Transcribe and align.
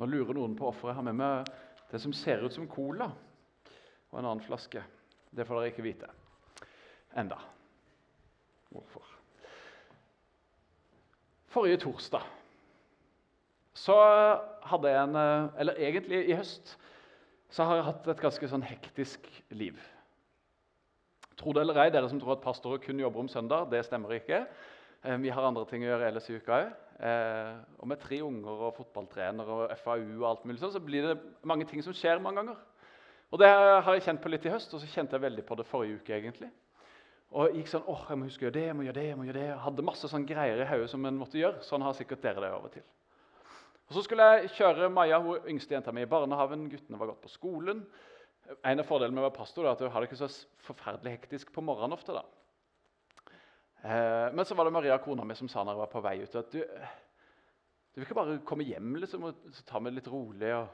Nå 0.00 0.06
lurer 0.08 0.32
noen 0.32 0.56
på 0.56 0.64
hvorfor 0.64 0.88
jeg 0.88 0.96
har 0.96 1.04
med 1.04 1.18
meg 1.20 1.48
det 1.90 1.98
som 2.00 2.12
ser 2.16 2.40
ut 2.40 2.54
som 2.54 2.68
cola, 2.70 3.10
og 4.10 4.18
en 4.18 4.26
annen 4.30 4.40
flaske. 4.40 4.80
Det 5.30 5.44
får 5.44 5.58
dere 5.58 5.72
ikke 5.74 5.84
vite 5.84 6.08
enda. 7.20 7.36
Hvorfor? 8.70 9.04
Forrige 11.50 11.82
torsdag 11.82 12.24
så 13.74 13.96
hadde 14.70 14.90
jeg 14.90 15.02
en 15.02 15.16
Eller 15.58 15.78
egentlig 15.78 16.24
i 16.28 16.36
høst 16.36 16.76
så 17.50 17.66
har 17.66 17.80
jeg 17.80 17.86
hatt 17.88 18.08
et 18.12 18.20
ganske 18.22 18.48
sånn 18.48 18.62
hektisk 18.62 19.24
liv. 19.58 19.78
Tro 21.40 21.50
det 21.52 21.64
eller 21.64 21.80
ei, 21.82 21.90
dere 21.90 22.08
som 22.08 22.20
tror 22.22 22.36
at 22.36 22.44
pastorer 22.44 22.78
kun 22.84 23.00
jobber 23.02 23.24
om 23.24 23.30
søndag, 23.32 23.66
det 23.72 23.82
stemmer 23.86 24.14
ikke. 24.14 24.44
Eh, 25.02 25.16
vi 25.18 25.32
har 25.34 25.48
andre 25.48 25.64
ting 25.66 25.82
å 25.82 25.88
gjøre 25.88 26.12
ellers 26.12 26.28
i 26.30 26.36
uka 26.38 26.60
òg. 26.60 26.70
Eh, 27.00 27.52
og 27.80 27.88
med 27.88 28.00
tre 28.02 28.18
unger 28.20 28.64
og 28.66 28.74
fotballtrener 28.76 29.48
og 29.48 29.70
FAU 29.80 30.18
og 30.18 30.26
alt 30.28 30.42
mulig 30.44 30.60
sånn, 30.60 30.74
så 30.74 30.82
blir 30.84 31.06
det 31.08 31.14
mange 31.48 31.64
ting 31.68 31.80
som 31.84 31.96
skjer 31.96 32.20
mange 32.20 32.42
ganger. 32.42 32.58
Og 33.30 33.38
Det 33.38 33.48
har 33.48 33.94
jeg 33.94 34.04
kjent 34.04 34.20
på 34.20 34.28
litt 34.28 34.44
i 34.44 34.52
høst, 34.52 34.74
og 34.74 34.82
så 34.82 34.90
kjente 34.90 35.16
jeg 35.16 35.22
veldig 35.22 35.44
på 35.46 35.56
det 35.56 35.66
forrige 35.70 36.00
uke. 36.00 36.12
egentlig. 36.12 36.50
Og 37.30 37.46
jeg 37.46 37.60
gikk 37.60 37.68
sånn, 37.70 37.86
åh, 37.86 38.06
jeg 38.10 38.18
må 38.18 38.26
huske 38.26 38.42
å 38.42 38.46
gjøre 38.48 38.56
det, 38.58 38.66
jeg 38.66 38.76
må 38.76 38.84
gjøre 38.84 38.98
det, 38.98 39.04
jeg 39.06 39.18
må 39.18 39.26
gjøre 39.28 39.38
det. 39.38 39.46
Jeg 39.46 39.64
hadde 39.64 39.86
masse 39.86 40.08
sånn 40.10 40.26
greier 40.26 40.60
i 40.60 40.66
hodet 40.66 40.90
som 40.90 41.04
en 41.06 41.20
måtte 41.20 41.38
gjøre. 41.38 41.62
Sånn 41.62 41.84
har 41.86 41.94
sikkert 41.94 42.24
dere 42.24 42.42
det 42.42 42.50
og 42.56 42.72
til. 42.74 42.82
Og 43.86 43.94
Så 43.94 44.02
skulle 44.02 44.26
jeg 44.34 44.50
kjøre 44.58 44.90
Maja, 44.90 45.20
hun 45.22 45.46
yngste 45.50 45.76
jenta 45.76 45.94
mi, 45.94 46.02
i 46.02 46.10
barnehagen. 46.10 46.68
Guttene 46.70 46.98
var 46.98 47.12
gått 47.12 47.22
på 47.22 47.30
skolen. 47.30 47.84
En 48.66 48.82
av 48.82 48.86
fordelene 48.86 49.14
med 49.14 49.22
å 49.22 49.28
være 49.28 49.38
pastor 49.38 49.64
er 49.64 49.72
at 49.72 49.78
du 49.78 49.88
har 49.88 50.02
det 50.02 50.10
ikke 50.10 50.20
så 50.26 50.28
forferdelig 50.66 51.14
hektisk 51.16 51.52
på 51.54 51.62
morgenen 51.62 51.94
ofte. 51.94 52.12
da. 52.12 52.24
Eh, 53.82 54.26
men 54.32 54.44
så 54.44 54.54
var 54.54 54.68
det 54.68 54.74
Maria, 54.76 54.98
kona 55.00 55.24
mi, 55.24 55.34
som 55.38 55.48
sa 55.48 55.64
når 55.64 55.72
jeg 55.72 55.82
var 55.82 55.92
på 55.94 56.02
vei 56.04 56.16
ut 56.20 56.36
at 56.36 56.52
du, 56.52 56.60
du 56.60 58.00
vil 58.00 58.06
ikke 58.06 58.18
bare 58.18 58.38
komme 58.46 58.66
hjem 58.68 58.98
liksom, 59.00 59.24
og 59.30 59.60
ta 59.66 59.80
meg 59.80 59.94
det 59.94 60.02
litt 60.02 60.12
rolig. 60.12 60.52
Og, 60.58 60.68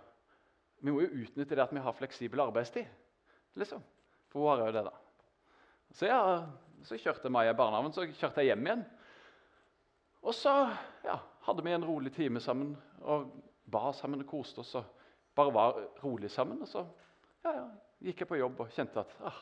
vi 0.83 0.93
må 0.93 1.03
jo 1.05 1.23
utnytte 1.23 1.57
det 1.57 1.65
at 1.65 1.75
vi 1.75 1.83
har 1.83 1.97
fleksibel 1.97 2.43
arbeidstid. 2.45 2.87
liksom. 3.55 3.83
For 4.29 4.43
hun 4.43 4.51
har 4.51 4.67
jo 4.67 4.77
det, 4.77 4.85
da. 4.89 4.95
Så, 5.95 6.09
ja, 6.11 6.21
så 6.85 6.99
kjørte 7.01 7.31
Maja 7.33 7.55
i 7.55 7.57
barnehagen, 7.57 7.95
så 7.95 8.05
kjørte 8.11 8.43
jeg 8.43 8.53
hjem 8.53 8.67
igjen. 8.67 8.85
Og 10.27 10.35
så 10.35 10.53
ja, 11.07 11.17
hadde 11.47 11.65
vi 11.65 11.73
en 11.73 11.87
rolig 11.87 12.13
time 12.13 12.43
sammen 12.43 12.75
og 13.07 13.31
ba 13.71 13.93
sammen 13.95 14.25
og 14.25 14.31
koste 14.31 14.63
oss. 14.63 14.75
og 14.75 14.85
Bare 15.37 15.55
var 15.55 15.79
rolig 16.03 16.31
sammen. 16.31 16.61
Og 16.63 16.69
så 16.69 16.83
ja, 17.47 17.63
gikk 18.03 18.25
jeg 18.25 18.31
på 18.31 18.41
jobb 18.41 18.61
og 18.65 18.75
kjente 18.75 19.03
at 19.03 19.15
ah, 19.31 19.39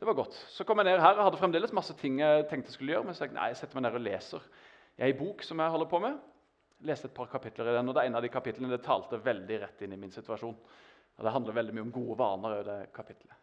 det 0.00 0.06
var 0.08 0.16
godt. 0.16 0.36
Så 0.48 0.64
kom 0.64 0.80
jeg 0.80 0.88
ned 0.88 1.02
her 1.02 1.18
og 1.18 1.26
hadde 1.26 1.36
fremdeles 1.36 1.74
masse 1.76 1.92
ting 2.00 2.22
jeg 2.22 2.46
tenkte 2.48 2.70
jeg 2.70 2.78
skulle 2.78 2.94
gjøre. 2.94 3.04
Men 3.04 3.16
så 3.16 3.26
jeg, 3.26 3.34
nei, 3.36 3.50
jeg 3.52 3.58
setter 3.60 3.76
meg 3.76 3.84
ned 3.84 3.98
og 3.98 4.04
leser 4.06 4.44
i 4.96 5.02
ei 5.04 5.16
bok 5.16 5.42
som 5.44 5.60
jeg 5.60 5.72
holder 5.74 5.88
på 5.90 5.98
med. 6.00 6.14
Leste 6.88 7.10
et 7.10 7.16
par 7.16 7.28
kapitler 7.28 7.68
i 7.68 7.74
den, 7.76 7.90
og 7.92 7.96
det 7.98 8.06
ene 8.08 8.16
av 8.16 8.24
de 8.24 8.30
kapitlene 8.32 8.72
det 8.72 8.80
talte 8.86 9.18
veldig 9.20 9.58
rett 9.60 9.82
inn 9.84 9.92
i 9.92 9.98
min 10.00 10.14
situasjon. 10.14 10.54
Og 10.56 11.26
Det 11.26 11.34
handler 11.34 11.58
veldig 11.58 11.74
mye 11.76 11.84
om 11.84 11.92
gode 11.92 12.16
vaner. 12.16 12.62
det 12.64 12.78
kapitlet. 12.96 13.36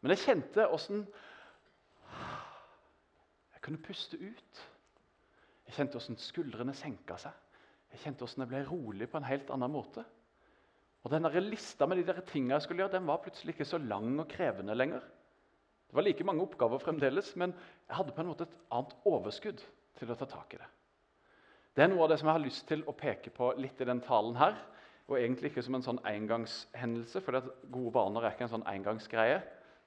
Men 0.00 0.14
jeg 0.14 0.22
kjente 0.24 0.64
åssen 0.72 1.04
jeg 3.52 3.60
kunne 3.60 3.82
puste 3.84 4.16
ut. 4.16 4.62
Jeg 5.66 5.76
kjente 5.76 6.00
åssen 6.00 6.16
skuldrene 6.16 6.72
senka 6.72 7.18
seg. 7.20 7.36
Jeg 7.92 8.00
kjente 8.00 8.24
åssen 8.24 8.46
jeg 8.46 8.48
ble 8.48 8.64
rolig 8.64 9.10
på 9.10 9.20
en 9.20 9.28
helt 9.28 9.50
annen 9.52 9.72
måte. 9.72 10.06
Og 11.04 11.12
den 11.12 11.28
Lista 11.44 11.86
med 11.86 11.98
de 11.98 12.06
der 12.08 12.24
tingene 12.24 12.54
jeg 12.54 12.62
skulle 12.62 12.82
gjøre, 12.82 12.96
den 12.96 13.06
var 13.06 13.20
plutselig 13.20 13.52
ikke 13.52 13.68
så 13.68 13.78
lang 13.78 14.16
og 14.18 14.28
krevende 14.28 14.74
lenger. 14.74 15.04
Det 15.86 15.96
var 15.96 16.06
like 16.06 16.24
mange 16.26 16.42
oppgaver 16.42 16.82
fremdeles, 16.82 17.34
men 17.36 17.54
jeg 17.86 17.96
hadde 17.96 18.14
på 18.14 18.22
en 18.22 18.30
måte 18.30 18.46
et 18.46 18.56
annet 18.74 18.94
overskudd 19.06 19.62
til 19.96 20.10
å 20.10 20.16
ta 20.18 20.28
tak 20.28 20.56
i 20.56 20.60
det. 20.60 20.70
Det 21.76 21.84
er 21.84 21.90
noe 21.92 22.06
av 22.06 22.10
det 22.10 22.18
som 22.20 22.30
jeg 22.30 22.38
har 22.38 22.44
lyst 22.44 22.64
til 22.68 22.82
å 22.88 22.94
peke 22.96 23.30
på 23.34 23.50
litt 23.60 23.80
i 23.80 23.88
den 23.88 24.00
talen 24.04 24.36
her. 24.40 24.56
Og 25.06 25.18
egentlig 25.20 25.52
ikke 25.52 25.62
som 25.62 25.76
en 25.78 25.84
sånn 25.84 26.00
engangshendelse, 26.08 27.20
for 27.22 27.38
gode 27.70 27.92
vaner 27.94 28.24
er 28.24 28.34
ikke 28.34 28.48
en 28.48 28.54
sånn 28.56 28.66
engangsgreie. 28.66 29.38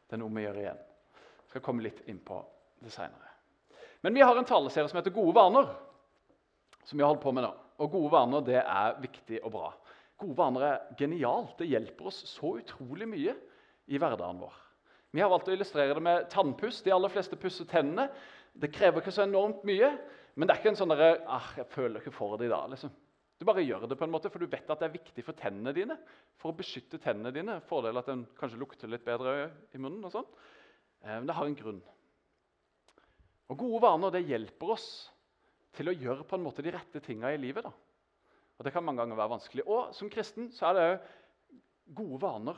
Det 0.08 0.16
er 0.16 0.22
noe 0.22 0.32
vi 0.36 0.46
gjør 0.46 0.62
igjen. 0.62 0.80
Jeg 1.18 1.52
skal 1.52 1.66
komme 1.66 1.84
litt 1.84 2.00
inn 2.08 2.22
på 2.24 2.38
det 2.86 2.94
seinere. 2.94 3.34
Men 4.06 4.16
vi 4.16 4.24
har 4.24 4.38
en 4.38 4.48
taleserie 4.48 4.88
som 4.88 5.02
heter 5.02 5.16
Gode 5.16 5.36
vaner. 5.36 5.76
som 6.84 6.98
vi 6.98 7.04
har 7.04 7.12
holdt 7.12 7.22
på 7.22 7.32
med 7.36 7.44
nå. 7.44 7.52
Og 7.84 7.92
Gode 7.92 8.12
vaner 8.12 8.42
det 8.42 8.62
er 8.64 8.96
viktig 9.02 9.44
og 9.44 9.52
bra. 9.52 9.68
Gode 10.18 10.38
vaner 10.38 10.64
er 10.66 10.96
genialt. 10.98 11.58
Det 11.60 11.68
hjelper 11.68 12.08
oss 12.10 12.24
så 12.26 12.56
utrolig 12.58 13.08
mye 13.08 13.36
i 13.88 14.00
hverdagen 14.00 14.40
vår. 14.42 14.56
Vi 15.12 15.22
har 15.24 15.30
valgt 15.32 15.50
å 15.50 15.54
illustrere 15.56 15.96
det 15.98 16.04
med 16.06 16.30
tannpuss. 16.30 16.84
De 16.86 16.94
aller 16.94 17.12
fleste 17.12 17.38
pusser 17.40 17.66
tennene. 17.70 18.10
Det 18.54 18.72
krever 18.74 19.02
ikke 19.02 19.14
så 19.14 19.26
enormt 19.26 19.64
mye, 19.68 19.90
men 20.36 20.48
det 20.48 20.54
er 20.54 20.62
ikke 20.62 20.74
en 20.74 20.80
sånn 20.80 20.92
derre 20.94 21.22
ah, 21.26 21.54
'Jeg 21.58 21.70
føler 21.74 22.02
ikke 22.02 22.14
for 22.16 22.38
det 22.38 22.50
i 22.50 22.54
dag.' 22.54 22.70
liksom. 22.70 22.92
Du 23.40 23.46
bare 23.48 23.64
gjør 23.64 23.88
det, 23.88 23.96
på 23.96 24.04
en 24.04 24.12
måte, 24.12 24.30
for 24.30 24.44
du 24.44 24.52
vet 24.52 24.68
at 24.68 24.82
det 24.82 24.88
er 24.90 24.98
viktig 24.98 25.24
for 25.24 25.38
tennene 25.38 25.72
dine. 25.72 25.96
For 26.36 26.52
å 26.52 26.58
beskytte 26.58 27.00
tennene 27.00 27.32
dine. 27.32 27.62
Fordel 27.70 27.98
at 27.98 28.10
den 28.12 28.26
kanskje 28.36 28.60
lukter 28.60 28.92
litt 28.92 29.06
bedre 29.06 29.52
i 29.72 29.80
munnen. 29.80 30.04
og 30.04 30.12
sånn. 30.12 30.28
Eh, 31.04 31.16
men 31.16 31.28
det 31.30 31.36
har 31.38 31.48
en 31.48 31.56
grunn. 31.56 31.80
Og 33.50 33.58
Gode 33.58 33.82
vaner 33.82 34.12
det 34.12 34.28
hjelper 34.28 34.74
oss 34.76 34.90
til 35.74 35.88
å 35.88 35.96
gjøre 35.96 36.28
på 36.28 36.36
en 36.36 36.44
måte 36.44 36.66
de 36.66 36.74
rette 36.76 37.00
tinga 37.00 37.32
i 37.32 37.40
livet. 37.40 37.64
da. 37.64 37.72
Og 38.60 38.66
Det 38.66 38.74
kan 38.74 38.84
mange 38.84 39.00
ganger 39.00 39.16
være 39.16 39.36
vanskelig. 39.38 39.64
Og 39.66 39.96
Som 39.96 40.10
kristen 40.10 40.52
så 40.52 40.70
er 40.70 40.74
det 40.74 41.02
gode 41.96 42.20
vaner, 42.22 42.58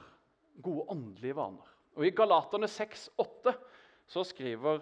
gode 0.59 0.89
åndelige 0.89 1.37
vaner. 1.37 1.70
Og 1.97 2.07
I 2.07 2.13
Galaterne 2.15 2.69
6,8 2.71 3.53
så 4.11 4.23
skriver 4.27 4.81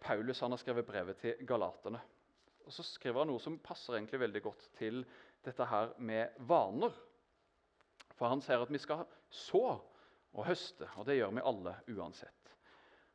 Paulus 0.00 0.40
han 0.40 0.52
har 0.52 0.60
skrevet 0.60 0.86
brevet 0.86 1.16
til 1.16 1.46
galaterne. 1.46 2.00
Og 2.66 2.72
Så 2.72 2.84
skriver 2.84 3.22
han 3.22 3.30
noe 3.30 3.40
som 3.40 3.58
passer 3.64 3.96
egentlig 3.96 4.20
veldig 4.20 4.42
godt 4.44 4.66
til 4.76 5.00
dette 5.44 5.64
her 5.64 5.94
med 5.98 6.36
vaner. 6.48 6.92
For 8.18 8.28
han 8.28 8.42
sier 8.44 8.60
at 8.60 8.72
vi 8.72 8.80
skal 8.82 9.06
så 9.30 9.78
og 10.34 10.44
høste, 10.44 10.84
og 10.96 11.06
det 11.08 11.16
gjør 11.16 11.32
vi 11.32 11.46
alle 11.48 11.74
uansett. 11.96 12.52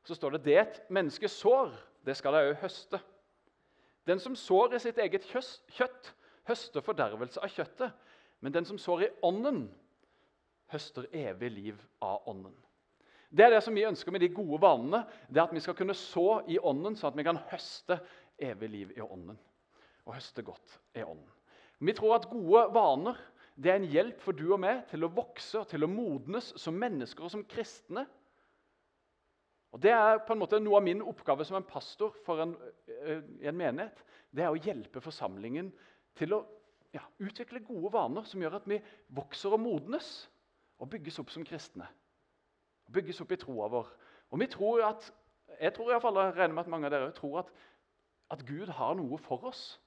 Så 0.04 0.18
står 0.18 0.36
det 0.36 0.46
det 0.48 0.58
et 0.60 0.80
menneske 0.90 1.30
sår, 1.30 1.70
det 2.04 2.18
skal 2.18 2.34
de 2.34 2.50
òg 2.50 2.58
høste. 2.64 3.00
Den 4.08 4.20
som 4.20 4.36
sår 4.36 4.76
i 4.76 4.82
sitt 4.84 4.98
eget 5.00 5.30
kjøtt, 5.30 6.10
høster 6.50 6.84
fordervelse 6.84 7.40
av 7.40 7.54
kjøttet. 7.54 7.94
Men 8.44 8.52
den 8.52 8.66
som 8.68 8.82
sår 8.82 9.06
i 9.06 9.12
ånden, 9.24 9.68
høster 10.74 11.06
evig 11.14 11.52
liv 11.54 11.84
av 12.02 12.26
ånden. 12.28 12.56
Det 13.34 13.46
er 13.48 13.56
det 13.56 13.64
som 13.66 13.74
vi 13.74 13.86
ønsker 13.88 14.14
med 14.14 14.22
de 14.22 14.30
gode 14.30 14.60
vanene. 14.62 15.04
det 15.28 15.42
er 15.42 15.48
At 15.48 15.54
vi 15.56 15.62
skal 15.64 15.76
kunne 15.76 15.96
så 15.98 16.44
i 16.48 16.60
ånden, 16.60 16.96
sånn 16.96 17.10
at 17.12 17.18
vi 17.18 17.26
kan 17.26 17.42
høste 17.50 17.98
evig 18.38 18.70
liv 18.70 18.92
i 18.94 19.02
ånden. 19.02 19.40
Og 20.06 20.18
høste 20.20 20.44
godt 20.46 20.80
i 20.94 21.02
ånden. 21.02 21.30
Vi 21.84 21.96
tror 21.98 22.16
at 22.16 22.30
gode 22.30 22.68
vaner 22.76 23.18
det 23.56 23.70
er 23.70 23.78
en 23.78 23.90
hjelp 23.90 24.22
for 24.22 24.34
du 24.38 24.48
og 24.54 24.62
meg 24.62 24.84
til 24.90 25.06
å 25.06 25.12
vokse 25.14 25.60
og 25.62 25.68
til 25.70 25.86
å 25.86 25.90
modnes 25.90 26.54
som 26.62 26.78
mennesker 26.78 27.26
og 27.26 27.34
som 27.34 27.44
kristne. 27.46 28.06
Og 29.74 29.82
Det 29.82 29.92
er 29.94 30.22
på 30.26 30.34
en 30.34 30.42
måte 30.42 30.60
noe 30.62 30.78
av 30.78 30.86
min 30.86 31.02
oppgave 31.02 31.46
som 31.46 31.58
en 31.58 31.66
pastor 31.66 32.14
for 32.26 32.42
en, 32.42 32.56
eh, 32.88 33.22
en 33.50 33.58
menighet. 33.58 34.04
Det 34.30 34.44
er 34.44 34.54
å 34.54 34.62
hjelpe 34.62 35.02
forsamlingen 35.02 35.72
til 36.16 36.34
å 36.34 36.46
ja, 36.94 37.02
utvikle 37.20 37.66
gode 37.66 37.92
vaner 37.94 38.26
som 38.30 38.42
gjør 38.42 38.60
at 38.60 38.68
vi 38.70 38.82
vokser 39.10 39.54
og 39.54 39.60
modnes 39.60 40.28
og 40.78 40.90
bygges 40.90 41.20
opp 41.20 41.32
som 41.34 41.46
kristne. 41.46 41.88
Bygges 42.92 43.22
opp 43.24 43.32
i 43.32 43.40
troa 43.40 43.70
vår. 43.72 43.92
Og 44.34 44.42
vi 44.42 44.48
tror 44.52 44.84
at, 44.90 45.14
Jeg 45.60 45.74
tror 45.74 45.90
i 45.90 45.94
hvert 45.94 46.02
fall, 46.02 46.18
jeg 46.18 46.34
regner 46.34 46.54
med 46.56 46.64
at 46.64 46.70
mange 46.72 46.88
av 46.88 46.92
dere 46.92 47.12
tror 47.14 47.44
at, 47.44 47.50
at 48.34 48.42
Gud 48.48 48.72
har 48.74 48.96
noe 48.98 49.18
for 49.22 49.44
oss. 49.46 49.80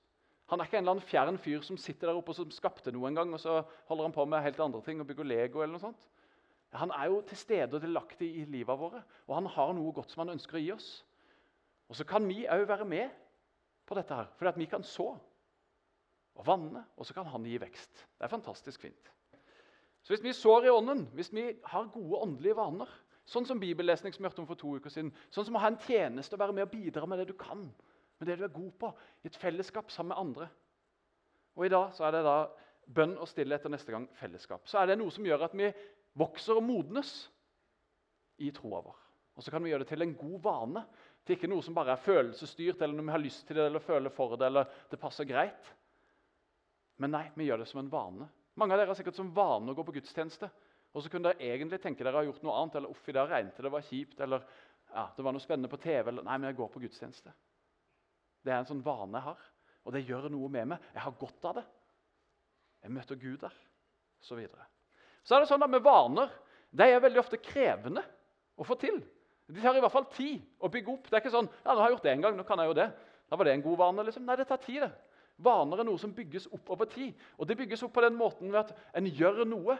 Han 0.46 0.60
er 0.60 0.68
ikke 0.68 0.78
en 0.78 0.84
eller 0.84 0.94
annen 0.94 1.08
fjern 1.08 1.38
fyr 1.42 1.64
som 1.66 1.78
sitter 1.80 2.06
der 2.06 2.18
oppe 2.20 2.30
og 2.30 2.38
som 2.38 2.52
skapte 2.54 2.92
noe 2.94 3.08
en 3.08 3.18
gang, 3.18 3.32
og 3.34 3.40
så 3.42 3.64
holder 3.88 4.06
han 4.06 4.14
på 4.14 4.26
med 4.30 4.44
helt 4.44 4.60
andre 4.62 4.82
ting 4.86 5.00
og 5.02 5.08
bygger 5.08 5.26
Lego. 5.26 5.62
eller 5.62 5.74
noe 5.74 5.82
sånt. 5.88 6.06
Han 6.76 6.92
er 6.94 7.08
jo 7.10 7.20
til 7.26 7.40
stede 7.40 7.74
og 7.74 7.82
delaktig 7.82 8.28
i 8.42 8.44
livet 8.44 8.78
våre, 8.78 9.02
og 9.26 9.34
han 9.34 9.46
har 9.56 9.72
noe 9.74 9.94
godt 9.96 10.12
som 10.12 10.22
han 10.22 10.36
ønsker 10.36 10.58
å 10.58 10.62
gi 10.62 10.72
oss. 10.74 10.90
Og 11.88 11.96
Så 11.96 12.04
kan 12.04 12.26
vi 12.28 12.46
òg 12.46 12.66
være 12.68 12.84
med 12.84 13.10
på 13.86 13.94
dette, 13.94 14.14
her, 14.14 14.30
fordi 14.36 14.48
at 14.48 14.58
vi 14.58 14.70
kan 14.70 14.82
så 14.82 15.16
og 16.36 16.46
vanne, 16.46 16.84
og 16.96 17.06
så 17.06 17.14
kan 17.16 17.26
han 17.32 17.46
gi 17.48 17.56
vekst. 17.58 18.06
Det 18.18 18.26
er 18.26 18.32
fantastisk 18.32 18.80
fint. 18.80 19.12
Så 20.06 20.14
Hvis 20.14 20.22
vi 20.22 20.32
sår 20.32 20.66
i 20.66 20.70
ånden, 20.70 21.08
hvis 21.18 21.32
vi 21.34 21.48
har 21.66 21.88
gode 21.90 22.20
åndelige 22.22 22.54
vaner, 22.54 22.90
sånn 23.26 23.46
som 23.48 23.58
bibellesning 23.58 24.14
som 24.14 24.22
vi 24.22 24.28
hørte 24.28 24.38
om 24.44 24.46
for 24.46 24.60
to 24.60 24.76
uker 24.78 24.92
siden, 24.92 25.10
sånn 25.34 25.48
som 25.48 25.56
å 25.58 25.62
ha 25.64 25.72
en 25.72 25.80
tjeneste 25.82 26.36
og 26.36 26.44
være 26.44 26.54
med 26.54 26.68
og 26.68 26.70
bidra 26.70 27.08
med 27.10 27.18
det 27.18 27.32
du 27.32 27.34
kan, 27.40 27.64
med 28.20 28.30
det 28.30 28.36
du 28.38 28.44
er 28.46 28.52
god 28.54 28.70
på, 28.78 28.92
i 29.24 29.26
et 29.32 29.38
fellesskap 29.42 29.90
sammen 29.90 30.14
med 30.14 30.20
andre 30.22 30.48
Og 31.56 31.66
I 31.66 31.72
dag 31.72 31.90
så 31.96 32.06
er 32.06 32.14
det 32.14 32.22
da 32.22 32.36
bønn 32.86 33.16
og 33.18 33.26
stillhet 33.26 33.66
og 33.66 33.74
neste 33.74 33.90
gang 33.90 34.06
fellesskap. 34.20 34.68
Så 34.68 34.78
er 34.78 34.92
det 34.92 34.98
noe 35.00 35.10
som 35.10 35.26
gjør 35.26 35.48
at 35.48 35.58
vi 35.58 35.72
vokser 36.14 36.60
og 36.60 36.66
modnes 36.68 37.12
i 38.38 38.52
troa 38.54 38.84
vår. 38.84 38.98
Og 39.34 39.42
så 39.42 39.50
kan 39.50 39.64
vi 39.64 39.72
gjøre 39.72 39.82
det 39.82 39.90
til 39.90 40.04
en 40.04 40.14
god 40.20 40.38
vane. 40.44 40.84
Til 41.26 41.34
ikke 41.34 41.50
noe 41.50 41.64
som 41.64 41.74
bare 41.74 41.96
er 41.96 42.04
følelsesstyrt, 42.04 42.78
eller 42.78 42.94
når 42.94 43.08
vi 43.08 43.14
har 43.16 43.24
lyst 43.24 43.46
til 43.48 43.58
det, 43.58 43.66
eller 43.66 43.82
føler 43.82 44.12
for 44.14 44.36
det, 44.36 44.46
eller 44.46 44.68
det 44.92 45.00
passer 45.00 45.26
greit. 45.26 45.72
Men 47.02 47.16
nei, 47.16 47.24
vi 47.34 47.48
gjør 47.48 47.64
det 47.64 47.68
som 47.72 47.82
en 47.82 47.90
vane. 47.92 48.28
Mange 48.56 48.74
av 48.74 48.80
dere 48.80 48.92
har 48.92 48.98
sikkert 48.98 49.18
som 49.18 49.32
vane 49.36 49.72
å 49.72 49.76
gå 49.76 49.84
på 49.84 49.94
gudstjeneste. 49.98 50.48
Og 50.96 51.04
så 51.04 51.10
kunne 51.12 51.28
dere 51.28 51.50
egentlig 51.52 51.80
tenke 51.82 52.04
dere 52.04 52.22
har 52.22 52.28
gjort 52.28 52.44
noe 52.46 52.54
annet, 52.56 52.78
eller 52.78 52.92
uff, 52.94 53.02
i 53.08 53.14
dag 53.14 53.28
regnet 53.28 53.58
det 53.60 53.72
var 53.72 53.84
kjipt, 53.84 54.20
eller 54.24 54.46
ja, 54.94 55.04
det 55.16 55.24
var 55.26 55.34
noe 55.36 55.44
spennende 55.44 55.68
på 55.68 55.80
TV. 55.82 56.08
eller 56.08 56.24
Nei, 56.24 56.38
men 56.38 56.48
jeg 56.48 56.56
går 56.60 56.70
på 56.72 56.80
gudstjeneste. 56.80 57.34
Det 58.46 58.54
er 58.54 58.62
en 58.62 58.68
sånn 58.68 58.84
vane 58.86 59.18
jeg 59.18 59.26
har, 59.26 59.42
og 59.84 59.92
det 59.92 60.04
gjør 60.06 60.30
noe 60.32 60.48
med 60.52 60.70
meg. 60.72 60.86
Jeg 60.94 61.04
har 61.04 61.18
godt 61.20 61.48
av 61.50 61.58
det. 61.58 61.66
Jeg 62.86 62.94
møter 62.96 63.20
Gud 63.20 63.42
der. 63.42 63.56
Så, 64.24 64.34
videre. 64.34 64.64
så 65.22 65.36
er 65.36 65.42
det 65.42 65.48
sånn 65.50 65.62
at 65.62 65.70
med 65.70 65.84
vaner 65.84 66.30
de 66.74 66.86
er 66.88 67.02
veldig 67.04 67.20
ofte 67.20 67.38
krevende 67.38 68.00
å 68.56 68.64
få 68.66 68.74
til. 68.80 68.96
De 69.46 69.60
tar 69.60 69.76
i 69.76 69.82
hvert 69.84 69.92
fall 69.92 70.08
tid 70.16 70.40
å 70.64 70.70
bygge 70.72 70.94
opp. 70.94 71.10
Det 71.10 71.18
er 71.18 71.22
ikke 71.22 71.34
sånn 71.34 71.50
ja, 71.50 71.74
nå 71.74 71.76
har 71.76 71.90
jeg 71.90 71.94
gjort 71.98 72.06
det 72.08 72.14
en 72.14 72.24
gang, 72.24 72.38
nå 72.38 72.46
kan 72.48 72.62
jeg 72.62 72.70
jo 72.72 72.78
det. 72.78 72.86
Da 73.28 73.38
var 73.38 73.46
det 73.46 73.52
en 73.54 73.64
god 73.66 73.78
vane. 73.82 74.06
liksom. 74.08 74.24
Nei, 74.26 74.38
det 74.40 74.48
tar 74.48 74.62
tid. 74.64 74.86
det. 74.86 74.90
Vaner 75.36 75.82
er 75.82 75.88
noe 75.88 76.00
som 76.00 76.14
bygges 76.16 76.48
opp 76.54 76.70
over 76.72 76.88
tid. 76.88 77.16
Og 77.36 77.48
det 77.48 77.58
bygges 77.58 77.82
opp 77.84 77.92
på 77.96 78.04
den 78.04 78.16
måten 78.16 78.52
ved 78.52 78.62
at 78.62 78.96
en 78.96 79.08
gjør 79.08 79.44
noe 79.48 79.76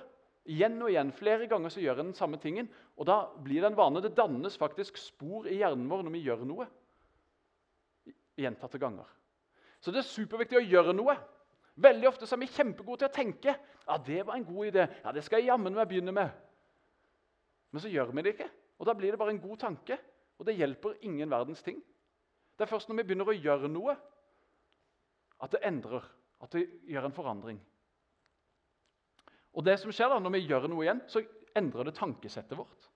igjen 0.46 0.76
og 0.82 0.90
igjen. 0.92 1.12
Flere 1.16 1.48
ganger 1.50 1.72
så 1.72 1.82
gjør 1.82 2.02
en 2.02 2.10
den 2.10 2.18
samme 2.18 2.40
tingen. 2.42 2.68
Og 2.96 3.08
da 3.08 3.22
blir 3.42 3.62
det 3.62 3.70
en 3.70 3.78
vane. 3.78 4.02
Det 4.04 4.14
dannes 4.16 4.58
faktisk 4.60 5.00
spor 5.00 5.48
i 5.48 5.60
hjernen 5.60 5.88
vår 5.90 6.04
når 6.06 6.16
vi 6.16 6.24
gjør 6.26 6.44
noe. 6.48 6.68
Gjentatte 8.36 8.80
ganger. 8.80 9.08
Så 9.80 9.92
det 9.94 10.02
er 10.02 10.10
superviktig 10.10 10.60
å 10.60 10.66
gjøre 10.66 10.94
noe. 10.96 11.16
Veldig 11.76 12.08
ofte 12.08 12.28
så 12.28 12.36
er 12.36 12.44
vi 12.44 12.52
kjempegode 12.52 13.02
til 13.02 13.10
å 13.10 13.16
tenke. 13.16 13.56
Ja, 13.86 13.96
det 14.00 14.22
var 14.26 14.36
en 14.36 14.46
god 14.48 14.70
idé. 14.70 14.86
Ja, 15.04 15.12
det 15.12 15.24
skal 15.24 15.42
jeg 15.42 15.50
jammen 15.50 15.76
meg 15.76 15.88
begynne 15.88 16.14
med. 16.16 16.32
Men 17.72 17.84
så 17.84 17.92
gjør 17.92 18.12
vi 18.12 18.24
det 18.24 18.36
ikke. 18.36 18.48
Og 18.80 18.88
Da 18.88 18.94
blir 18.96 19.12
det 19.12 19.18
bare 19.20 19.32
en 19.32 19.40
god 19.40 19.58
tanke, 19.60 19.96
og 20.36 20.46
det 20.46 20.56
hjelper 20.56 20.98
ingen 21.04 21.30
verdens 21.30 21.62
ting. 21.64 21.78
Det 22.56 22.64
er 22.64 22.70
først 22.70 22.88
når 22.88 23.00
vi 23.00 23.04
begynner 23.08 23.28
å 23.28 23.36
gjøre 23.36 23.68
noe, 23.72 23.96
at 25.44 25.52
det 25.52 25.62
endrer, 25.66 26.04
at 26.42 26.52
det 26.52 26.66
gjør 26.88 27.08
en 27.08 27.16
forandring. 27.16 27.58
Og 29.56 29.64
det 29.64 29.78
som 29.80 29.92
skjer 29.92 30.12
da, 30.12 30.18
Når 30.20 30.34
vi 30.36 30.44
gjør 30.46 30.68
noe 30.68 30.84
igjen, 30.84 31.00
så 31.08 31.22
endrer 31.56 31.88
det 31.88 31.96
tankesettet 31.96 32.58
vårt. 32.58 32.90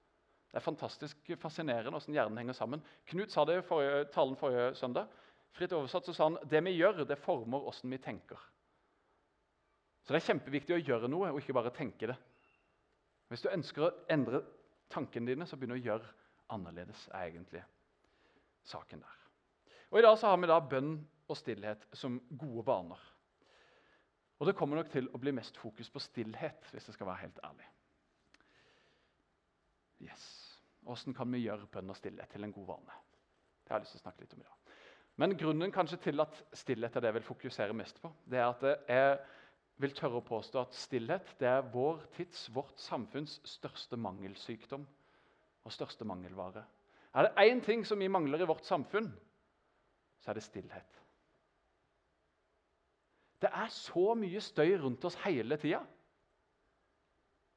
Det 0.51 0.59
er 0.59 0.65
fantastisk 0.65 1.31
fascinerende 1.39 1.93
hvordan 1.95 2.17
hjernen 2.17 2.39
henger 2.41 2.57
sammen. 2.59 2.83
Knut 3.09 3.31
sa 3.31 3.45
det 3.47 3.61
i 3.61 3.67
forrige, 3.67 4.05
talen 4.13 4.37
forrige 4.37 4.75
søndag. 4.75 5.07
Fritt 5.55 5.73
oversatt 5.73 6.07
så 6.07 6.15
sa 6.15 6.27
han 6.27 6.39
det 6.51 6.63
vi 6.67 6.75
gjør, 6.75 7.05
det 7.07 7.19
former 7.23 7.63
hvordan 7.65 7.95
vi 7.95 8.01
tenker. 8.03 8.41
Så 10.03 10.13
det 10.13 10.21
er 10.21 10.27
kjempeviktig 10.27 10.75
å 10.75 10.83
gjøre 10.83 11.09
noe, 11.13 11.31
og 11.31 11.39
ikke 11.39 11.55
bare 11.55 11.73
tenke 11.75 12.11
det. 12.11 12.17
Hvis 13.31 13.45
du 13.45 13.51
ønsker 13.53 13.87
å 13.87 13.93
endre 14.11 14.43
tankene 14.91 15.31
dine, 15.31 15.47
så 15.47 15.57
begynner 15.57 15.79
du 15.79 15.85
å 15.85 15.91
gjøre 15.93 16.13
annerledes, 16.51 17.07
er 17.15 17.29
egentlig 17.29 17.63
saken 18.67 19.05
der. 19.05 19.19
Og 19.91 20.01
I 20.01 20.03
dag 20.03 20.19
så 20.19 20.33
har 20.33 20.41
vi 20.43 20.51
da 20.51 20.59
bønn 20.61 20.97
og 21.31 21.39
stillhet 21.39 21.87
som 21.97 22.19
gode 22.39 22.67
vaner. 22.67 23.01
Og 24.41 24.49
det 24.49 24.57
kommer 24.57 24.81
nok 24.81 24.89
til 24.93 25.09
å 25.13 25.21
bli 25.21 25.33
mest 25.37 25.59
fokus 25.61 25.91
på 25.93 26.01
stillhet, 26.03 26.71
hvis 26.73 26.89
jeg 26.89 26.97
skal 26.97 27.11
være 27.11 27.23
helt 27.27 27.41
ærlig. 27.45 27.67
Yes. 30.01 30.29
Hvordan 30.81 31.15
kan 31.15 31.29
vi 31.33 31.43
gjøre 31.45 31.69
bønn 31.69 31.93
og 31.93 31.99
stillhet 31.99 32.33
til 32.33 32.47
en 32.47 32.55
god 32.57 32.71
vane? 32.73 32.97
Det 33.61 33.73
har 33.73 33.79
jeg 33.79 33.85
lyst 33.85 33.99
til 33.99 34.01
å 34.01 34.07
snakke 34.07 34.25
litt 34.25 34.33
om 34.35 34.41
i 34.41 34.49
dag. 34.49 34.79
Men 35.21 35.37
grunnen 35.37 35.75
kanskje 35.75 35.99
til 36.07 36.25
at 36.25 36.39
stillhet 36.57 36.97
er 36.97 37.05
det 37.05 37.11
jeg 37.11 37.19
vil 37.19 37.27
fokusere 37.27 37.77
mest 37.77 38.01
på, 38.01 38.09
det 38.25 38.41
er 38.41 38.49
at 38.49 38.65
jeg 38.89 39.19
vil 39.81 39.93
tørre 39.97 40.21
å 40.21 40.25
påstå 40.25 40.63
at 40.63 40.77
stillhet 40.77 41.35
det 41.41 41.49
er 41.51 41.69
vår 41.73 42.01
tids, 42.17 42.47
vårt 42.55 42.81
samfunns 42.81 43.39
største 43.49 43.99
mangelsykdom 44.01 44.87
og 45.65 45.75
største 45.75 46.09
mangelvare. 46.09 46.65
Er 47.13 47.27
det 47.27 47.45
én 47.45 47.61
ting 47.65 47.85
som 47.85 48.01
vi 48.01 48.09
mangler 48.09 48.41
i 48.41 48.49
vårt 48.49 48.65
samfunn, 48.65 49.11
så 50.21 50.31
er 50.31 50.39
det 50.39 50.47
stillhet. 50.47 51.01
Det 53.41 53.49
er 53.49 53.73
så 53.73 54.15
mye 54.19 54.43
støy 54.45 54.75
rundt 54.83 55.05
oss 55.09 55.17
hele 55.25 55.57
tida. 55.61 55.81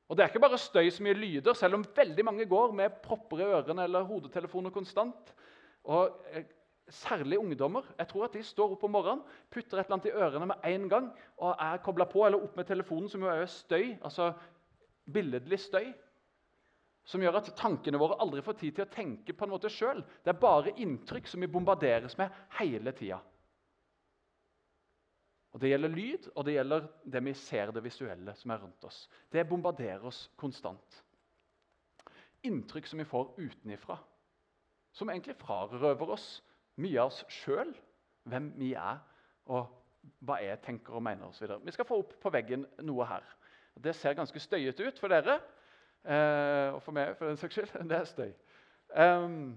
Og 0.07 0.17
det 0.17 0.23
er 0.23 0.31
ikke 0.31 0.43
bare 0.43 0.59
støy 0.61 0.89
som 0.93 1.07
gir 1.07 1.17
lyder, 1.17 1.55
selv 1.57 1.79
om 1.79 1.85
veldig 1.95 2.25
mange 2.25 2.45
går 2.49 2.75
med 2.75 2.99
propper 3.03 3.41
i 3.41 3.47
ørene 3.55 3.87
eller 3.87 4.05
hodetelefoner 4.07 4.73
konstant. 4.75 5.33
Og 5.83 6.19
eh, 6.31 6.45
Særlig 6.89 7.37
ungdommer. 7.39 7.81
Jeg 7.97 8.07
tror 8.07 8.25
at 8.25 8.33
De 8.33 8.43
står 8.43 8.73
opp 8.75 8.83
om 8.83 8.91
morgenen, 8.91 9.21
putter 9.51 9.79
et 9.79 9.85
eller 9.85 9.95
annet 9.95 10.09
i 10.09 10.17
ørene 10.19 10.47
med 10.49 10.65
en 10.67 10.89
gang 10.91 11.05
og 11.37 11.53
er 11.55 11.79
kobla 11.83 12.05
på 12.11 12.25
eller 12.25 12.43
opp 12.43 12.57
med 12.59 12.67
telefonen, 12.67 13.07
som 13.09 13.23
jo 13.23 13.29
er 13.31 13.45
støy, 13.47 13.93
altså 14.03 14.33
billedlig 15.13 15.59
støy. 15.63 15.93
Som 17.07 17.23
gjør 17.23 17.39
at 17.39 17.53
tankene 17.55 17.99
våre 17.99 18.19
aldri 18.23 18.43
får 18.43 18.59
tid 18.59 18.75
til 18.75 18.85
å 18.85 18.91
tenke 18.91 19.35
på 19.35 19.47
en 19.47 19.53
måte 19.55 19.71
sjøl. 19.71 20.03
Det 20.23 20.33
er 20.33 20.43
bare 20.43 20.75
inntrykk 20.83 21.27
som 21.27 21.43
vi 21.43 21.51
bombarderes 21.51 22.17
med 22.19 22.35
hele 22.59 22.91
tida. 22.95 23.21
Og 25.53 25.61
Det 25.61 25.69
gjelder 25.69 25.89
lyd, 25.93 26.29
og 26.35 26.45
det 26.45 26.53
gjelder 26.55 26.87
det 27.13 27.21
vi 27.25 27.33
ser, 27.33 27.71
det 27.71 27.83
visuelle 27.83 28.33
som 28.35 28.51
er 28.51 28.61
rundt 28.63 28.83
oss. 28.83 29.09
Det 29.31 29.47
bombarderer 29.47 30.05
oss 30.05 30.31
konstant. 30.37 31.03
Inntrykk 32.43 32.87
som 32.89 32.99
vi 32.99 33.05
får 33.05 33.35
utenifra, 33.37 33.97
som 34.91 35.09
egentlig 35.09 35.35
frarøver 35.37 36.09
oss 36.15 36.43
mye 36.81 36.99
av 36.99 37.11
oss 37.11 37.21
sjøl, 37.29 37.69
hvem 38.23 38.49
vi 38.57 38.73
er, 38.73 38.97
og 39.45 39.69
hva 40.25 40.39
jeg 40.41 40.59
tenker 40.65 40.97
og 40.97 41.03
mener 41.05 41.29
osv. 41.29 41.47
Vi 41.63 41.73
skal 41.75 41.87
få 41.87 41.99
opp 42.01 42.15
på 42.21 42.31
veggen 42.33 42.65
noe 42.81 43.05
her. 43.07 43.25
Det 43.83 43.95
ser 43.95 44.17
ganske 44.17 44.39
støyete 44.39 44.87
ut 44.87 44.99
for 44.99 45.13
dere, 45.13 45.37
eh, 46.03 46.73
og 46.73 46.81
for 46.83 46.95
meg 46.97 47.13
for 47.19 47.29
den 47.29 47.37
saks 47.37 47.59
skyld. 47.59 47.77
Det 47.89 47.99
er 47.99 48.09
støy. 48.09 48.33
Um, 48.93 49.55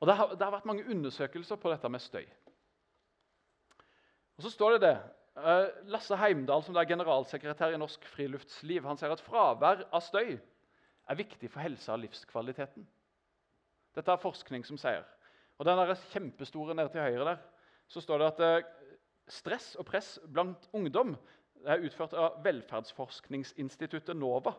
og 0.00 0.08
det 0.08 0.16
har, 0.16 0.30
det 0.34 0.42
har, 0.42 0.50
vært 0.50 0.66
mange 0.66 0.86
undersøkelser 0.90 1.58
på 1.60 1.70
dette 1.70 1.88
med 1.92 2.00
støy. 2.02 2.24
Og 4.40 4.46
så 4.46 4.54
står 4.54 4.78
det 4.78 4.86
det. 4.86 4.94
Eh, 5.36 5.66
Lasse 5.92 6.16
Heimdal, 6.16 6.62
som 6.64 6.76
er 6.80 6.86
generalsekretær 6.88 7.74
i 7.74 7.80
Norsk 7.80 8.06
Friluftsliv, 8.08 8.86
han 8.88 8.96
sier 8.96 9.12
at 9.12 9.20
fravær 9.20 9.82
av 9.92 10.00
støy 10.00 10.30
er 10.32 11.18
viktig 11.18 11.50
for 11.52 11.60
helsa 11.60 11.92
og 11.92 12.00
livskvaliteten. 12.06 12.86
Dette 13.98 14.14
er 14.14 14.22
forskning 14.22 14.64
som 14.64 14.80
sier. 14.80 15.04
Og 15.60 15.68
den 15.68 15.76
der 15.76 15.92
kjempestore 16.14 16.72
nede 16.72 16.88
til 16.94 17.04
høyre 17.04 17.26
der, 17.28 17.44
så 17.92 18.00
står 18.00 18.22
det 18.22 18.30
at 18.30 18.42
eh, 18.46 18.72
stress 19.28 19.74
og 19.76 19.84
press 19.90 20.14
blant 20.24 20.64
ungdom 20.72 21.12
er 21.68 21.84
utført 21.84 22.16
av 22.16 22.40
velferdsforskningsinstituttet 22.46 24.16
NOVA. 24.16 24.56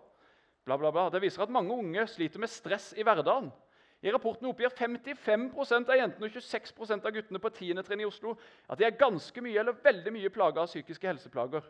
Bla, 0.61 0.77
bla, 0.77 0.93
bla. 0.93 1.09
Det 1.09 1.23
viser 1.25 1.41
at 1.41 1.57
mange 1.57 1.73
unge 1.73 2.05
sliter 2.05 2.45
med 2.45 2.53
stress 2.53 2.91
i 2.93 3.01
hverdagen. 3.01 3.49
I 4.01 4.11
rapporten 4.11 4.49
oppgir 4.49 4.71
55% 4.73 5.91
av 5.93 5.99
jentene 5.99 6.25
og 6.25 6.33
26% 6.33 7.05
av 7.05 7.13
guttene 7.13 7.41
på 7.41 7.51
10. 7.53 7.83
trinn 7.85 8.01
i 8.01 8.07
Oslo 8.07 8.33
at 8.65 8.79
de 8.79 8.87
er 8.87 8.97
ganske 8.97 9.43
mye 9.45 9.59
eller 9.61 9.77
veldig 9.83 10.13
mye 10.15 10.31
plaga 10.33 10.63
av 10.63 10.71
psykiske 10.71 11.05
helseplager. 11.05 11.67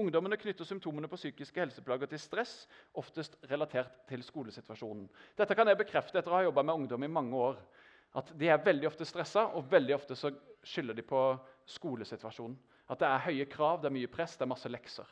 Ungdommene 0.00 0.38
knytter 0.38 0.66
symptomene 0.66 1.08
på 1.10 1.18
psykiske 1.18 1.62
helseplager 1.62 2.10
til 2.10 2.18
stress, 2.22 2.66
oftest 2.98 3.36
relatert 3.50 4.02
til 4.10 4.22
skolesituasjonen. 4.22 5.06
Dette 5.38 5.54
kan 5.58 5.70
jeg 5.70 5.78
bekrefte 5.78 6.18
etter 6.18 6.30
å 6.30 6.38
ha 6.38 6.44
jobba 6.46 6.66
med 6.66 6.82
ungdom 6.82 7.06
i 7.06 7.10
mange 7.10 7.38
år. 7.38 7.62
At 8.18 8.30
De 8.38 8.50
er 8.50 8.62
veldig 8.62 8.88
ofte 8.90 9.06
stressa, 9.06 9.46
og 9.54 9.70
veldig 9.70 9.94
ofte 9.94 10.16
så 10.18 10.32
skylder 10.66 10.94
de 10.98 11.06
på 11.06 11.22
skolesituasjonen. 11.70 12.58
At 12.90 12.98
det 12.98 13.06
er 13.06 13.26
høye 13.28 13.46
krav, 13.46 13.78
det 13.82 13.86
er 13.90 13.94
mye 13.94 14.10
press, 14.10 14.34
det 14.36 14.46
er 14.46 14.50
masse 14.50 14.70
lekser. 14.70 15.06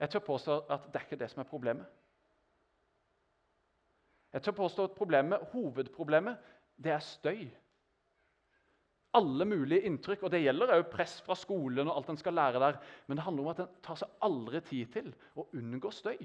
Jeg 0.00 0.08
tør 0.08 0.24
påstå 0.24 0.54
at 0.72 0.86
det 0.88 0.96
er 0.96 1.04
ikke 1.04 1.20
det 1.20 1.28
som 1.30 1.42
er 1.42 1.48
problemet. 1.48 1.99
Jeg 4.32 4.42
tør 4.42 4.52
påstå 4.60 4.84
at 4.84 4.96
problemet, 4.98 5.48
Hovedproblemet 5.52 6.38
det 6.80 6.92
er 6.92 7.02
støy. 7.04 7.48
Alle 9.14 9.44
mulige 9.44 9.82
inntrykk, 9.88 10.22
og 10.22 10.30
det 10.30 10.42
gjelder 10.44 10.76
òg 10.76 10.84
press 10.92 11.16
fra 11.26 11.34
skolen. 11.34 11.88
og 11.88 11.96
alt 11.96 12.08
en 12.12 12.16
skal 12.16 12.34
lære 12.34 12.60
der, 12.60 12.78
Men 13.06 13.16
det 13.16 13.24
handler 13.24 13.42
om 13.42 13.48
at 13.48 13.60
en 13.60 13.74
tar 13.82 13.96
seg 13.96 14.08
aldri 14.22 14.60
tid 14.60 14.86
til 14.92 15.14
å 15.34 15.48
unngå 15.52 15.90
støy. 15.90 16.18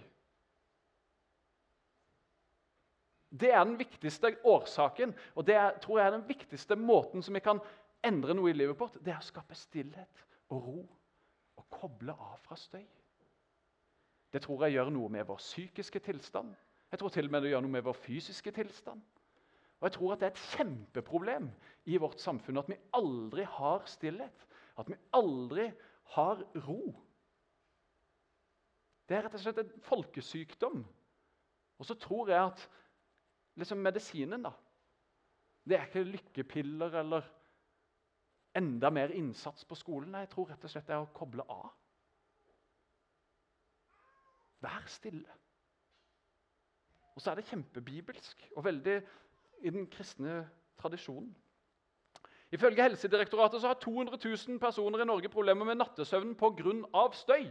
Det 3.39 3.51
er 3.51 3.63
den 3.63 3.79
viktigste 3.79 4.37
årsaken, 4.43 5.15
og 5.35 5.47
det 5.47 5.55
er, 5.55 5.79
tror 5.79 5.99
jeg 5.99 6.07
er 6.07 6.11
den 6.11 6.27
viktigste 6.27 6.75
måten 6.75 7.23
som 7.23 7.33
vi 7.33 7.39
kan 7.39 7.59
endre 8.03 8.33
noe 8.33 8.49
i 8.49 8.53
livet 8.53 8.79
vårt. 8.79 8.99
Det 9.03 9.11
er 9.11 9.19
å 9.19 9.25
skape 9.25 9.55
stillhet 9.55 10.21
og 10.49 10.61
ro 10.67 10.83
og 11.57 11.65
koble 11.69 12.13
av 12.13 12.37
fra 12.45 12.55
støy. 12.55 12.85
Det 14.31 14.41
tror 14.43 14.63
jeg 14.65 14.75
gjør 14.75 14.93
noe 14.93 15.09
med 15.09 15.27
vår 15.27 15.41
psykiske 15.41 15.99
tilstand. 15.99 16.53
Jeg 16.95 16.99
tror 17.01 17.11
til 17.11 17.27
og 17.27 17.31
med 17.33 17.43
det 17.43 17.49
gjør 17.51 17.63
noe 17.65 17.73
med 17.73 17.83
vår 17.83 17.97
fysiske 17.99 18.51
tilstand. 18.55 19.01
Og 19.81 19.87
jeg 19.89 19.93
tror 19.97 20.13
at 20.13 20.21
det 20.21 20.27
er 20.29 20.31
et 20.31 20.45
kjempeproblem 20.53 21.49
i 21.91 21.97
vårt 21.99 22.23
samfunn 22.23 22.61
at 22.61 22.69
vi 22.71 22.77
aldri 22.95 23.43
har 23.51 23.83
stillhet. 23.91 24.45
At 24.79 24.87
vi 24.87 24.95
aldri 25.19 25.65
har 26.15 26.45
ro. 26.63 26.79
Det 29.03 29.17
er 29.17 29.27
rett 29.27 29.35
og 29.35 29.43
slett 29.43 29.59
en 29.65 29.75
folkesykdom. 29.89 30.87
Og 31.75 31.91
så 31.91 31.99
tror 31.99 32.31
jeg 32.31 32.47
at 32.53 32.63
liksom 33.59 33.83
medisinen 33.83 34.47
da, 34.47 34.55
Det 35.67 35.75
er 35.75 35.87
ikke 35.89 36.07
lykkepiller 36.07 36.95
eller 37.03 37.27
enda 38.55 38.89
mer 38.89 39.11
innsats 39.11 39.65
på 39.65 39.75
skolen. 39.75 40.13
Nei, 40.15 40.23
jeg 40.23 40.37
tror 40.37 40.47
rett 40.47 40.63
og 40.63 40.71
slett 40.71 40.87
det 40.87 40.95
er 40.95 41.03
å 41.03 41.11
koble 41.11 41.43
av. 41.43 41.73
Vær 44.63 44.87
stille. 44.87 45.41
Og 47.15 47.21
så 47.21 47.31
er 47.31 47.39
det 47.39 47.47
kjempebibelsk 47.49 48.45
og 48.55 48.65
veldig 48.65 48.95
i 49.63 49.71
den 49.71 49.87
kristne 49.87 50.43
tradisjonen. 50.81 51.31
Ifølge 52.51 52.83
Helsedirektoratet 52.83 53.61
så 53.61 53.67
har 53.67 53.79
200 53.81 54.17
000 54.47 54.59
personer 54.59 55.01
i 55.01 55.07
Norge 55.07 55.29
problemer 55.29 55.65
med 55.65 55.75
nattesøvnen 55.75 56.35
pga. 56.35 57.07
støy. 57.11 57.47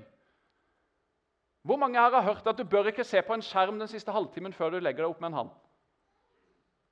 Hvor 1.63 1.77
mange 1.77 1.99
her 1.99 2.11
har 2.11 2.23
hørt 2.23 2.47
at 2.47 2.59
du 2.59 2.65
bør 2.65 2.87
ikke 2.87 3.05
se 3.05 3.23
på 3.23 3.35
en 3.35 3.43
skjerm 3.43 3.79
den 3.79 3.89
siste 3.89 4.13
halvtimen 4.13 4.53
før 4.53 4.71
du 4.71 4.79
legger 4.79 5.05
deg 5.05 5.11
opp 5.11 5.21
med 5.21 5.29
en 5.29 5.35
hand? 5.35 5.51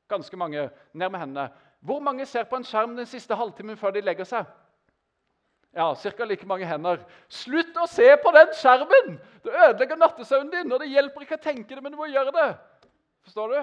Ganske 0.08 0.36
mange. 0.36 0.70
Ned 0.92 1.08
med 1.08 1.20
hendene. 1.20 1.50
Hvor 1.80 2.00
mange 2.00 2.26
ser 2.26 2.44
på 2.44 2.56
en 2.56 2.64
skjerm 2.64 2.96
den 2.96 3.06
siste 3.06 3.34
halvtimen 3.34 3.76
før 3.76 3.90
de 3.90 4.00
legger 4.00 4.24
seg? 4.24 4.46
Ja, 5.72 5.94
Ca. 5.94 6.24
like 6.24 6.46
mange 6.46 6.66
hender. 6.68 7.00
Slutt 7.32 7.76
å 7.80 7.86
se 7.88 8.10
på 8.20 8.32
den 8.34 8.50
skjermen! 8.58 9.14
Det 9.42 9.52
ødelegger 9.52 9.96
nattesøvnen 9.96 10.50
din, 10.52 10.72
og 10.72 10.82
det 10.82 10.90
hjelper 10.92 11.24
ikke 11.24 11.38
å 11.38 11.44
tenke 11.46 11.74
det, 11.74 11.82
men 11.82 11.94
du 11.94 11.98
må 11.98 12.10
gjøre 12.12 12.34
det. 12.36 12.50
Forstår 13.24 13.54
du? 13.54 13.60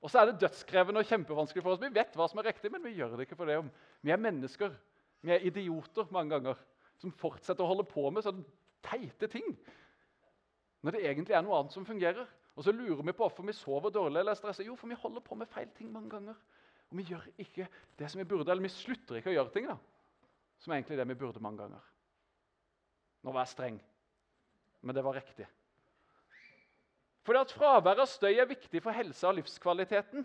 Og 0.00 0.08
så 0.08 0.22
er 0.22 0.30
det 0.30 0.40
dødskrevende 0.40 1.02
og 1.02 1.10
kjempevanskelig 1.10 1.62
for 1.62 1.74
oss. 1.74 1.82
Vi 1.82 1.92
vet 1.92 2.16
hva 2.16 2.28
som 2.30 2.40
er 2.40 2.48
riktig, 2.48 2.70
men 2.72 2.82
vi 2.84 2.94
gjør 2.96 3.18
det 3.18 3.26
ikke 3.26 3.36
for 3.36 3.50
det. 3.50 3.58
om. 3.60 3.68
Vi 4.00 4.14
er 4.14 4.22
mennesker. 4.22 4.72
Vi 5.20 5.34
er 5.34 5.44
idioter 5.44 6.08
mange 6.14 6.32
ganger 6.32 6.56
som 7.00 7.12
fortsetter 7.12 7.64
å 7.64 7.68
holde 7.74 7.84
på 7.88 8.06
med 8.08 8.24
sånne 8.24 8.44
teite 8.86 9.28
ting. 9.28 9.52
Når 10.80 10.96
det 10.96 11.04
egentlig 11.04 11.36
er 11.36 11.44
noe 11.44 11.58
annet 11.58 11.76
som 11.76 11.84
fungerer. 11.84 12.24
Og 12.56 12.64
så 12.64 12.72
lurer 12.72 13.04
vi 13.04 13.12
på 13.12 13.26
hvorfor 13.26 13.44
vi 13.46 13.56
sover 13.56 13.92
dårlig 13.92 14.22
eller 14.22 14.32
er 14.32 14.40
stresset. 14.40 14.64
Jo, 14.66 14.78
for 14.80 14.88
vi 14.88 14.98
holder 14.98 15.24
på 15.24 15.36
med 15.36 15.48
feil 15.52 15.68
ting 15.76 15.92
mange 15.92 16.10
ganger. 16.12 16.40
Og 16.90 16.98
vi 16.98 17.06
gjør 17.12 17.28
ikke 17.38 17.68
det 18.00 18.08
som 18.10 18.18
vi 18.18 18.28
burde, 18.28 18.50
eller 18.50 18.64
vi 18.64 18.72
slutter 18.72 19.20
ikke 19.20 19.30
å 19.30 19.36
gjøre 19.36 19.52
ting 19.54 19.68
da, 19.68 19.76
som 20.60 20.72
er 20.72 20.80
egentlig 20.80 20.98
det 21.00 21.08
vi 21.08 21.18
burde 21.18 21.42
mange 21.42 21.62
ganger. 21.62 21.80
Nå 23.24 23.32
var 23.32 23.44
jeg 23.44 23.54
streng, 23.54 23.80
men 24.80 24.96
det 24.96 25.04
var 25.04 25.16
riktig. 25.16 25.48
Fordi 27.24 27.40
at 27.40 27.52
Fravær 27.52 28.00
av 28.00 28.08
støy 28.08 28.32
er 28.32 28.48
viktig 28.48 28.80
for 28.82 28.96
helsa 28.96 29.28
og 29.28 29.36
livskvaliteten. 29.40 30.24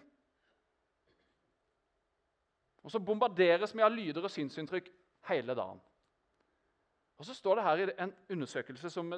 Og 2.85 2.93
så 2.93 3.01
bombarderes 3.01 3.73
vi 3.75 3.83
av 3.83 3.91
lyder 3.91 4.23
og 4.23 4.31
synsinntrykk 4.31 4.87
hele 5.29 5.55
dagen. 5.57 5.81
Og 7.15 7.25
så 7.25 7.33
står 7.33 7.55
det 7.55 7.63
her 7.63 7.81
i 7.81 7.87
en 8.03 8.11
undersøkelse 8.35 8.89
som 8.91 9.13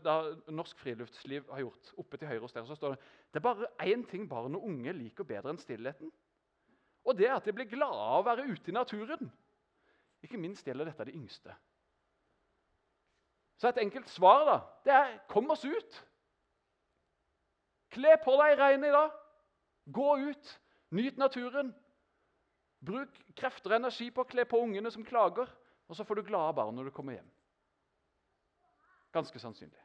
Norsk 0.54 0.78
Friluftsliv 0.80 1.48
har 1.52 1.64
gjort. 1.64 1.94
oppe 1.98 2.18
til 2.18 2.28
høyre 2.28 2.44
hos 2.46 2.54
dere, 2.54 2.66
så 2.66 2.76
står 2.76 2.96
Det 2.96 3.00
det 3.34 3.40
er 3.40 3.48
bare 3.54 3.68
én 3.82 4.06
ting 4.10 4.30
barn 4.30 4.56
og 4.56 4.64
unge 4.64 4.94
liker 4.94 5.24
bedre 5.24 5.50
enn 5.50 5.58
stillheten. 5.58 6.12
Og 7.06 7.18
det 7.18 7.28
er 7.28 7.36
at 7.36 7.46
de 7.46 7.54
blir 7.54 7.66
glade 7.66 7.98
av 7.98 8.20
å 8.20 8.26
være 8.26 8.48
ute 8.52 8.70
i 8.72 8.74
naturen. 8.74 9.32
Ikke 10.26 10.40
minst 10.42 10.66
gjelder 10.66 10.90
dette 10.90 11.06
de 11.08 11.16
yngste. 11.18 11.54
Så 13.58 13.70
et 13.70 13.82
enkelt 13.82 14.10
svar 14.10 14.46
da, 14.46 14.58
det 14.86 14.94
er 14.94 15.18
kom 15.30 15.50
oss 15.54 15.66
ut. 15.66 16.00
Kle 17.94 18.18
på 18.22 18.36
deg 18.42 18.58
regnet 18.60 18.92
i 18.92 18.96
dag. 18.96 19.14
Gå 19.94 20.10
ut. 20.30 20.54
Nyt 20.98 21.18
naturen. 21.18 21.74
Bruk 22.86 23.16
krefter 23.36 23.74
og 23.74 23.80
energi 23.80 24.10
på 24.14 24.24
å 24.24 24.30
kle 24.30 24.46
på 24.46 24.60
ungene 24.62 24.92
som 24.94 25.06
klager, 25.06 25.50
og 25.88 25.98
så 25.98 26.06
får 26.06 26.20
du 26.20 26.28
glade 26.28 26.54
barn 26.60 26.76
når 26.78 26.90
du 26.90 26.94
kommer 26.96 27.18
hjem. 27.18 27.30
Ganske 29.16 29.40
sannsynlig. 29.42 29.82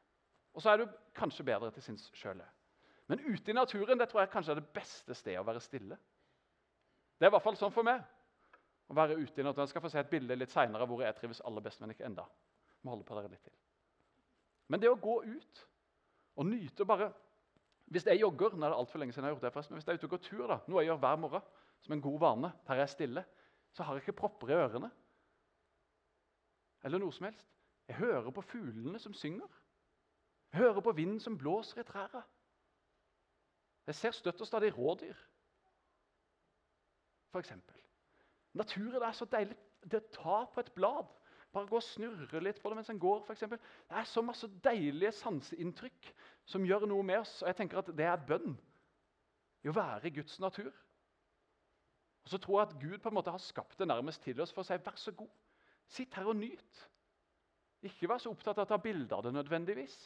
Og 0.52 0.62
så 0.62 0.72
er 0.72 0.82
du 0.82 0.90
kanskje 1.16 1.46
bedre 1.46 1.70
til 1.72 1.84
sinns 1.86 2.10
sjøl. 2.18 2.42
Men 3.08 3.22
ute 3.24 3.50
i 3.50 3.56
naturen 3.56 3.98
det 3.98 4.10
tror 4.10 4.22
jeg 4.22 4.32
kanskje 4.34 4.54
er 4.54 4.60
det 4.60 4.74
beste 4.76 5.16
stedet 5.16 5.40
å 5.40 5.46
være 5.46 5.62
stille. 5.64 5.96
Det 7.16 7.26
er 7.26 7.32
i 7.32 7.34
hvert 7.34 7.44
fall 7.44 7.56
sånn 7.56 7.72
for 7.72 7.86
meg. 7.86 8.02
Å 8.90 8.96
være 8.96 9.18
ute 9.18 9.40
i 9.40 9.44
naturen. 9.44 9.66
Jeg 9.66 9.74
skal 9.74 9.84
få 9.84 9.90
se 9.92 10.00
et 10.02 10.10
bilde 10.10 10.36
litt 10.36 10.52
seinere 10.52 10.86
hvor 10.88 11.02
jeg 11.04 11.16
trives 11.18 11.42
aller 11.46 11.64
best, 11.64 11.80
men 11.80 11.94
ikke 11.94 12.06
enda. 12.08 12.24
Må 12.82 12.94
holde 12.94 13.06
på 13.08 13.18
dere 13.18 13.30
litt 13.32 13.44
til. 13.44 13.54
Men 14.72 14.82
det 14.82 14.90
å 14.90 14.98
gå 15.00 15.18
ut 15.26 15.66
og 16.40 16.48
nyte 16.48 16.88
bare 16.88 17.12
Hvis 17.92 18.06
jeg 18.06 18.22
jogger 18.22 18.54
nå 18.56 18.64
er 18.64 18.72
det 18.72 18.76
alt 18.78 18.88
for 18.88 19.02
lenge 19.02 19.12
siden 19.12 19.26
jeg 19.26 19.32
har 19.32 19.34
gjort 19.34 19.42
det 19.44 19.52
forresten, 19.52 19.74
men 19.74 19.80
hvis 19.80 19.88
jeg 19.88 19.92
er 19.92 19.98
ute 20.00 20.06
og 20.06 20.12
går 20.14 20.20
tur, 20.24 20.42
da, 20.48 20.56
noe 20.70 20.80
jeg 20.80 20.88
gjør 20.88 21.00
hver 21.02 21.16
morgen, 21.20 21.48
som 21.82 21.92
en 21.92 22.00
god 22.00 22.18
vane, 22.22 22.50
der 22.68 22.78
jeg 22.78 22.86
er 22.86 22.92
stille, 22.92 23.24
så 23.74 23.84
har 23.84 23.98
jeg 23.98 24.04
ikke 24.04 24.14
propper 24.20 24.52
i 24.52 24.54
ørene. 24.56 24.88
Eller 26.86 27.02
noe 27.02 27.12
som 27.12 27.26
helst. 27.26 27.44
Jeg 27.90 27.98
hører 27.98 28.30
på 28.32 28.44
fuglene 28.46 29.02
som 29.02 29.12
synger. 29.12 29.58
Jeg 30.52 30.62
hører 30.62 30.80
på 30.80 30.94
vinden 30.96 31.20
som 31.20 31.36
blåser 31.38 31.82
i 31.82 31.84
trærne. 31.84 32.22
Jeg 33.86 33.98
ser 33.98 34.16
støtt 34.16 34.40
og 34.40 34.46
stadig 34.46 34.70
rådyr, 34.78 35.18
f.eks. 37.32 37.52
Naturen 38.58 39.02
er 39.02 39.16
så 39.16 39.28
deilig. 39.28 39.56
Det 39.82 40.04
ta 40.14 40.44
på 40.46 40.62
et 40.62 40.70
blad, 40.76 41.08
bare 41.52 41.66
gå 41.68 41.76
og 41.76 41.84
snurre 41.84 42.40
litt 42.40 42.60
på 42.62 42.70
det 42.70 42.78
mens 42.78 42.90
en 42.92 43.00
går, 43.02 43.24
f.eks. 43.26 43.42
Det 43.50 43.58
er 43.98 44.06
så 44.08 44.22
masse 44.24 44.48
deilige 44.64 45.10
sanseinntrykk 45.18 46.12
som 46.48 46.64
gjør 46.64 46.86
noe 46.88 47.04
med 47.04 47.22
oss. 47.24 47.40
Og 47.42 47.50
jeg 47.50 47.58
tenker 47.58 47.82
at 47.82 47.90
det 47.96 48.06
er 48.08 48.24
bønn 48.28 48.54
i 49.62 49.70
å 49.70 49.76
være 49.76 50.08
i 50.08 50.14
Guds 50.14 50.38
natur. 50.42 50.70
Og 52.22 52.30
så 52.30 52.38
tror 52.38 52.60
jeg 52.60 52.68
at 52.68 52.78
Gud 52.80 52.98
på 53.02 53.10
en 53.10 53.18
måte 53.18 53.34
har 53.34 53.42
skapt 53.42 53.78
det 53.80 53.88
nærmest 53.90 54.22
til 54.22 54.40
oss 54.40 54.54
for 54.54 54.62
å 54.62 54.68
si 54.68 54.78
vær 54.78 54.98
så 55.00 55.14
god. 55.18 55.30
Sitt 55.90 56.14
her 56.16 56.30
og 56.30 56.38
nyt. 56.38 56.82
Ikke 57.82 58.08
vær 58.08 58.22
så 58.22 58.30
opptatt 58.30 58.60
av 58.62 58.68
å 58.68 58.70
ta 58.70 58.78
bilder 58.80 59.18
av 59.18 59.26
det 59.26 59.34
nødvendigvis. 59.34 59.96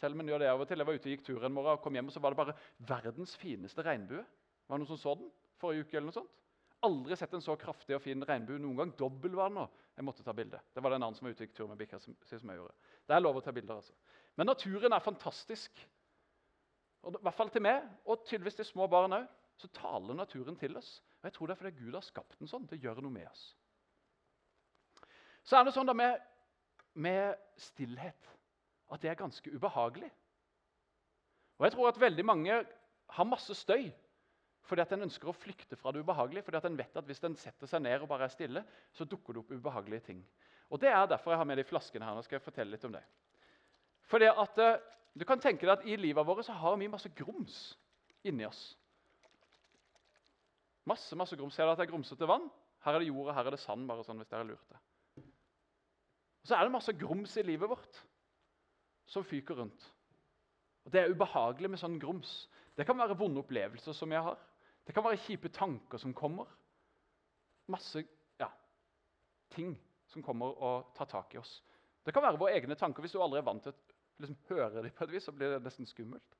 Selv 0.00 0.16
om 0.16 0.24
en 0.24 0.32
gjør 0.32 0.42
det 0.42 0.50
av 0.50 0.64
og 0.64 0.68
til. 0.68 0.82
Jeg 0.82 0.88
var 0.88 0.98
ute 0.98 1.08
og 1.08 1.14
gikk 1.14 1.26
tur 1.28 1.46
en 1.46 1.54
morgen 1.54 1.78
og 1.78 1.82
kom 1.84 1.94
hjem, 1.94 2.10
og 2.10 2.14
så 2.14 2.22
var 2.22 2.34
det 2.34 2.40
bare 2.40 2.58
verdens 2.90 3.36
fineste 3.38 3.84
regnbue. 3.86 4.24
Var 4.66 4.74
det 4.74 4.82
noen 4.82 4.90
som 4.90 4.98
så 4.98 5.14
den 5.20 5.30
forrige 5.62 5.86
uke? 5.86 5.96
eller 5.96 6.10
noe 6.10 6.18
sånt? 6.18 6.41
Aldri 6.82 7.16
sett 7.16 7.34
en 7.36 7.44
så 7.44 7.54
kraftig 7.56 7.94
og 7.94 8.02
fin 8.02 8.24
regnbue 8.26 8.58
noen 8.58 8.80
gang. 8.80 8.92
Dobbel 8.98 9.36
var 9.38 9.50
den 9.50 9.60
nå. 9.60 9.66
Jeg 9.96 10.06
måtte 10.06 10.24
ta 10.26 10.34
bilde. 10.34 10.58
Det 10.74 10.82
var 10.82 10.94
den 10.94 11.04
andre 11.04 11.18
som 11.18 11.28
var 11.28 11.36
ute 11.36 11.46
i 11.46 11.52
tur 11.54 11.68
med 11.70 11.78
bikkja. 11.78 12.00
Det 12.02 13.14
er 13.14 13.22
lov 13.22 13.38
å 13.38 13.42
ta 13.44 13.52
bilder, 13.54 13.78
altså. 13.78 13.94
Men 14.36 14.48
naturen 14.50 14.96
er 14.96 15.04
fantastisk. 15.04 15.82
Og 17.02 17.18
I 17.18 17.22
hvert 17.26 17.38
fall 17.38 17.52
til 17.52 17.64
meg, 17.66 17.86
og 18.06 18.24
tydeligvis 18.26 18.58
til 18.58 18.68
små 18.72 18.88
barn 18.90 19.14
òg, 19.18 19.30
så 19.60 19.70
taler 19.76 20.16
naturen 20.18 20.56
til 20.58 20.76
oss. 20.78 20.96
Og 21.20 21.28
Jeg 21.28 21.36
tror 21.36 21.46
det 21.46 21.54
er 21.54 21.60
fordi 21.60 21.84
Gud 21.84 21.94
har 21.94 22.06
skapt 22.06 22.38
den 22.40 22.50
sånn. 22.50 22.66
Det 22.70 22.80
gjør 22.82 23.02
noe 23.04 23.14
med 23.14 23.28
oss. 23.30 23.44
Så 25.46 25.58
er 25.58 25.66
det 25.66 25.74
sånn 25.74 25.86
da 25.90 25.94
med, 25.94 26.18
med 26.94 27.38
stillhet 27.58 28.30
at 28.92 29.02
det 29.02 29.10
er 29.10 29.18
ganske 29.18 29.50
ubehagelig. 29.54 30.10
Og 31.58 31.66
jeg 31.66 31.74
tror 31.76 31.90
at 31.90 32.00
veldig 32.00 32.24
mange 32.26 32.62
har 33.12 33.28
masse 33.28 33.54
støy 33.54 33.90
fordi 34.62 34.84
at 34.84 34.92
en 34.94 35.06
ønsker 35.08 35.28
å 35.28 35.34
flykte 35.34 35.76
fra 35.76 35.92
det 35.92 36.02
ubehagelige. 36.02 36.44
fordi 36.46 36.56
at 36.56 36.64
en 36.64 36.78
vet 36.78 36.96
at 36.96 37.04
Hvis 37.04 37.24
en 37.24 37.36
setter 37.36 37.66
seg 37.66 37.82
ned 37.82 38.02
og 38.02 38.08
bare 38.08 38.24
er 38.24 38.28
stille, 38.34 38.64
så 38.92 39.04
dukker 39.04 39.32
det 39.32 39.42
opp 39.42 39.50
ubehagelige 39.50 40.00
ting. 40.00 40.24
Og 40.70 40.80
Det 40.80 40.88
er 40.88 41.06
derfor 41.06 41.30
jeg 41.30 41.38
har 41.38 41.44
med 41.44 41.56
de 41.56 41.64
flaskene 41.64 42.04
her. 42.04 42.14
Nå 42.14 42.22
skal 42.22 42.36
jeg 42.36 42.42
fortelle 42.44 42.70
litt 42.70 42.84
om 42.84 42.92
det. 42.92 43.02
Fordi 44.08 44.24
at 44.24 44.58
uh, 44.58 44.78
Du 45.18 45.24
kan 45.28 45.40
tenke 45.40 45.66
deg 45.66 45.72
at 45.78 45.84
i 45.84 45.96
livet 45.96 46.26
vårt 46.26 46.44
så 46.46 46.52
har 46.52 46.76
vi 46.76 46.88
masse 46.88 47.10
grums 47.12 47.76
inni 48.24 48.46
oss. 48.46 48.78
Masse 50.88 51.16
masse 51.16 51.36
grums. 51.36 51.54
Ser 51.54 51.66
dere 51.66 51.72
at 51.72 51.82
det 51.82 51.84
er 51.86 51.90
grumsete 51.90 52.28
vann? 52.28 52.48
Her 52.84 52.94
er 52.94 53.02
det 53.02 53.08
jord, 53.08 53.28
og 53.28 53.34
her 53.34 53.46
er 53.46 53.50
det 53.50 53.60
sand. 53.60 53.86
bare 53.86 54.04
sånn 54.04 54.16
hvis 54.22 54.30
dere 54.30 54.46
lurte. 54.46 54.78
Og 56.42 56.48
Så 56.48 56.56
er 56.56 56.64
det 56.64 56.72
masse 56.72 56.92
grums 56.92 57.36
i 57.36 57.42
livet 57.42 57.68
vårt 57.68 58.00
som 59.06 59.24
fyker 59.24 59.54
rundt. 59.54 59.92
Og 60.84 60.92
Det 60.92 61.00
er 61.00 61.12
ubehagelig 61.12 61.70
med 61.70 61.78
sånn 61.78 62.00
grums. 62.00 62.48
Det 62.76 62.86
kan 62.86 62.98
være 62.98 63.18
vonde 63.18 63.42
opplevelser 63.44 63.92
som 63.92 64.12
jeg 64.12 64.22
har. 64.22 64.38
Det 64.86 64.94
kan 64.94 65.04
være 65.04 65.20
kjipe 65.22 65.50
tanker 65.54 66.00
som 66.00 66.14
kommer. 66.14 66.48
Masse 67.70 68.02
ja, 68.40 68.48
ting 69.54 69.76
som 70.10 70.24
kommer 70.24 70.56
og 70.58 70.92
tar 70.96 71.10
tak 71.10 71.34
i 71.34 71.40
oss. 71.40 71.60
Det 72.02 72.14
kan 72.14 72.24
være 72.24 72.40
våre 72.40 72.56
egne 72.58 72.76
tanker. 72.78 73.04
Hvis 73.04 73.14
du 73.14 73.22
aldri 73.22 73.38
er 73.40 73.46
vant 73.46 73.62
til 73.62 73.72
å 73.72 74.24
liksom, 74.24 74.38
høre 74.50 74.82
dem, 74.82 74.90
på 74.96 75.06
et 75.06 75.14
vis, 75.14 75.26
så 75.28 75.34
blir 75.36 75.54
det 75.54 75.62
nesten 75.64 75.86
skummelt. 75.86 76.38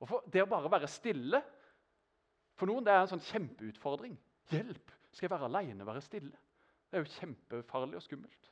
Og 0.00 0.10
for 0.10 0.28
Det 0.30 0.44
å 0.44 0.50
bare 0.50 0.70
være 0.70 0.90
stille 0.90 1.42
for 2.56 2.70
noen 2.70 2.84
det 2.86 2.92
er 2.94 3.02
en 3.02 3.10
sånn 3.10 3.24
kjempeutfordring. 3.26 4.14
Hjelp! 4.52 4.92
Skal 5.12 5.26
jeg 5.26 5.32
være 5.32 5.48
aleine 5.48 5.82
og 5.82 5.90
være 5.90 6.04
stille? 6.04 6.38
Det 6.86 6.98
er 6.98 7.02
jo 7.02 7.14
kjempefarlig 7.16 7.98
og 7.98 8.04
skummelt. 8.04 8.50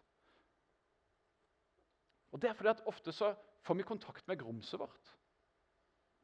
Og 2.35 2.43
det 2.43 2.51
er 2.51 2.57
fordi 2.59 2.73
at 2.73 2.83
Ofte 2.91 3.15
så 3.15 3.31
får 3.65 3.79
vi 3.79 3.87
kontakt 3.87 4.27
med 4.29 4.41
grumset 4.41 4.81
vårt 4.81 5.13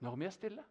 når 0.01 0.17
vi 0.17 0.27
er 0.27 0.35
stille. 0.35 0.65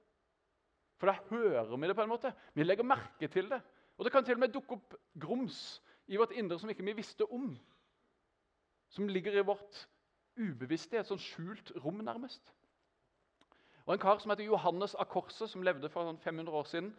For 0.99 1.07
da 1.07 1.15
hører 1.29 1.77
vi 1.77 1.87
det 1.87 1.95
på 1.95 2.03
en 2.03 2.11
måte. 2.11 2.33
Vi 2.53 2.65
legger 2.65 2.87
merke 2.87 3.27
til 3.31 3.49
det. 3.51 3.61
Og 3.97 4.05
det 4.05 4.11
kan 4.11 4.23
til 4.23 4.35
og 4.35 4.43
med 4.43 4.53
dukke 4.53 4.75
opp 4.75 4.95
grums 5.19 5.79
i 6.07 6.19
vårt 6.19 6.35
indre 6.35 6.59
som 6.59 6.69
ikke 6.71 6.85
vi 6.87 6.97
visste 6.97 7.27
om. 7.31 7.53
Som 8.91 9.07
ligger 9.11 9.35
i 9.37 9.45
vårt 9.45 9.85
ubevisste, 10.39 10.97
et 10.99 11.07
sånn 11.09 11.21
skjult 11.21 11.71
rom, 11.83 11.99
nærmest. 12.03 12.53
Og 13.85 13.93
En 13.95 14.01
kar 14.01 14.19
som 14.21 14.31
heter 14.31 14.47
Johannes 14.47 14.95
av 14.95 15.07
Korset, 15.11 15.49
som 15.49 15.63
levde 15.65 15.89
for 15.89 16.07
500 16.23 16.45
sånn 16.45 16.59
år 16.59 16.67
siden, 16.69 16.91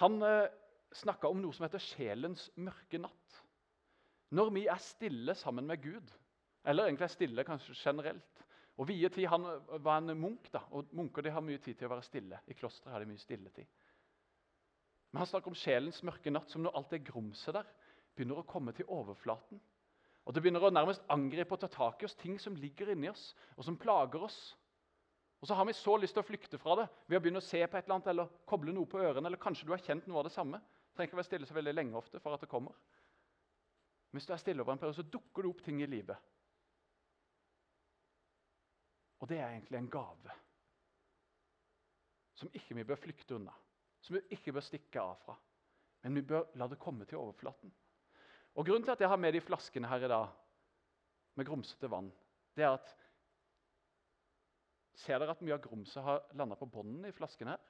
han 0.00 0.22
eh, 0.24 0.48
snakka 0.92 1.28
om 1.28 1.40
noe 1.40 1.54
som 1.56 1.66
heter 1.66 1.82
sjelens 1.82 2.48
mørke 2.56 3.00
natt. 3.00 3.42
Når 4.36 4.50
vi 4.54 4.66
er 4.68 4.82
stille 4.82 5.34
sammen 5.38 5.68
med 5.68 5.82
Gud, 5.84 6.10
eller 6.66 6.88
egentlig 6.88 7.06
er 7.06 7.14
stille 7.14 7.44
kanskje 7.46 7.76
generelt 7.78 8.42
og 8.76 8.88
vie 8.88 9.08
tid, 9.08 9.26
Han 9.26 9.46
var 9.80 9.98
en 9.98 10.18
munk, 10.20 10.50
da, 10.52 10.60
og 10.70 10.92
munker 10.92 11.22
de 11.22 11.32
har 11.32 11.44
mye 11.44 11.58
tid 11.58 11.78
til 11.78 11.88
å 11.88 11.94
være 11.94 12.04
stille. 12.04 12.40
I 12.46 12.54
klosteret 12.54 12.92
har 12.92 13.00
de 13.00 13.08
mye 13.08 13.22
stilletid. 13.22 13.66
Men 15.12 15.22
han 15.22 15.30
snakker 15.30 15.48
om 15.48 15.56
sjelens 15.56 16.02
mørke 16.04 16.30
natt 16.30 16.50
som 16.52 16.62
når 16.62 16.76
alt 16.76 16.92
det 16.92 17.06
grumset 17.06 17.54
der 17.56 17.70
begynner 18.16 18.42
å 18.42 18.48
komme 18.48 18.74
til 18.76 18.88
overflaten. 18.92 19.60
Og 20.26 20.34
Det 20.34 20.42
begynner 20.42 20.64
å 20.66 20.72
nærmest 20.74 21.04
angripe 21.08 21.54
og 21.54 21.60
ta 21.62 21.68
tak 21.70 22.02
i 22.02 22.08
oss 22.08 22.18
ting 22.18 22.38
som 22.42 22.56
ligger 22.58 22.90
inni 22.92 23.08
oss, 23.08 23.30
og 23.56 23.64
som 23.64 23.78
plager 23.78 24.26
oss. 24.26 24.56
Og 25.40 25.48
så 25.48 25.54
har 25.54 25.68
vi 25.68 25.76
så 25.76 25.94
lyst 26.00 26.16
til 26.16 26.24
å 26.24 26.26
flykte 26.26 26.58
fra 26.58 26.74
det 26.80 26.86
ved 27.06 27.18
å 27.18 27.22
begynne 27.22 27.40
å 27.40 27.46
se 27.46 27.60
på 27.62 27.78
et 27.78 27.84
eller 27.86 27.98
annet 27.98 28.12
eller 28.12 28.32
koble 28.48 28.74
noe 28.74 28.88
på 28.90 28.98
ørene. 28.98 29.28
Eller 29.28 29.40
kanskje 29.40 29.68
du 29.68 29.72
har 29.72 29.84
kjent 29.84 30.08
noe 30.08 30.20
av 30.20 30.26
det 30.26 30.34
samme. 30.34 30.58
Det 30.58 30.98
trenger 30.98 31.12
ikke 31.12 31.20
være 31.20 31.28
stille 31.28 31.48
så 31.48 31.56
veldig 31.56 31.74
lenge 31.76 32.00
ofte 32.00 32.20
for 32.20 32.34
at 32.34 32.42
det 32.42 32.50
kommer. 32.50 32.74
Hvis 34.16 34.26
du 34.26 34.32
er 34.32 34.40
stille 34.40 34.64
over 34.64 34.74
en 34.74 34.80
periode, 34.80 34.98
så 34.98 35.12
dukker 35.16 35.44
det 35.44 35.52
opp 35.52 35.62
ting 35.62 35.82
i 35.84 35.88
livet. 35.88 36.16
Og 39.20 39.28
det 39.30 39.38
er 39.40 39.48
egentlig 39.48 39.78
en 39.78 39.90
gave 39.90 40.34
som 42.36 42.52
ikke 42.52 42.76
vi 42.76 42.84
bør 42.84 42.98
flykte 43.00 43.38
unna, 43.38 43.52
som 44.04 44.18
vi 44.18 44.36
ikke 44.36 44.52
bør 44.52 44.64
stikke 44.64 45.00
av 45.00 45.14
fra. 45.22 45.36
Men 46.04 46.18
vi 46.18 46.26
bør 46.28 46.50
la 46.60 46.66
det 46.68 46.76
komme 46.78 47.06
til 47.08 47.16
overflaten. 47.16 47.72
Og 48.56 48.66
Grunnen 48.66 48.84
til 48.84 48.92
at 48.92 49.00
jeg 49.00 49.08
har 49.08 49.20
med 49.20 49.32
de 49.32 49.40
flaskene 49.40 49.88
her 49.88 50.04
i 50.04 50.10
dag 50.12 50.28
med 51.36 51.48
grumsete 51.48 51.88
vann, 51.92 52.12
det 52.56 52.64
er 52.64 52.76
at 52.76 52.94
Ser 54.96 55.20
dere 55.20 55.34
at 55.36 55.42
mye 55.44 55.52
av 55.52 55.60
grumset 55.60 56.00
har 56.00 56.22
landa 56.40 56.56
på 56.56 56.70
bunnen 56.72 57.04
i 57.04 57.12
flasken 57.12 57.50
her? 57.52 57.60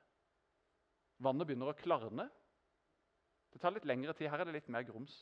Vannet 1.27 1.49
begynner 1.49 1.73
å 1.73 1.75
klarne. 1.75 2.29
Det 3.51 3.59
tar 3.59 3.75
litt 3.75 3.89
lengre 3.89 4.15
tid. 4.15 4.29
Her 4.31 4.45
er 4.45 4.47
det 4.47 4.55
litt 4.55 4.69
mer 4.71 4.85
grums. 4.87 5.17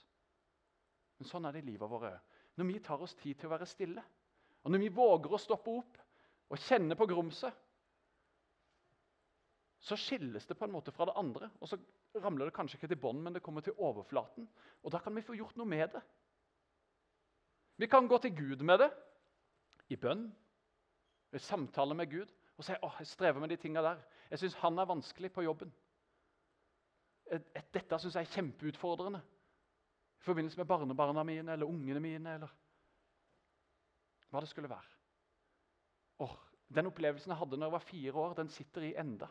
Men 1.17 1.31
sånn 1.31 1.49
er 1.49 1.57
det 1.57 1.63
i 1.63 1.71
livet 1.71 1.89
vårt 1.89 2.21
Når 2.61 2.69
vi 2.69 2.83
tar 2.85 3.01
oss 3.01 3.17
tid 3.17 3.39
til 3.39 3.49
å 3.49 3.55
være 3.55 3.71
stille, 3.71 4.05
og 4.65 4.73
når 4.73 4.83
vi 4.85 4.93
våger 4.93 5.33
å 5.33 5.41
stoppe 5.41 5.73
opp 5.81 6.04
og 6.53 6.61
kjenner 6.61 6.99
på 6.99 7.07
grumset, 7.09 7.55
så 9.85 9.97
skilles 10.01 10.47
det 10.49 10.57
på 10.57 10.65
en 10.65 10.73
måte 10.73 10.93
fra 10.97 11.05
det 11.09 11.17
andre. 11.21 11.51
Og 11.61 11.69
så 11.69 11.77
ramler 12.23 12.49
det 12.49 12.55
kanskje 12.57 12.79
ikke 12.79 12.89
til 12.95 13.01
bånn, 13.03 13.21
men 13.21 13.35
det 13.37 13.43
kommer 13.45 13.65
til 13.65 13.77
overflaten. 13.77 14.47
Og 14.83 14.93
da 14.95 15.01
kan 15.05 15.13
vi 15.17 15.25
få 15.25 15.37
gjort 15.37 15.59
noe 15.61 15.69
med 15.69 15.91
det. 15.93 16.01
Vi 17.77 17.89
kan 17.91 18.09
gå 18.09 18.19
til 18.23 18.33
Gud 18.37 18.65
med 18.65 18.81
det 18.81 18.89
i 19.93 19.99
bønn, 20.01 20.25
i 21.35 21.43
samtale 21.43 21.97
med 21.99 22.09
Gud, 22.13 22.31
og 22.57 22.65
si 22.65 22.77
åh, 22.81 22.97
jeg 23.03 23.11
strever 23.11 23.43
med 23.43 23.51
de 23.51 23.59
tinga 23.61 23.83
der. 23.83 24.01
Jeg 24.31 24.41
syns 24.41 24.57
han 24.63 24.79
er 24.79 24.89
vanskelig 24.89 25.33
på 25.35 25.45
jobben. 25.45 25.73
Dette 27.75 27.99
syns 27.99 28.15
jeg 28.15 28.25
er 28.25 28.35
kjempeutfordrende 28.37 29.21
i 29.21 30.25
forbindelse 30.25 30.61
med 30.61 30.69
barnebarna 30.71 31.25
mine 31.27 31.53
eller 31.53 31.67
ungene 31.67 32.01
mine. 32.01 32.35
eller 32.35 32.61
hva 34.31 34.41
det 34.43 34.49
skulle 34.51 34.71
være. 34.71 34.94
Oh, 36.23 36.35
den 36.75 36.91
opplevelsen 36.91 37.33
jeg 37.33 37.41
hadde 37.41 37.59
når 37.59 37.67
jeg 37.67 37.77
var 37.77 37.89
fire 37.89 38.13
år, 38.25 38.37
den 38.39 38.53
sitter 38.53 38.87
i 38.87 38.95
enda. 39.01 39.29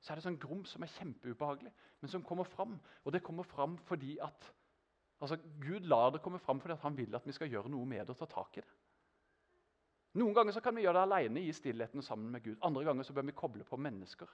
Så 0.00 0.12
er 0.12 0.18
det 0.18 0.24
sånn 0.24 0.40
grums 0.40 0.72
som 0.74 0.84
er 0.84 0.92
kjempeubehagelig, 0.94 1.72
men 2.00 2.12
som 2.12 2.24
kommer 2.24 2.48
fram. 2.48 2.78
Og 3.04 3.12
det 3.12 3.22
kommer 3.24 3.44
fram 3.44 3.76
fordi 3.88 4.16
at 4.24 4.52
altså 5.20 5.36
Gud 5.60 5.84
lar 5.88 6.14
det 6.14 6.22
komme 6.24 6.40
fram 6.40 6.60
fordi 6.60 6.78
han 6.80 6.96
vil 6.96 7.16
at 7.16 7.26
vi 7.28 7.34
skal 7.36 7.50
gjøre 7.52 7.68
noe 7.68 7.88
med 7.88 8.06
det 8.06 8.14
og 8.14 8.22
ta 8.22 8.28
tak 8.30 8.56
i 8.56 8.64
det. 8.64 8.76
Noen 10.20 10.34
ganger 10.34 10.56
så 10.56 10.62
kan 10.64 10.74
vi 10.74 10.82
gjøre 10.82 10.96
det 10.98 11.06
alene 11.06 11.42
i 11.44 11.52
stillheten 11.54 12.02
sammen 12.02 12.32
med 12.32 12.42
Gud. 12.42 12.56
Andre 12.66 12.84
ganger 12.88 13.06
så 13.06 13.14
bør 13.14 13.28
vi 13.28 13.36
koble 13.36 13.66
på 13.68 13.78
mennesker 13.78 14.30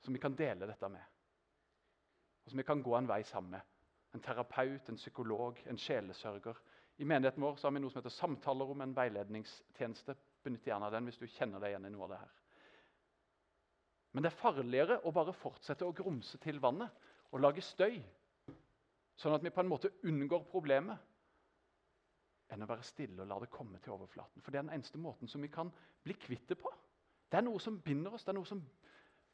som 0.00 0.14
vi 0.16 0.20
kan 0.20 0.34
dele 0.34 0.66
dette 0.66 0.88
med. 0.88 1.02
Og 2.44 2.50
som 2.50 2.58
vi 2.58 2.66
kan 2.66 2.82
gå 2.82 2.96
en 2.96 3.08
vei 3.08 3.20
sammen 3.28 3.52
med. 3.58 3.60
En 4.14 4.22
terapeut, 4.24 4.88
en 4.88 4.98
psykolog, 4.98 5.60
en 5.66 5.78
sjelesørger. 5.78 6.56
I 7.00 7.04
menigheten 7.08 7.40
vår 7.42 7.56
har 7.62 7.72
vi 7.72 7.80
noe 7.80 7.92
som 7.92 8.02
heter 8.02 8.12
samtalerom, 8.12 8.82
en 8.84 8.92
veiledningstjeneste. 8.92 10.14
Benytt 10.44 10.66
gjerne 10.68 10.88
av 10.88 10.92
den 10.92 11.06
hvis 11.08 11.20
du 11.20 11.26
kjenner 11.32 11.62
deg 11.62 11.72
igjen 11.72 11.86
i 11.88 11.92
noe 11.94 12.04
av 12.04 12.12
det 12.12 12.18
her. 12.20 12.34
Men 14.12 14.24
det 14.24 14.30
er 14.32 14.40
farligere 14.40 14.98
å 15.06 15.12
bare 15.14 15.32
fortsette 15.36 15.86
å 15.86 15.94
grumse 15.96 16.36
til 16.42 16.58
vannet 16.60 17.08
og 17.30 17.40
lage 17.40 17.62
støy, 17.64 18.00
sånn 19.16 19.36
at 19.36 19.44
vi 19.46 19.52
på 19.54 19.62
en 19.62 19.70
måte 19.70 19.92
unngår 20.08 20.44
problemet, 20.50 20.98
enn 22.50 22.66
å 22.66 22.68
være 22.68 22.84
stille 22.84 23.22
og 23.22 23.30
la 23.30 23.38
det 23.40 23.52
komme 23.54 23.78
til 23.80 23.94
overflaten. 23.94 24.42
For 24.42 24.50
det 24.50 24.60
er 24.60 24.66
den 24.66 24.74
eneste 24.74 25.00
måten 25.00 25.30
som 25.30 25.44
vi 25.44 25.48
kan 25.52 25.70
bli 26.04 26.16
kvitt 26.18 26.48
det 26.50 26.58
på. 26.60 26.72
Det 27.30 27.38
er 27.38 27.46
noe 27.46 27.62
som 27.62 27.78
binder 27.84 28.16
oss, 28.16 28.26
det 28.26 28.34
er 28.34 28.40
noe 28.40 28.48
som, 28.48 28.60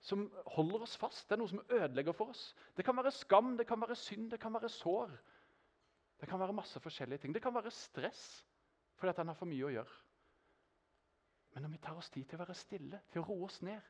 som 0.05 0.27
holder 0.55 0.85
oss 0.85 0.99
fast, 1.01 1.25
det 1.27 1.35
er 1.35 1.41
noe 1.41 1.51
som 1.55 1.65
ødelegger 1.67 2.15
for 2.15 2.35
oss. 2.35 2.51
Det 2.77 2.85
kan 2.87 2.99
være 2.99 3.15
skam, 3.17 3.55
det 3.57 3.67
kan 3.67 3.81
være 3.81 3.97
synd, 3.99 4.29
det 4.35 4.43
kan 4.43 4.55
være 4.55 4.71
sår. 4.71 5.17
Det 6.21 6.29
kan 6.29 6.41
være 6.41 6.57
masse 6.57 6.81
forskjellige 6.81 7.19
ting. 7.25 7.35
Det 7.35 7.43
kan 7.45 7.55
være 7.55 7.71
stress 7.71 8.27
fordi 8.97 9.11
at 9.13 9.19
han 9.21 9.29
har 9.29 9.37
for 9.37 9.49
mye 9.49 9.67
å 9.69 9.73
gjøre. 9.75 9.97
Men 11.53 11.67
når 11.67 11.73
vi 11.75 11.81
tar 11.85 11.99
oss 12.01 12.09
tid 12.13 12.25
til 12.29 12.39
å 12.39 12.45
være 12.45 12.55
stille, 12.57 13.01
til 13.13 13.21
å 13.21 13.27
roe 13.29 13.45
oss 13.45 13.59
ned, 13.65 13.81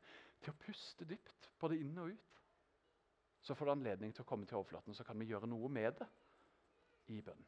til 0.42 0.50
å 0.50 0.58
puste 0.58 1.06
dypt 1.06 1.50
både 1.60 1.78
inn 1.78 1.94
og 2.02 2.10
ut, 2.10 2.40
så 3.46 3.54
får 3.54 3.68
du 3.68 3.72
anledning 3.76 4.14
til 4.14 4.24
å 4.24 4.26
komme 4.26 4.46
til 4.46 4.58
overflaten, 4.58 4.94
så 4.94 5.06
kan 5.06 5.18
vi 5.18 5.28
gjøre 5.30 5.46
noe 5.50 5.70
med 5.70 5.94
det 6.00 6.06
i 7.14 7.20
bønn. 7.22 7.44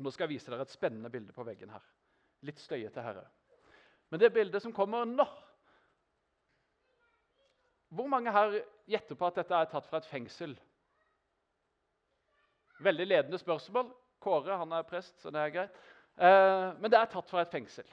Nå 0.00 0.12
skal 0.12 0.26
jeg 0.26 0.36
vise 0.36 0.52
dere 0.52 0.64
et 0.64 0.72
spennende 0.72 1.12
bilde 1.12 1.32
på 1.36 1.44
veggen 1.44 1.72
her. 1.72 1.84
Litt 2.44 2.60
støyete 2.60 3.04
herre. 3.04 3.24
Men 4.12 4.20
det 4.20 4.32
bildet 4.32 4.62
som 4.62 4.74
kommer 4.76 5.08
nå 5.08 5.24
Hvor 7.96 8.08
mange 8.10 8.32
her 8.34 8.58
gjetter 8.90 9.16
på 9.16 9.26
at 9.28 9.38
dette 9.40 9.56
er 9.56 9.68
tatt 9.70 9.86
fra 9.88 10.00
et 10.02 10.08
fengsel? 10.10 10.56
Veldig 12.84 13.06
ledende 13.06 13.38
spørsmål. 13.40 13.92
Kåre 14.20 14.56
han 14.58 14.72
er 14.72 14.88
prest, 14.88 15.14
så 15.22 15.30
det 15.32 15.40
er 15.40 15.54
greit. 15.54 15.78
Eh, 16.16 16.72
men 16.80 16.92
det 16.92 16.98
er 16.98 17.08
tatt 17.12 17.30
fra 17.30 17.44
et 17.44 17.52
fengsel. 17.52 17.86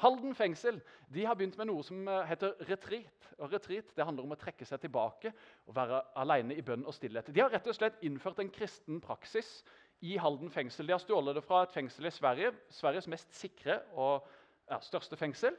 Halden 0.00 0.32
fengsel 0.36 0.78
de 1.12 1.26
har 1.28 1.36
begynt 1.36 1.58
med 1.60 1.68
noe 1.68 1.84
som 1.84 2.08
eh, 2.08 2.24
heter 2.28 2.54
retreat. 2.68 3.28
Og 3.40 3.52
retreat 3.52 3.92
det 3.96 4.04
handler 4.04 4.24
om 4.24 4.34
å 4.36 4.40
trekke 4.40 4.64
seg 4.68 4.80
tilbake 4.80 5.32
og 5.68 5.76
være 5.76 6.00
alene 6.20 6.56
i 6.56 6.64
bønn 6.64 6.86
og 6.88 6.96
stillhet. 6.96 7.28
De 7.32 7.42
har 7.42 7.52
rett 7.52 7.68
og 7.68 7.76
slett 7.76 8.00
innført 8.06 8.40
en 8.40 8.52
kristen 8.52 9.00
praksis 9.04 9.60
i 10.00 10.16
Halden 10.20 10.52
fengsel. 10.52 10.88
De 10.88 10.96
har 10.96 11.02
stjålet 11.02 11.36
det 11.36 11.44
fra 11.44 11.64
et 11.66 11.74
fengsel 11.74 12.08
i 12.08 12.14
Sverige, 12.14 12.54
Sveriges 12.72 13.08
mest 13.12 13.34
sikre 13.36 13.80
og 13.92 14.28
ja, 14.70 14.80
største 14.84 15.18
fengsel. 15.20 15.56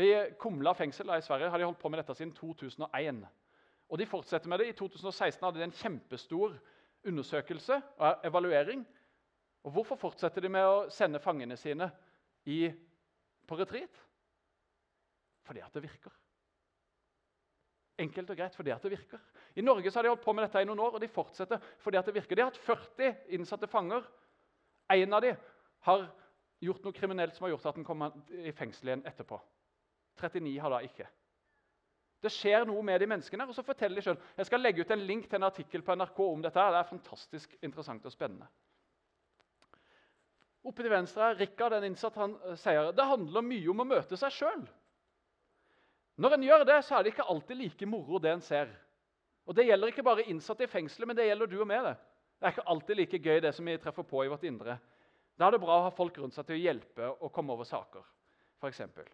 I 0.00 0.12
Kumla 0.40 0.72
fengsel 0.76 1.08
i 1.12 1.24
Sverige 1.24 1.52
har 1.52 1.60
de 1.60 1.68
holdt 1.68 1.80
på 1.80 1.92
med 1.92 2.00
dette 2.00 2.16
siden 2.16 2.32
2001. 2.36 3.24
Og 3.92 4.00
de 4.00 4.08
fortsetter 4.08 4.48
med 4.48 4.60
det. 4.60 4.70
I 4.72 4.76
2016 4.76 5.44
hadde 5.44 5.60
de 5.60 5.66
en 5.68 5.76
kjempestor 5.76 6.56
undersøkelse 7.08 7.80
og 7.98 8.26
evaluering. 8.26 8.86
Og 9.62 9.70
Hvorfor 9.70 9.96
fortsetter 9.96 10.42
de 10.42 10.50
med 10.50 10.66
å 10.66 10.88
sende 10.90 11.20
fangene 11.22 11.56
sine 11.56 11.90
i 12.50 12.66
på 13.46 13.58
retreat? 13.58 14.02
Fordi 15.46 15.62
at 15.62 15.74
det 15.74 15.84
virker. 15.84 16.14
Enkelt 18.02 18.30
og 18.32 18.38
greit 18.38 18.56
fordi 18.56 18.72
at 18.74 18.82
det 18.82 18.94
virker. 18.94 19.20
I 19.54 19.62
Norge 19.64 19.90
så 19.90 19.98
har 19.98 20.06
de 20.06 20.12
holdt 20.14 20.24
på 20.24 20.32
med 20.34 20.46
dette 20.46 20.62
i 20.62 20.66
noen 20.66 20.80
år, 20.80 20.96
og 20.96 21.02
de 21.02 21.10
fortsetter 21.12 21.60
fordi 21.82 21.98
at 22.00 22.08
det 22.08 22.14
virker. 22.16 22.36
De 22.36 22.44
har 22.44 22.50
hatt 22.50 22.62
40 22.64 23.34
innsatte 23.36 23.68
fanger. 23.70 24.06
En 24.92 25.14
av 25.14 25.22
dem 25.22 25.36
har 25.86 26.06
gjort 26.62 26.84
noe 26.86 26.96
kriminelt 26.96 27.36
som 27.36 27.46
har 27.46 27.52
gjort 27.54 27.66
at 27.70 27.78
han 27.80 27.86
kommer 27.86 28.14
i 28.30 28.54
fengsel 28.56 28.90
igjen 28.90 29.04
etterpå. 29.08 29.38
39 30.22 30.54
har 30.62 30.72
da 30.72 30.80
ikke. 30.86 31.08
Det 32.22 32.30
skjer 32.30 32.66
noe 32.68 32.82
med 32.86 33.00
de 33.02 33.08
menneskene, 33.10 33.46
og 33.48 33.56
så 33.56 33.64
forteller 33.66 33.98
de 33.98 34.04
selv. 34.06 34.26
Jeg 34.38 34.46
skal 34.46 34.62
legge 34.62 34.84
ut 34.84 34.92
en 34.94 35.06
link 35.08 35.24
til 35.26 35.40
en 35.40 35.48
artikkel 35.48 35.82
på 35.82 35.96
NRK 35.98 36.20
om 36.24 36.44
dette. 36.44 36.60
her. 36.60 36.70
Det 36.70 36.82
er 36.82 36.90
fantastisk 36.92 37.56
interessant 37.62 38.06
og 38.06 38.14
spennende. 38.14 38.46
Oppe 40.62 40.84
til 40.84 40.92
venstre 40.92 41.32
er 41.32 41.40
Rikard, 41.40 41.74
den 41.74 41.88
innsatt, 41.90 42.14
han 42.14 42.36
eh, 42.46 42.54
sier 42.60 42.92
det 42.94 43.08
handler 43.08 43.42
mye 43.42 43.72
om 43.72 43.82
å 43.82 43.88
møte 43.88 44.18
seg 44.18 44.30
sjøl. 44.36 44.62
Når 46.22 46.36
en 46.36 46.46
gjør 46.46 46.64
det, 46.68 46.78
så 46.86 46.94
er 46.94 47.02
det 47.02 47.14
ikke 47.16 47.26
alltid 47.32 47.58
like 47.58 47.88
moro, 47.90 48.20
det 48.22 48.30
en 48.30 48.44
ser. 48.44 48.70
Og 49.48 49.56
Det 49.58 49.66
gjelder 49.66 49.90
ikke 49.90 50.06
bare 50.06 50.28
innsatte 50.30 50.62
i 50.62 50.70
fengselet, 50.70 51.08
men 51.08 51.18
det 51.18 51.26
gjelder 51.26 51.50
du 51.50 51.56
og 51.58 51.66
meg. 51.66 51.82
Det 51.82 51.96
Det 52.38 52.46
er 52.46 52.54
ikke 52.54 52.70
alltid 52.70 52.96
like 52.96 53.18
gøy, 53.18 53.40
det 53.40 53.54
som 53.54 53.66
vi 53.66 53.76
treffer 53.78 54.02
på 54.02 54.24
i 54.24 54.28
vårt 54.30 54.44
indre. 54.44 54.78
Da 55.38 55.46
er 55.46 55.50
det 55.50 55.60
bra 55.60 55.80
å 55.80 55.84
ha 55.88 55.90
folk 55.90 56.18
rundt 56.18 56.34
seg 56.34 56.46
til 56.46 56.56
å 56.56 56.62
hjelpe 56.62 57.10
og 57.22 57.32
komme 57.32 57.52
over 57.52 57.64
saker. 57.64 58.02
Eksempel. 58.62 59.06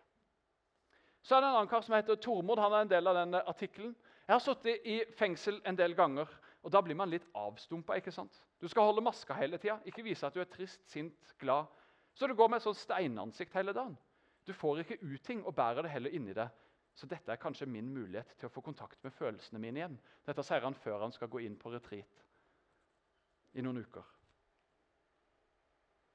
Så 1.22 1.36
er 1.36 1.42
det 1.42 1.48
en 1.48 1.56
annen 1.58 1.70
kar 1.70 1.82
som 1.84 1.94
heter 1.96 2.20
Tormod. 2.22 2.60
Han 2.62 2.72
er 2.72 2.84
en 2.84 2.92
del 2.92 3.10
av 3.10 3.16
den 3.18 3.38
artikkelen. 3.40 3.94
Jeg 4.26 4.34
har 4.34 4.44
sittet 4.44 4.86
i 4.86 4.98
fengsel 5.18 5.60
en 5.66 5.76
del 5.76 5.96
ganger. 5.98 6.28
Og 6.62 6.72
Da 6.72 6.80
blir 6.82 6.96
man 6.96 7.10
litt 7.10 7.26
avstumpa. 7.34 7.96
ikke 7.96 8.12
sant? 8.12 8.42
Du 8.60 8.68
skal 8.68 8.82
holde 8.82 9.00
maska 9.00 9.34
hele 9.34 9.58
tida, 9.58 9.78
ikke 9.86 10.02
vise 10.02 10.26
at 10.26 10.34
du 10.34 10.40
er 10.40 10.44
trist, 10.44 10.80
sint, 10.90 11.34
glad. 11.38 11.66
Så 12.14 12.26
du 12.26 12.34
går 12.34 12.48
med 12.48 12.56
et 12.56 12.62
sånt 12.62 12.76
steinansikt 12.76 13.54
hele 13.54 13.72
dagen. 13.72 13.96
Du 14.46 14.52
får 14.52 14.80
ikke 14.80 14.98
ut 15.02 15.22
ting 15.22 15.44
og 15.46 15.54
bærer 15.54 15.82
det 15.82 15.90
heller 15.90 16.10
inni 16.10 16.34
deg. 16.34 16.48
Så 16.94 17.06
dette 17.06 17.30
er 17.30 17.38
kanskje 17.38 17.68
min 17.70 17.88
mulighet 17.94 18.34
til 18.38 18.48
å 18.48 18.52
få 18.52 18.60
kontakt 18.60 18.98
med 19.04 19.12
følelsene 19.14 19.60
mine 19.62 19.78
igjen. 19.78 19.98
Dette 20.26 20.42
sier 20.42 20.64
han 20.66 20.74
før 20.74 21.04
han 21.04 21.12
skal 21.14 21.30
gå 21.30 21.44
inn 21.46 21.56
på 21.56 21.70
retreat 21.70 22.24
i 23.54 23.62
noen 23.62 23.84
uker. 23.84 24.17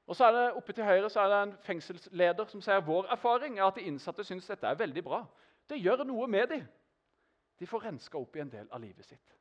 Og 0.06 0.16
så 0.16 0.26
er 0.28 0.32
det 0.36 0.52
Oppe 0.58 0.72
til 0.72 0.84
høyre 0.84 1.10
så 1.10 1.20
er 1.20 1.30
det 1.32 1.42
en 1.42 1.54
fengselsleder 1.64 2.48
som 2.50 2.60
sier 2.64 2.82
vår 2.84 3.08
erfaring 3.14 3.58
er 3.58 3.66
at 3.66 3.78
de 3.78 3.86
innsatte 3.88 4.24
syns 4.24 4.48
dette 4.50 4.68
er 4.68 4.78
veldig 4.78 5.04
bra. 5.04 5.22
Det 5.68 5.80
gjør 5.80 6.04
noe 6.04 6.28
med 6.28 6.50
dem. 6.52 6.66
De 7.60 7.66
får 7.66 7.86
renska 7.86 8.18
opp 8.18 8.36
i 8.36 8.42
en 8.42 8.52
del 8.52 8.68
av 8.70 8.82
livet 8.82 9.06
sitt. 9.06 9.36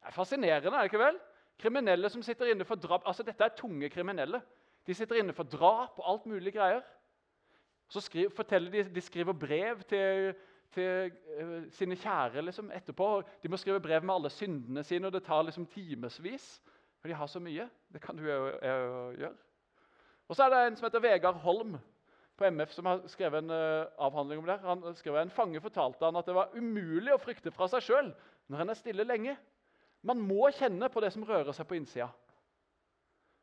Det 0.00 0.08
er 0.08 0.16
fascinerende, 0.16 0.76
er 0.76 0.86
det 0.86 0.92
ikke 0.92 1.02
vel? 1.02 1.18
Kriminelle 1.60 2.08
som 2.08 2.22
sitter 2.22 2.52
inne 2.52 2.64
for 2.64 2.80
drap. 2.80 3.02
Altså, 3.06 3.22
Dette 3.26 3.44
er 3.44 3.56
tunge 3.56 3.90
kriminelle. 3.92 4.40
De 4.86 4.94
sitter 4.94 5.20
inne 5.20 5.34
for 5.36 5.44
drap 5.44 5.98
og 5.98 6.06
alt 6.12 6.26
mulig 6.26 6.54
greier. 6.54 6.80
Så 7.90 8.00
skriver, 8.00 8.30
forteller 8.30 8.70
de, 8.70 8.84
de 8.94 9.00
skriver 9.00 9.32
brev 9.32 9.82
til, 9.82 10.34
til 10.72 11.10
uh, 11.42 11.66
sine 11.74 11.96
kjære 11.98 12.42
liksom, 12.46 12.70
etterpå. 12.72 13.22
De 13.42 13.48
må 13.48 13.56
skrive 13.56 13.80
brev 13.80 14.04
med 14.04 14.14
alle 14.14 14.30
syndene 14.30 14.84
sine, 14.84 15.06
og 15.06 15.12
det 15.12 15.24
tar 15.26 15.42
liksom 15.42 15.66
timevis. 15.66 16.60
For 17.00 17.08
de 17.08 17.16
har 17.16 17.30
så 17.32 17.40
mye. 17.42 17.68
Det 17.92 18.02
kan 18.02 18.16
du 18.16 18.26
jo 18.26 18.40
gjøre. 18.60 19.36
Og 20.30 20.36
så 20.36 20.46
er 20.46 20.52
det 20.52 20.60
en 20.66 20.76
som 20.78 20.86
heter 20.86 21.02
Vegard 21.02 21.40
Holm 21.42 21.78
på 22.40 22.48
MF 22.48 22.72
som 22.72 22.86
har 22.88 23.00
skrevet 23.12 23.42
en 23.42 23.52
uh, 23.52 23.88
avhandling 24.00 24.40
om 24.40 24.48
det. 24.48 24.58
Han 24.64 24.96
skrev 24.96 25.16
En 25.20 25.32
fange 25.32 25.60
fortalte 25.60 26.04
han 26.04 26.16
at 26.16 26.28
det 26.28 26.36
var 26.36 26.54
umulig 26.56 27.12
å 27.12 27.20
frykte 27.20 27.52
fra 27.52 27.68
seg 27.68 27.84
sjøl 27.84 28.12
når 28.50 28.62
en 28.62 28.72
er 28.72 28.78
stille 28.78 29.04
lenge. 29.04 29.36
Man 30.06 30.20
må 30.24 30.48
kjenne 30.56 30.88
på 30.88 31.02
det 31.04 31.12
som 31.12 31.24
rører 31.28 31.52
seg 31.52 31.68
på 31.68 31.76
innsida. 31.76 32.08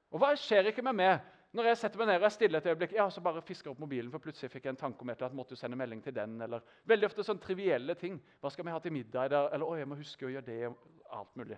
Og 0.10 0.22
hva 0.22 0.32
skjer 0.40 0.72
ikke 0.72 0.86
med 0.86 0.98
meg 0.98 1.34
når 1.58 1.70
jeg 1.72 1.80
setter 1.82 2.02
meg 2.02 2.10
ned 2.10 2.22
og 2.22 2.28
er 2.28 2.34
stille 2.34 2.60
et 2.62 2.70
øyeblikk? 2.70 2.96
Ja, 2.98 3.06
så 3.14 3.22
bare 3.24 3.44
fisker 3.46 3.72
opp 3.72 3.80
mobilen, 3.82 4.10
for 4.14 4.24
plutselig 4.24 4.50
fikk 4.54 4.66
jeg 4.66 4.76
en 4.76 4.80
tanke 4.80 5.04
om 5.04 5.10
et 5.12 5.18
eller 5.18 5.30
annet, 5.30 5.38
måtte 5.40 5.56
jo 5.56 5.60
sende 5.60 5.80
melding 5.80 6.02
til 6.06 6.16
den, 6.16 6.40
eller 6.42 6.66
Veldig 6.90 7.10
ofte 7.10 7.26
sånn 7.26 7.42
trivielle 7.44 7.96
ting. 8.00 8.18
Hva 8.42 8.52
skal 8.54 8.66
vi 8.68 8.74
ha 8.74 8.82
til 8.84 8.96
middag? 8.96 9.30
Eller 9.30 9.66
å, 9.66 9.76
jeg 9.78 9.90
må 9.90 9.98
huske 10.00 10.28
å 10.28 10.32
gjøre 10.32 10.48
det. 10.48 10.72
alt 11.14 11.36
mulig. 11.40 11.58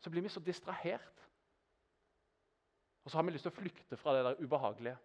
Så 0.00 0.10
blir 0.10 0.24
vi 0.24 0.32
så 0.32 0.40
distrahert. 0.40 1.26
Og 3.04 3.10
så 3.10 3.18
har 3.18 3.26
vi 3.26 3.32
lyst 3.34 3.46
til 3.48 3.52
å 3.52 3.58
flykte 3.58 3.98
fra 3.98 4.14
det 4.16 4.24
der 4.26 4.42
ubehagelige. 4.42 4.98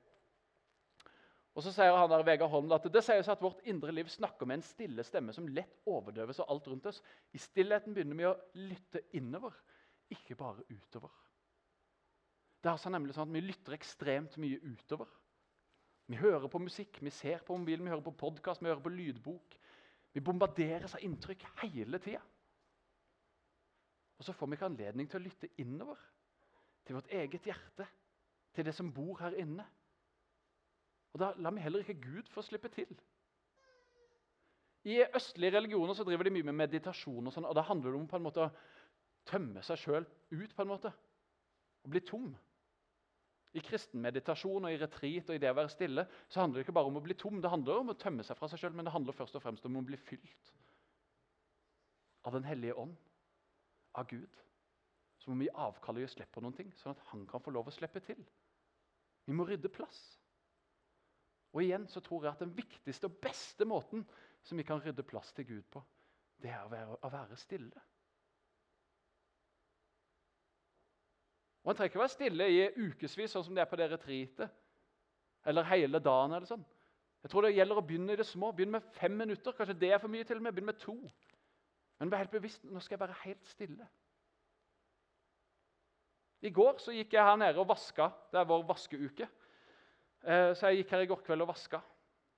Og 1.56 1.64
så 1.64 1.72
sier 1.72 1.96
han 1.96 2.10
der, 2.12 2.24
Vegard 2.28 2.52
Holm 2.52 2.74
at 2.76 2.88
det 2.92 3.04
sier 3.06 3.22
seg 3.24 3.38
at 3.38 3.44
vårt 3.44 3.62
indre 3.70 3.94
liv 3.96 4.10
snakker 4.12 4.48
med 4.48 4.60
en 4.60 4.66
stille 4.68 5.06
stemme 5.08 5.32
som 5.36 5.48
lett 5.48 5.78
overdøves 5.88 6.42
av 6.44 6.50
alt 6.52 6.68
rundt 6.68 6.90
oss. 6.92 7.00
I 7.32 7.40
stillheten 7.40 7.96
begynner 7.96 8.20
vi 8.20 8.28
å 8.28 8.34
lytte 8.60 9.06
innover, 9.16 9.56
ikke 10.12 10.36
bare 10.40 10.66
utover. 10.68 11.14
Det 12.60 12.68
er 12.68 12.76
altså 12.76 12.92
nemlig 12.92 13.16
sånn 13.16 13.30
at 13.30 13.36
Vi 13.38 13.46
lytter 13.46 13.78
ekstremt 13.78 14.36
mye 14.42 14.60
utover. 14.66 15.08
Vi 16.12 16.20
hører 16.20 16.50
på 16.52 16.60
musikk, 16.62 17.00
vi 17.02 17.14
ser 17.14 17.40
på 17.46 17.56
mobilen, 17.58 17.86
vi 17.86 17.94
hører 17.94 18.04
på 18.06 18.18
podkast, 18.20 18.62
vi 18.62 18.70
hører 18.70 18.84
på 18.84 18.94
lydbok. 18.94 19.56
Vi 20.14 20.24
bombarderes 20.24 20.96
av 20.98 21.04
inntrykk 21.06 21.46
hele 21.64 22.00
tida. 22.04 22.22
Og 24.20 24.28
så 24.28 24.36
får 24.36 24.48
vi 24.48 24.58
ikke 24.58 24.70
anledning 24.70 25.10
til 25.12 25.20
å 25.20 25.24
lytte 25.24 25.50
innover, 25.62 26.00
til 26.86 26.96
vårt 26.96 27.10
eget 27.10 27.48
hjerte, 27.48 27.88
til 28.56 28.66
det 28.66 28.76
som 28.76 28.94
bor 28.94 29.18
her 29.20 29.36
inne. 29.42 29.66
Og 31.14 31.20
Da 31.20 31.34
lar 31.38 31.52
vi 31.52 31.64
heller 31.64 31.80
ikke 31.80 32.02
Gud 32.02 32.30
få 32.30 32.42
slippe 32.42 32.70
til. 32.70 32.92
I 34.86 35.02
østlige 35.16 35.58
religioner 35.58 35.94
så 35.94 36.04
driver 36.04 36.24
de 36.24 36.30
mye 36.30 36.44
med 36.44 36.54
meditasjon, 36.54 37.28
og 37.28 37.34
sånn, 37.34 37.48
og 37.50 37.56
da 37.56 37.64
handler 37.66 37.92
det 37.92 38.00
om 38.00 38.08
på 38.08 38.20
en 38.20 38.26
måte 38.28 38.44
å 38.44 38.52
tømme 39.26 39.64
seg 39.66 39.80
sjøl 39.82 40.06
ut. 40.32 40.56
på 40.56 40.62
en 40.62 40.68
måte, 40.68 40.94
Og 41.86 41.90
bli 41.90 42.00
tom. 42.00 42.36
I 43.54 43.60
kristen 43.60 44.02
meditasjon 44.02 44.66
og 44.66 44.72
i 44.74 44.78
retreat 44.78 45.30
og 45.30 45.36
i 45.36 45.38
det 45.38 45.52
å 45.52 45.56
være 45.56 45.70
stille 45.70 46.08
så 46.28 46.40
handler 46.42 46.60
det 46.60 46.66
ikke 46.66 46.74
bare 46.74 46.90
om 46.90 46.98
å 46.98 47.04
bli 47.06 47.14
tom, 47.14 47.42
det 47.42 47.50
handler 47.50 47.80
om 47.80 47.90
å 47.94 47.98
tømme 47.98 48.24
seg 48.24 48.38
fra 48.38 48.48
seg 48.48 48.60
sjøl, 48.60 48.74
men 48.74 48.86
det 48.86 48.92
handler 48.92 49.14
først 49.14 49.36
og 49.36 49.44
fremst 49.44 49.66
om 49.66 49.78
å 49.78 49.86
bli 49.86 49.98
fylt 49.98 50.52
av 52.26 52.34
Den 52.34 52.44
hellige 52.44 52.74
ånd, 52.74 52.96
av 53.94 54.08
Gud. 54.10 54.45
Så 55.26 55.32
må 55.34 55.40
vi 55.42 55.50
avkalle 55.50 56.04
og 56.04 56.06
gi 56.06 56.14
slipp 56.14 56.36
på 56.36 56.42
noen 56.46 56.54
ting, 56.54 56.70
sånn 56.78 56.94
at 56.94 57.02
han 57.10 57.24
kan 57.26 57.42
få 57.42 57.50
lov 57.56 57.72
å 57.72 57.74
slippe 57.74 58.02
til. 58.06 58.20
Vi 59.26 59.34
må 59.34 59.48
rydde 59.50 59.72
plass. 59.74 60.04
Og 61.56 61.64
igjen 61.64 61.88
så 61.90 62.04
tror 62.04 62.28
jeg 62.28 62.36
at 62.36 62.44
Den 62.44 62.54
viktigste 62.54 63.10
og 63.10 63.18
beste 63.24 63.66
måten 63.66 64.04
som 64.46 64.60
vi 64.60 64.66
kan 64.68 64.84
rydde 64.84 65.04
plass 65.08 65.34
til 65.34 65.48
Gud 65.50 65.66
på, 65.74 65.82
det 66.44 66.52
er 66.54 66.62
å 66.62 66.70
være, 66.70 66.98
å 67.02 67.10
være 67.10 67.38
stille. 67.42 67.82
Og 71.64 71.72
En 71.72 71.78
trenger 71.80 71.90
ikke 71.90 72.04
være 72.04 72.14
stille 72.14 72.50
i 72.52 72.62
ukevis, 72.78 73.32
sånn 73.34 73.48
som 73.48 73.56
det 73.58 73.64
er 73.64 73.70
på 73.72 73.80
det 73.82 73.90
retreatet. 73.90 74.62
Eller 75.50 75.66
hele 75.72 76.00
dagen. 76.00 76.34
eller 76.34 76.46
sånn. 76.46 76.66
Jeg 77.24 77.32
tror 77.32 77.42
Det 77.42 77.56
gjelder 77.56 77.78
å 77.82 77.82
begynne 77.82 78.14
i 78.14 78.16
det 78.22 78.26
små. 78.30 78.52
Begynn 78.52 78.76
med 78.76 78.84
fem 78.94 79.18
minutter. 79.18 79.52
Kanskje 79.52 79.80
det 79.80 79.92
er 79.94 79.98
for 79.98 80.08
mye 80.08 80.24
til 80.24 80.38
og 80.38 80.44
med. 80.44 80.54
Begynn 80.54 80.70
med 80.70 80.78
to. 80.78 81.12
Men 82.00 82.12
vær 82.12 82.22
helt 82.22 82.32
bevisst 82.32 82.64
nå 82.64 82.80
skal 82.80 83.00
jeg 83.00 83.08
være 83.08 83.22
helt 83.24 83.48
stille. 83.48 83.88
I 86.46 86.52
går 86.54 86.80
så 86.84 86.94
gikk 86.94 87.16
jeg 87.16 87.26
her 87.26 87.38
nede 87.42 87.62
og 87.62 87.68
vaska. 87.70 88.10
Det 88.32 88.40
er 88.40 88.48
vår 88.50 88.66
vaskeuke. 88.70 89.28
Eh, 90.26 90.52
så 90.58 90.70
jeg 90.70 90.84
gikk 90.84 90.94
her 90.94 91.06
i 91.06 91.10
går 91.10 91.24
kveld 91.26 91.46
og 91.46 91.50
vaska. 91.50 91.80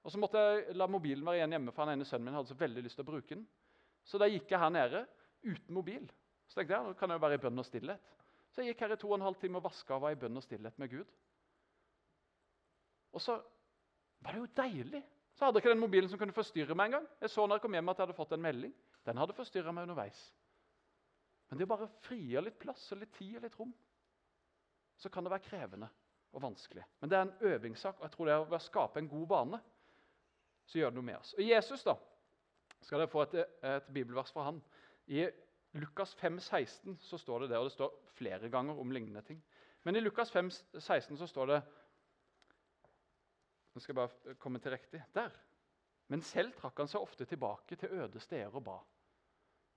Og 0.08 0.14
så 0.14 0.20
måtte 0.22 0.40
jeg 0.40 0.76
la 0.80 0.88
mobilen 0.88 1.26
være 1.28 1.42
igjen 1.42 1.58
hjemme, 1.58 1.74
for 1.76 1.84
han 1.84 1.98
ene 1.98 2.08
sønnen 2.08 2.30
min 2.30 2.38
hadde 2.38 2.52
så 2.54 2.60
veldig 2.60 2.84
lyst 2.86 2.96
til 3.00 3.04
å 3.04 3.10
bruke 3.10 3.34
den. 3.34 3.44
Så 4.08 4.20
da 4.22 4.30
gikk 4.32 4.54
jeg 4.54 4.62
her 4.62 4.72
nede 4.72 5.04
uten 5.44 5.76
mobil. 5.76 6.06
Så 6.48 6.62
tenkte 6.62 6.78
jeg, 6.78 6.88
nå 6.88 6.96
kan 7.00 7.12
jeg 7.12 7.20
jo 7.20 7.26
være 7.26 7.40
i 7.40 7.44
bønn 7.44 7.60
og 7.60 7.68
stillhet. 7.68 8.14
Så 8.54 8.64
jeg 8.64 8.72
gikk 8.72 8.86
her 8.86 8.96
i 8.96 9.00
to 9.02 9.10
og 9.12 9.18
en 9.18 9.26
halv 9.28 9.40
time 9.42 9.60
og 9.60 9.66
vaska 9.68 9.98
og 9.98 10.06
var 10.06 10.16
i 10.16 10.20
bønn 10.22 10.40
og 10.40 10.46
stillhet 10.46 10.80
med 10.80 10.94
Gud. 10.94 11.12
Og 13.12 13.24
så 13.24 13.36
var 14.24 14.38
det 14.38 14.44
jo 14.46 14.50
deilig. 14.62 15.04
Så 15.36 15.46
hadde 15.46 15.60
jeg 15.60 15.66
ikke 15.66 15.76
den 15.76 15.84
mobilen 15.84 16.10
som 16.10 16.20
kunne 16.22 16.36
forstyrre 16.36 16.76
meg 16.78 16.94
engang. 16.94 17.06
Jeg 17.22 17.34
så 17.34 17.44
når 17.46 17.60
jeg 17.60 17.66
kom 17.66 17.76
hjem 17.76 17.92
at 17.92 18.00
jeg 18.00 18.08
hadde 18.08 18.18
fått 18.18 18.38
en 18.38 18.46
melding. 18.48 18.74
Den 19.06 19.20
hadde 19.20 19.36
forstyrra 19.38 19.76
meg 19.76 19.90
underveis. 19.90 20.22
Men 21.50 21.60
det 21.60 21.68
å 21.68 21.72
bare 21.76 21.92
frigjøre 22.08 22.48
litt 22.48 22.58
plass 22.60 22.88
og 22.96 23.04
litt 23.04 23.14
tid 23.16 23.38
og 23.38 23.46
litt 23.46 23.60
rom, 23.60 23.76
så 24.98 25.10
kan 25.14 25.26
det 25.26 25.32
være 25.32 25.46
krevende 25.46 25.90
og 26.34 26.42
vanskelig. 26.42 26.84
Men 27.02 27.10
det 27.10 27.18
er 27.18 27.26
en 27.28 27.52
øvingssak, 27.54 28.00
og 28.00 28.08
jeg 28.08 28.14
tror 28.14 28.30
det 28.30 28.36
er 28.36 28.56
å 28.58 28.62
skape 28.62 29.02
en 29.02 29.10
god 29.12 29.28
bane 29.28 29.62
så 30.68 30.82
gjør 30.82 30.92
det 30.92 31.00
noe 31.00 31.08
med 31.08 31.20
oss. 31.22 31.34
Og 31.38 31.44
Jesus 31.48 31.84
da, 31.88 31.96
skal 32.84 33.02
dere 33.02 33.12
få 33.12 33.24
et, 33.24 33.38
et 33.66 33.92
bibelvers 33.94 34.34
fra 34.36 34.50
han. 34.50 34.60
I 35.08 35.26
Lukas 35.80 36.14
5, 36.20 36.40
16 36.44 36.98
så 37.08 37.20
står 37.22 37.46
det 37.46 37.54
det, 37.54 37.60
og 37.62 37.70
det 37.70 37.76
står 37.76 37.94
flere 38.18 38.52
ganger 38.52 38.80
om 38.80 38.92
lignende 38.92 39.24
ting. 39.26 39.40
Men 39.88 39.96
i 39.96 40.04
Lukas 40.04 40.32
5, 40.34 40.52
16 40.80 41.18
så 41.18 41.28
står 41.30 41.54
det 41.54 41.62
Nå 43.74 43.82
skal 43.84 43.94
jeg 43.94 44.00
bare 44.00 44.36
komme 44.42 44.60
til 44.60 44.74
riktig. 44.74 45.04
Der. 45.14 45.36
Men 46.10 46.24
selv 46.26 46.56
trakk 46.58 46.80
han 46.82 46.90
seg 46.90 47.04
ofte 47.04 47.28
tilbake 47.30 47.78
til 47.78 47.94
øde 47.94 48.20
steder 48.20 48.56
og 48.58 48.64
ba. 48.66 48.78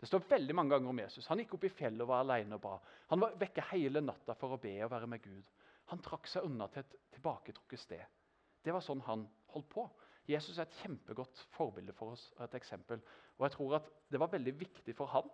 Det 0.00 0.08
står 0.08 0.22
veldig 0.30 0.54
mange 0.56 0.72
ganger 0.72 0.88
om 0.88 1.00
Jesus. 1.02 1.26
Han 1.28 1.42
gikk 1.42 1.58
opp 1.58 1.64
i 1.68 1.72
fjellet 1.76 2.00
og 2.06 2.08
var 2.08 2.22
alene 2.24 2.56
og 2.56 2.62
ba. 2.64 2.76
Han 3.10 3.20
var 3.20 3.34
vekke 3.40 3.66
hele 3.74 4.00
natta 4.00 4.32
for 4.38 4.56
å 4.56 4.60
be 4.60 4.72
og 4.86 4.92
være 4.94 5.08
med 5.12 5.20
Gud. 5.24 5.50
Han 5.92 6.00
trakk 6.00 6.28
seg 6.30 6.46
unna 6.48 6.70
til 6.72 6.80
et 6.80 6.94
tilbaketrukket 7.16 7.82
sted. 7.82 8.16
Det 8.64 8.72
var 8.72 8.84
sånn 8.84 9.02
han 9.04 9.26
holdt 9.52 9.68
på. 9.74 9.84
Jesus 10.30 10.56
er 10.56 10.64
et 10.64 10.78
kjempegodt 10.80 11.42
forbilde 11.52 11.92
for 11.96 12.14
oss. 12.14 12.32
et 12.40 12.54
eksempel. 12.54 13.02
Og 13.36 13.44
jeg 13.44 13.56
tror 13.56 13.76
at 13.76 13.90
Det 14.10 14.20
var 14.20 14.32
veldig 14.32 14.60
viktig 14.60 14.96
for 14.96 15.06
han 15.06 15.28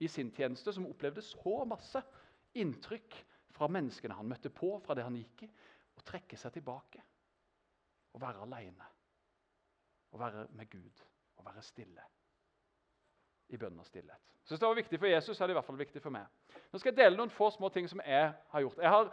i 0.00 0.08
sin 0.08 0.30
tjeneste, 0.30 0.72
som 0.72 0.86
opplevde 0.86 1.22
så 1.22 1.64
masse 1.64 2.02
inntrykk 2.54 3.16
fra 3.50 3.68
menneskene 3.68 4.14
han 4.14 4.28
møtte 4.28 4.50
på, 4.50 4.78
fra 4.84 4.94
det 4.94 5.04
han 5.04 5.16
gikk 5.16 5.42
i, 5.42 5.50
å 5.96 6.04
trekke 6.04 6.36
seg 6.36 6.52
tilbake 6.52 7.02
og 8.12 8.20
være 8.20 8.44
alene. 8.44 8.86
Å 10.12 10.18
være 10.18 10.46
med 10.52 10.70
Gud 10.70 11.02
og 11.36 11.44
være 11.44 11.62
stille 11.62 12.04
i 13.48 13.58
bønn 13.60 13.78
og 13.78 13.86
stillhet. 13.86 14.22
Jeg 14.40 14.50
synes 14.50 14.60
det 14.60 14.68
var 14.68 14.78
viktig 14.78 14.98
for 14.98 15.10
Jesus, 15.10 15.40
er 15.40 15.46
det 15.46 15.54
i 15.54 15.58
hvert 15.58 15.66
fall 15.66 15.78
viktig 15.78 16.02
for 16.02 16.14
meg. 16.14 16.26
Nå 16.72 16.78
skal 16.78 16.92
jeg 16.92 16.98
dele 17.00 17.18
noen 17.18 17.32
få 17.34 17.50
små 17.54 17.70
ting 17.74 17.88
som 17.90 18.02
jeg 18.04 18.28
har 18.52 18.62
gjort. 18.62 18.82
Jeg 18.82 18.92
har 18.92 19.10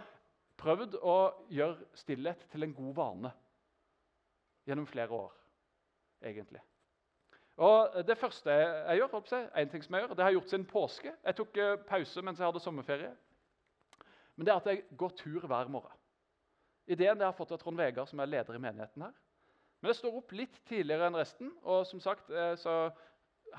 prøvd 0.62 1.00
å 1.02 1.16
gjøre 1.54 1.88
stillhet 1.98 2.46
til 2.52 2.66
en 2.66 2.76
god 2.78 2.94
vane 2.98 3.34
gjennom 4.70 4.88
flere 4.88 5.18
år, 5.18 5.34
egentlig. 6.24 6.62
Og 7.62 8.06
Det 8.08 8.18
første 8.18 8.52
jeg 8.52 8.98
gjør, 8.98 9.18
en 9.56 9.70
ting 9.70 9.84
som 9.84 9.96
jeg 9.96 10.04
gjør, 10.04 10.14
det 10.16 10.24
har 10.24 10.32
jeg 10.32 10.40
gjort 10.40 10.50
siden 10.50 10.66
påske. 10.66 11.12
Jeg 11.24 11.36
tok 11.38 11.58
eh, 11.58 11.76
pause 11.90 12.22
mens 12.22 12.40
jeg 12.40 12.48
hadde 12.48 12.62
sommerferie. 12.64 13.12
Men 14.36 14.46
det 14.46 14.54
er 14.54 14.62
at 14.62 14.70
jeg 14.72 14.86
går 14.98 15.14
tur 15.18 15.46
hver 15.46 15.70
morgen. 15.70 16.00
Ideen 16.88 17.18
det 17.18 17.28
har 17.28 17.32
jeg 17.32 17.38
fått 17.38 17.54
av 17.54 17.62
Trond 17.62 17.78
Vegard, 17.78 18.10
som 18.10 18.20
er 18.20 18.32
leder 18.32 18.58
i 18.58 18.62
menigheten 18.62 19.06
her. 19.06 19.14
Men 19.80 19.92
jeg 19.92 20.00
står 20.00 20.18
opp 20.18 20.34
litt 20.36 20.58
tidligere 20.68 21.08
enn 21.08 21.20
resten. 21.20 21.52
og 21.62 21.86
som 21.88 22.00
sagt 22.00 22.30
eh, 22.32 22.56
så 22.58 22.90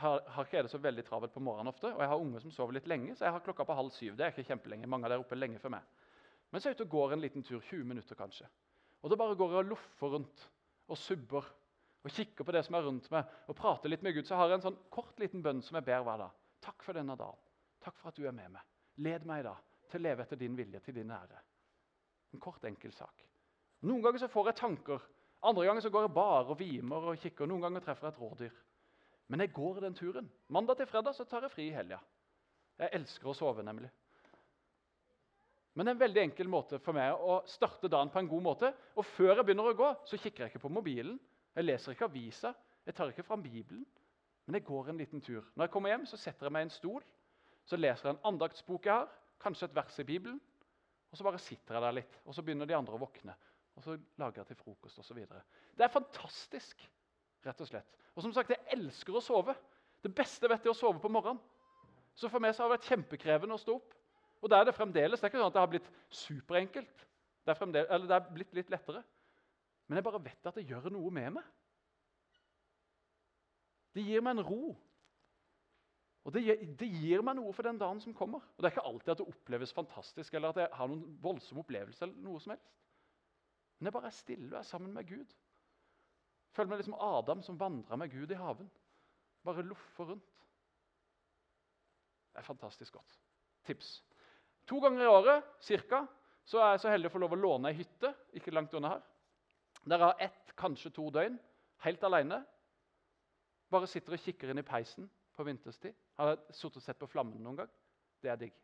har, 0.01 0.23
har 0.35 0.47
ikke 0.47 0.63
det 0.67 0.73
så 0.73 0.81
veldig 0.83 1.05
travelt 1.07 1.35
på 1.35 1.43
morgenen 1.45 1.71
ofte. 1.71 1.91
Og 1.93 2.03
jeg 2.03 2.11
har 2.11 2.23
unge 2.23 2.43
som 2.43 2.53
sover 2.55 2.77
litt 2.77 2.89
lenge, 2.91 3.15
så 3.17 3.27
jeg 3.27 3.37
har 3.37 3.45
klokka 3.45 3.67
på 3.69 3.77
halv 3.79 3.93
syv. 3.95 4.15
Det 4.19 4.27
er 4.27 4.35
ikke 4.35 4.47
kjempelenge. 4.51 4.89
Mange 4.91 5.09
av 5.09 5.15
dere 5.15 5.23
er 5.23 5.27
oppe 5.27 5.39
lenge 5.39 5.61
før 5.63 5.77
meg. 5.77 5.89
Men 6.51 6.63
så 6.63 6.69
er 6.69 6.75
jeg 6.75 6.81
ute 6.81 6.87
og 6.87 6.95
går 6.95 7.15
en 7.15 7.25
liten 7.25 7.47
tur, 7.47 7.61
20 7.61 7.89
minutter 7.91 8.19
kanskje. 8.19 8.49
Og 9.03 9.13
da 9.13 9.19
bare 9.21 9.37
går 9.39 9.53
jeg 9.53 9.65
og 9.65 9.71
loffer 9.75 10.15
rundt 10.17 10.45
og 10.89 11.01
subber 11.01 11.49
og 12.05 12.13
kikker 12.13 12.45
på 12.45 12.53
det 12.53 12.63
som 12.67 12.77
er 12.77 12.85
rundt 12.85 13.07
meg, 13.13 13.29
og 13.49 13.57
prater 13.57 13.89
litt 13.89 14.03
med 14.05 14.13
Gud, 14.17 14.27
så 14.29 14.37
har 14.37 14.51
jeg 14.51 14.61
en 14.61 14.67
sånn 14.67 14.81
kort 14.93 15.21
liten 15.23 15.43
bønn 15.45 15.63
som 15.65 15.79
jeg 15.79 15.87
ber 15.87 16.05
hver 16.05 16.21
dag. 16.21 16.35
Takk 16.65 16.85
for 16.85 16.97
denne 16.97 17.17
dagen. 17.17 17.41
Takk 17.85 17.97
for 18.01 18.11
at 18.11 18.19
du 18.19 18.27
er 18.29 18.37
med 18.37 18.53
meg. 18.53 18.67
Led 19.05 19.25
meg 19.29 19.45
da 19.47 19.55
til 19.91 20.03
å 20.03 20.05
leve 20.05 20.25
etter 20.25 20.41
din 20.41 20.57
vilje, 20.57 20.81
til 20.85 20.97
din 20.99 21.13
ære. 21.13 21.41
En 22.37 22.43
kort, 22.43 22.65
enkel 22.69 22.93
sak. 22.93 23.25
Noen 23.89 24.05
ganger 24.05 24.25
så 24.25 24.31
får 24.33 24.51
jeg 24.51 24.61
tanker. 24.61 25.09
Andre 25.45 25.67
ganger 25.69 25.85
så 25.85 25.93
går 25.93 26.07
jeg 26.07 26.15
bare 26.17 26.53
og 26.53 26.61
vimer 26.61 27.09
og 27.11 27.21
kikker. 27.21 27.49
Noen 27.49 27.67
ganger 27.67 27.85
treffer 27.85 28.09
jeg 28.09 28.15
et 28.15 28.23
rådyr. 28.23 28.61
Men 29.33 29.41
jeg 29.45 29.55
går 29.57 29.81
den 29.85 29.97
turen. 29.97 30.31
Mandag 30.53 30.79
til 30.79 30.89
fredag 30.91 31.17
så 31.17 31.25
tar 31.29 31.47
jeg 31.47 31.55
fri 31.55 31.69
i 31.71 31.75
helga. 31.75 32.01
Jeg 32.79 32.93
elsker 32.99 33.31
å 33.31 33.37
sove, 33.37 33.65
nemlig. 33.65 33.91
Men 35.75 35.87
det 35.87 35.91
er 35.91 35.97
en 35.97 36.05
veldig 36.05 36.23
enkel 36.23 36.51
måte 36.51 36.79
for 36.83 36.95
meg 36.95 37.15
å 37.19 37.41
starte 37.51 37.91
dagen 37.91 38.13
på 38.15 38.21
en 38.21 38.31
god 38.31 38.45
måte. 38.45 38.71
Og 38.95 39.07
før 39.15 39.33
jeg 39.33 39.47
begynner 39.47 39.73
å 39.73 39.79
gå, 39.79 39.91
så 40.07 40.19
kikker 40.21 40.45
jeg 40.45 40.53
ikke 40.53 40.63
på 40.67 40.73
mobilen. 40.77 41.17
Jeg 41.55 41.67
leser 41.67 41.95
ikke 41.95 42.07
avisa. 42.07 42.53
Jeg 42.87 42.95
tar 42.95 43.11
ikke 43.11 43.27
fram 43.27 43.43
Bibelen. 43.43 43.85
Men 44.47 44.59
jeg 44.59 44.67
går 44.69 44.91
en 44.93 45.01
liten 45.01 45.23
tur. 45.25 45.47
Når 45.55 45.67
jeg 45.67 45.73
kommer 45.75 45.95
hjem, 45.95 46.07
så 46.07 46.21
setter 46.21 46.47
jeg 46.47 46.55
meg 46.55 46.67
i 46.67 46.69
en 46.69 46.75
stol. 46.75 47.07
Så 47.65 47.79
leser 47.81 48.11
jeg 48.11 48.17
en 48.17 48.27
andaktsbok 48.35 48.87
jeg 48.87 48.93
har, 48.93 49.13
kanskje 49.41 49.71
et 49.71 49.77
vers 49.77 49.99
i 50.03 50.07
Bibelen. 50.07 50.39
Og 51.11 51.19
så 51.19 51.25
bare 51.25 51.41
sitter 51.41 51.79
jeg 51.79 51.85
der 51.87 51.97
litt, 51.97 52.17
og 52.27 52.35
så 52.37 52.43
begynner 52.45 52.69
de 52.69 52.77
andre 52.77 52.97
å 52.97 53.01
våkne. 53.01 53.35
Og 53.79 53.87
så 53.87 53.97
lager 54.21 54.43
jeg 54.43 54.51
til 54.51 54.59
frokost 54.61 55.01
osv. 55.01 55.21
Det 55.75 55.87
er 55.87 55.93
fantastisk, 55.95 56.85
rett 57.45 57.61
og 57.61 57.69
slett. 57.69 57.99
Og 58.15 58.25
som 58.25 58.33
sagt, 58.35 58.53
jeg 58.53 58.63
elsker 58.77 59.17
å 59.17 59.23
sove. 59.25 59.55
Det 60.05 60.13
beste 60.15 60.49
vet 60.51 60.65
jeg 60.65 60.73
å 60.73 60.79
sove 60.79 61.01
på 61.03 61.11
morgenen. 61.13 61.41
Så 62.15 62.31
for 62.31 62.43
meg 62.43 62.55
så 62.55 62.63
har 62.63 62.71
det 62.71 62.79
vært 62.79 62.93
kjempekrevende 62.93 63.57
å 63.57 63.61
stå 63.61 63.75
opp. 63.81 63.97
Og 64.45 64.51
det 64.51 64.59
er 64.59 64.69
det 64.69 64.77
fremdeles. 64.77 65.21
Det 65.21 65.27
er 65.27 65.33
ikke 65.33 65.41
sånn 65.41 65.51
at 65.51 65.57
det 65.57 65.65
har 65.65 65.73
blitt 65.73 65.91
superenkelt. 66.15 67.05
Det 67.45 67.53
er, 67.53 67.87
eller 67.89 68.09
det 68.09 68.17
er 68.17 68.33
blitt 68.37 68.57
litt 68.57 68.71
lettere. 68.73 69.03
Men 69.89 69.99
jeg 69.99 70.07
bare 70.07 70.23
vet 70.25 70.49
at 70.49 70.59
det 70.59 70.67
gjør 70.69 70.91
noe 70.95 71.13
med 71.13 71.37
meg. 71.39 71.49
Det 73.95 74.05
gir 74.05 74.23
meg 74.25 74.39
en 74.39 74.47
ro. 74.47 74.75
Og 76.25 76.33
det 76.33 76.41
gir, 76.41 76.63
det 76.81 76.89
gir, 76.89 77.23
meg 77.25 77.37
noe 77.37 77.53
for 77.53 77.67
den 77.67 77.79
dagen 77.81 78.01
som 78.01 78.15
kommer. 78.17 78.45
Og 78.55 78.63
Det 78.63 78.71
er 78.71 78.75
ikke 78.75 78.87
alltid 78.89 79.13
at 79.13 79.21
det 79.21 79.29
oppleves 79.29 79.75
fantastisk 79.77 80.35
eller 80.35 80.55
at 80.55 80.63
jeg 80.63 80.79
har 80.79 80.89
noen 80.91 81.19
voldsom 81.23 81.61
opplevelse. 81.61 82.05
eller 82.05 82.25
noe 82.25 82.41
som 82.41 82.55
helst. 82.55 82.73
Men 83.79 83.91
jeg 83.91 83.97
bare 83.97 84.09
er 84.09 84.17
stille 84.17 84.49
og 84.53 84.59
er 84.59 84.69
sammen 84.69 84.95
med 84.95 85.09
Gud. 85.09 85.35
Føler 86.55 86.71
meg 86.71 86.81
liksom 86.81 86.99
Adam 87.03 87.43
som 87.43 87.59
vandrer 87.59 87.99
med 87.99 88.13
Gud 88.13 88.31
i 88.31 88.39
haven. 88.39 88.71
Bare 89.45 89.65
loffer 89.67 90.13
rundt. 90.13 90.45
Det 92.35 92.43
er 92.43 92.47
fantastisk 92.47 92.95
godt. 92.95 93.19
Tips. 93.67 93.97
To 94.67 94.79
ganger 94.83 95.05
i 95.05 95.11
året 95.11 95.51
cirka, 95.63 96.05
så 96.45 96.61
er 96.61 96.75
jeg 96.75 96.85
så 96.85 96.93
heldig 96.93 97.11
å 97.11 97.15
få 97.15 97.21
lov 97.23 97.35
å 97.37 97.41
låne 97.41 97.71
ei 97.71 97.79
hytte 97.79 98.11
ikke 98.37 98.55
langt 98.55 98.75
unna 98.75 98.95
her. 98.97 99.05
Dere 99.85 100.11
har 100.11 100.23
ett, 100.25 100.55
kanskje 100.57 100.93
to 100.95 101.09
døgn 101.13 101.37
helt 101.85 102.05
alene. 102.07 102.41
Bare 103.73 103.89
sitter 103.91 104.17
og 104.17 104.23
kikker 104.23 104.53
inn 104.53 104.63
i 104.63 104.67
peisen 104.67 105.09
på 105.35 105.47
vinterstid. 105.47 105.95
Har 106.19 106.33
jeg 106.33 106.57
sittet 106.57 106.81
og 106.81 106.87
sett 106.87 107.01
på 107.01 107.11
flammene 107.11 107.43
noen 107.43 107.63
gang? 107.63 107.73
Det 108.23 108.31
er 108.33 108.41
digg. 108.41 108.55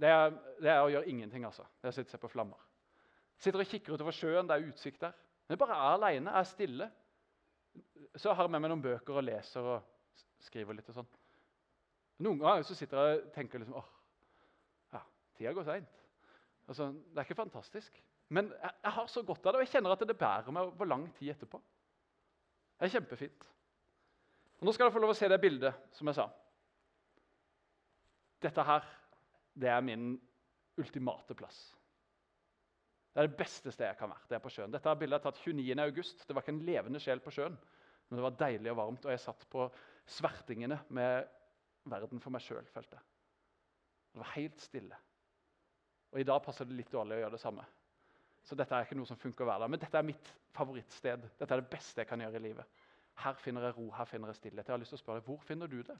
Det 0.00 0.08
er, 0.10 0.34
det 0.60 0.70
er 0.72 0.82
å 0.82 0.90
gjøre 0.90 1.10
ingenting, 1.12 1.44
altså. 1.46 1.64
Det 1.80 1.88
er 1.88 1.94
å 1.94 1.96
sitte 1.96 2.10
og 2.10 2.16
se 2.16 2.22
på 2.22 2.32
flammer. 2.32 2.60
Sitter 3.40 3.62
og 3.62 3.68
kikker 3.68 3.96
utover 3.96 4.16
sjøen, 4.16 4.48
det 4.48 4.56
er 4.56 4.68
utsikt 4.68 5.02
der. 5.04 5.16
Men 5.50 5.56
jeg 5.56 5.62
bare 5.64 5.74
er 5.74 5.96
alene, 5.96 6.30
er 6.30 6.44
stille. 6.46 6.86
Så 8.14 8.30
har 8.30 8.46
jeg 8.46 8.52
med 8.54 8.62
meg 8.62 8.70
noen 8.70 8.82
bøker 8.84 9.16
og 9.18 9.24
leser 9.26 9.64
og 9.66 10.20
skriver 10.46 10.76
litt. 10.78 10.86
og 10.92 11.00
sånn. 11.00 11.08
Noen 12.22 12.38
ganger 12.38 12.62
så 12.68 12.76
sitter 12.78 13.00
jeg 13.02 13.16
og 13.16 13.32
tenker 13.34 13.58
liksom, 13.58 13.80
åh, 13.80 13.88
ja, 14.94 15.00
tida 15.34 15.54
går 15.56 15.66
seint. 15.66 15.96
Altså, 16.70 16.86
det 16.94 17.18
er 17.18 17.26
ikke 17.26 17.38
fantastisk. 17.40 17.98
Men 18.30 18.52
jeg, 18.52 18.70
jeg, 18.76 18.92
har 19.00 19.10
så 19.10 19.24
godt 19.26 19.42
av 19.42 19.56
det, 19.56 19.58
og 19.58 19.66
jeg 19.66 19.72
kjenner 19.72 19.96
at 19.96 20.06
det 20.06 20.18
bærer 20.20 20.54
meg 20.54 20.70
over 20.70 20.92
lang 20.92 21.08
tid 21.18 21.32
etterpå. 21.34 21.58
Det 22.78 22.86
er 22.86 22.94
kjempefint. 22.94 23.50
Og 24.60 24.68
Nå 24.68 24.76
skal 24.76 24.86
dere 24.86 24.94
få 25.00 25.02
lov 25.02 25.16
å 25.16 25.18
se 25.18 25.32
det 25.34 25.42
bildet 25.42 25.98
som 25.98 26.12
jeg 26.12 26.20
sa. 26.20 26.28
Dette 28.46 28.70
her, 28.70 28.86
det 29.58 29.74
er 29.74 29.82
min 29.82 30.12
ultimate 30.78 31.34
plass. 31.34 31.72
Det 33.10 33.18
er 33.18 33.26
det 33.26 33.38
beste 33.38 33.72
stedet 33.74 33.88
jeg 33.88 33.98
kan 33.98 34.10
være. 34.12 34.28
det 34.28 34.36
er 34.36 34.42
på 34.44 34.52
sjøen. 34.54 34.72
Dette 34.72 34.94
bildet 34.98 35.18
er 35.18 35.24
tatt 35.24 35.40
29. 35.42 35.80
august. 35.82 36.26
Det 36.26 36.34
var 36.34 36.44
ikke 36.44 36.54
en 36.54 36.66
levende 36.66 37.00
sjel 37.02 37.22
på 37.24 37.32
sjøen, 37.34 37.56
men 38.08 38.18
det 38.18 38.26
var 38.26 38.38
deilig 38.38 38.70
og 38.70 38.78
varmt. 38.78 39.06
Og 39.06 39.10
jeg 39.10 39.22
satt 39.24 39.46
på 39.50 39.66
svertingene 40.06 40.78
med 40.94 41.26
verden 41.90 42.22
for 42.22 42.34
meg 42.34 42.44
sjøl, 42.44 42.66
følte. 42.70 43.00
Det 44.12 44.22
var 44.22 44.32
helt 44.36 44.62
stille. 44.62 44.98
Og 46.10 46.20
i 46.20 46.26
dag 46.26 46.42
passer 46.42 46.66
det 46.66 46.78
litt 46.78 46.90
dårlig 46.92 47.18
å 47.18 47.20
gjøre 47.24 47.34
det 47.36 47.42
samme. 47.42 47.66
Så 48.46 48.56
dette 48.58 48.74
er 48.74 48.86
ikke 48.86 48.98
noe 48.98 49.08
som 49.08 49.18
funker 49.20 49.46
hver 49.46 49.62
dag. 49.62 49.70
Men 49.70 49.82
dette 49.82 49.98
er 49.98 50.06
mitt 50.06 50.30
favorittsted. 50.56 51.26
Dette 51.38 51.54
er 51.54 51.62
det 51.62 51.70
beste 51.70 52.02
jeg 52.02 52.10
kan 52.10 52.22
gjøre 52.22 52.40
i 52.40 52.46
livet. 52.46 52.80
Her 53.20 53.36
finner 53.38 53.68
jeg 53.68 53.76
ro, 53.76 53.90
her 53.94 54.08
finner 54.08 54.32
jeg 54.32 54.40
stillhet. 54.40 54.66
Jeg 54.66 54.74
har 54.74 54.80
lyst 54.80 54.94
til 54.94 55.00
å 55.00 55.02
spørre 55.02 55.20
deg, 55.20 55.28
Hvor 55.28 55.44
finner 55.44 55.70
du 55.70 55.80
det? 55.86 55.98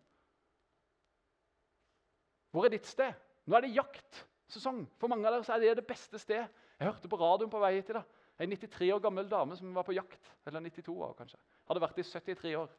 Hvor 2.51 2.67
er 2.67 2.75
ditt 2.75 2.89
sted? 2.89 3.15
Nå 3.47 3.57
er 3.57 3.67
det 3.67 3.75
jaktsesong. 3.77 4.83
For 4.99 5.11
mange 5.11 5.29
av 5.29 5.37
dere 5.37 5.57
er 5.57 5.63
det 5.63 5.83
det 5.83 5.87
beste 5.87 6.19
sted. 6.19 6.49
Jeg 6.81 6.89
hørte 6.89 7.11
på 7.13 7.19
radioen 7.21 7.51
på 7.53 7.61
vei 7.61 7.75
hit 7.77 7.91
i 7.93 7.97
dag. 7.99 8.17
En 8.41 8.49
93 8.49 8.89
år 8.95 9.03
gammel 9.05 9.29
dame 9.29 9.57
som 9.57 9.75
var 9.77 9.85
på 9.85 9.93
jakt. 9.93 10.31
Eller 10.49 10.63
92 10.65 10.95
år, 10.97 11.13
kanskje. 11.19 11.41
Hadde 11.69 11.83
vært 11.85 11.99
i 12.01 12.05
73 12.09 12.55
år. 12.57 12.71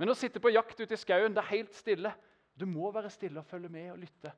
Men 0.00 0.12
å 0.12 0.16
sitte 0.18 0.40
på 0.42 0.52
jakt 0.52 0.80
ute 0.80 0.92
i 0.92 1.00
skauen, 1.00 1.32
det 1.32 1.40
er 1.40 1.54
helt 1.54 1.72
stille. 1.74 2.12
Du 2.58 2.66
må 2.68 2.90
være 2.92 3.10
stille 3.10 3.40
og 3.40 3.48
følge 3.48 3.70
med 3.72 3.88
og 3.94 4.02
lytte. 4.02 4.34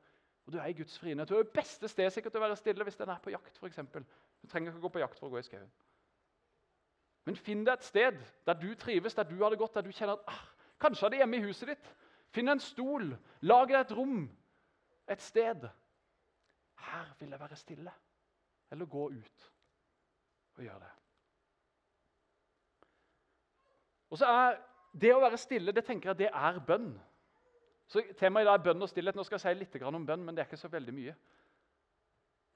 Og 0.46 0.52
Du 0.52 0.58
er 0.60 0.68
i 0.70 0.76
Guds 0.78 0.98
frihet. 0.98 1.28
Du 1.28 1.34
er 1.34 1.42
det 1.42 1.56
beste 1.56 1.88
sted 1.88 2.10
sikkert 2.12 2.36
å 2.38 2.44
være 2.44 2.60
stille 2.60 2.86
hvis 2.86 3.00
den 3.00 3.10
er 3.10 3.18
på 3.24 3.32
jakt. 3.34 3.58
For 3.58 3.66
eksempel. 3.66 4.06
du 4.42 4.46
trenger 4.46 4.70
ikke 4.70 4.84
gå 4.86 4.92
på 4.94 5.02
jakt 5.02 5.18
for 5.18 5.26
å 5.26 5.34
gå 5.34 5.42
i 5.42 5.46
skauen. 5.46 5.70
Men 7.24 7.36
finn 7.40 7.64
deg 7.64 7.78
et 7.78 7.86
sted 7.88 8.20
der 8.46 8.58
du 8.60 8.74
trives, 8.76 9.14
der 9.16 9.24
du 9.24 9.38
har 9.42 9.50
det 9.50 9.58
godt, 9.58 9.74
der 9.74 9.82
du 9.82 9.92
kjenner 9.92 10.20
at 10.20 10.28
ah, 10.28 10.44
Kanskje 10.78 11.06
er 11.06 11.10
det 11.10 11.18
hjemme 11.22 11.38
i 11.38 11.46
huset 11.46 11.70
ditt. 11.72 11.92
Finn 12.34 12.50
en 12.50 12.60
stol. 12.60 13.14
Lag 13.42 13.68
deg 13.70 13.78
et 13.80 13.92
rom. 13.96 14.26
Et 15.08 15.22
sted. 15.22 15.66
Her 16.84 17.14
vil 17.18 17.30
jeg 17.30 17.40
være 17.40 17.56
stille. 17.56 17.92
Eller 18.74 18.90
gå 18.90 19.06
ut 19.14 19.48
og 20.58 20.62
gjøre 20.66 20.82
det. 20.82 20.92
Og 24.10 24.18
så 24.18 24.30
er 24.30 24.62
Det 24.94 25.10
å 25.10 25.18
være 25.18 25.38
stille 25.42 25.72
det 25.74 25.82
tenker 25.82 26.12
jeg, 26.12 26.18
det 26.18 26.28
er 26.30 26.60
bønn. 26.62 26.92
Så 27.90 27.98
Temaet 28.14 28.44
i 28.44 28.46
dag 28.46 28.60
er 28.60 28.62
bønn 28.62 28.84
og 28.86 28.88
stillhet. 28.88 29.16
Nå 29.18 29.24
skal 29.26 29.40
jeg 29.40 29.42
si 29.42 29.54
litt 29.58 29.82
om 29.82 30.06
bønn, 30.06 30.22
men 30.22 30.36
det 30.36 30.44
er 30.44 30.46
ikke 30.46 30.60
så 30.60 30.70
veldig 30.70 30.94
mye. 30.94 31.14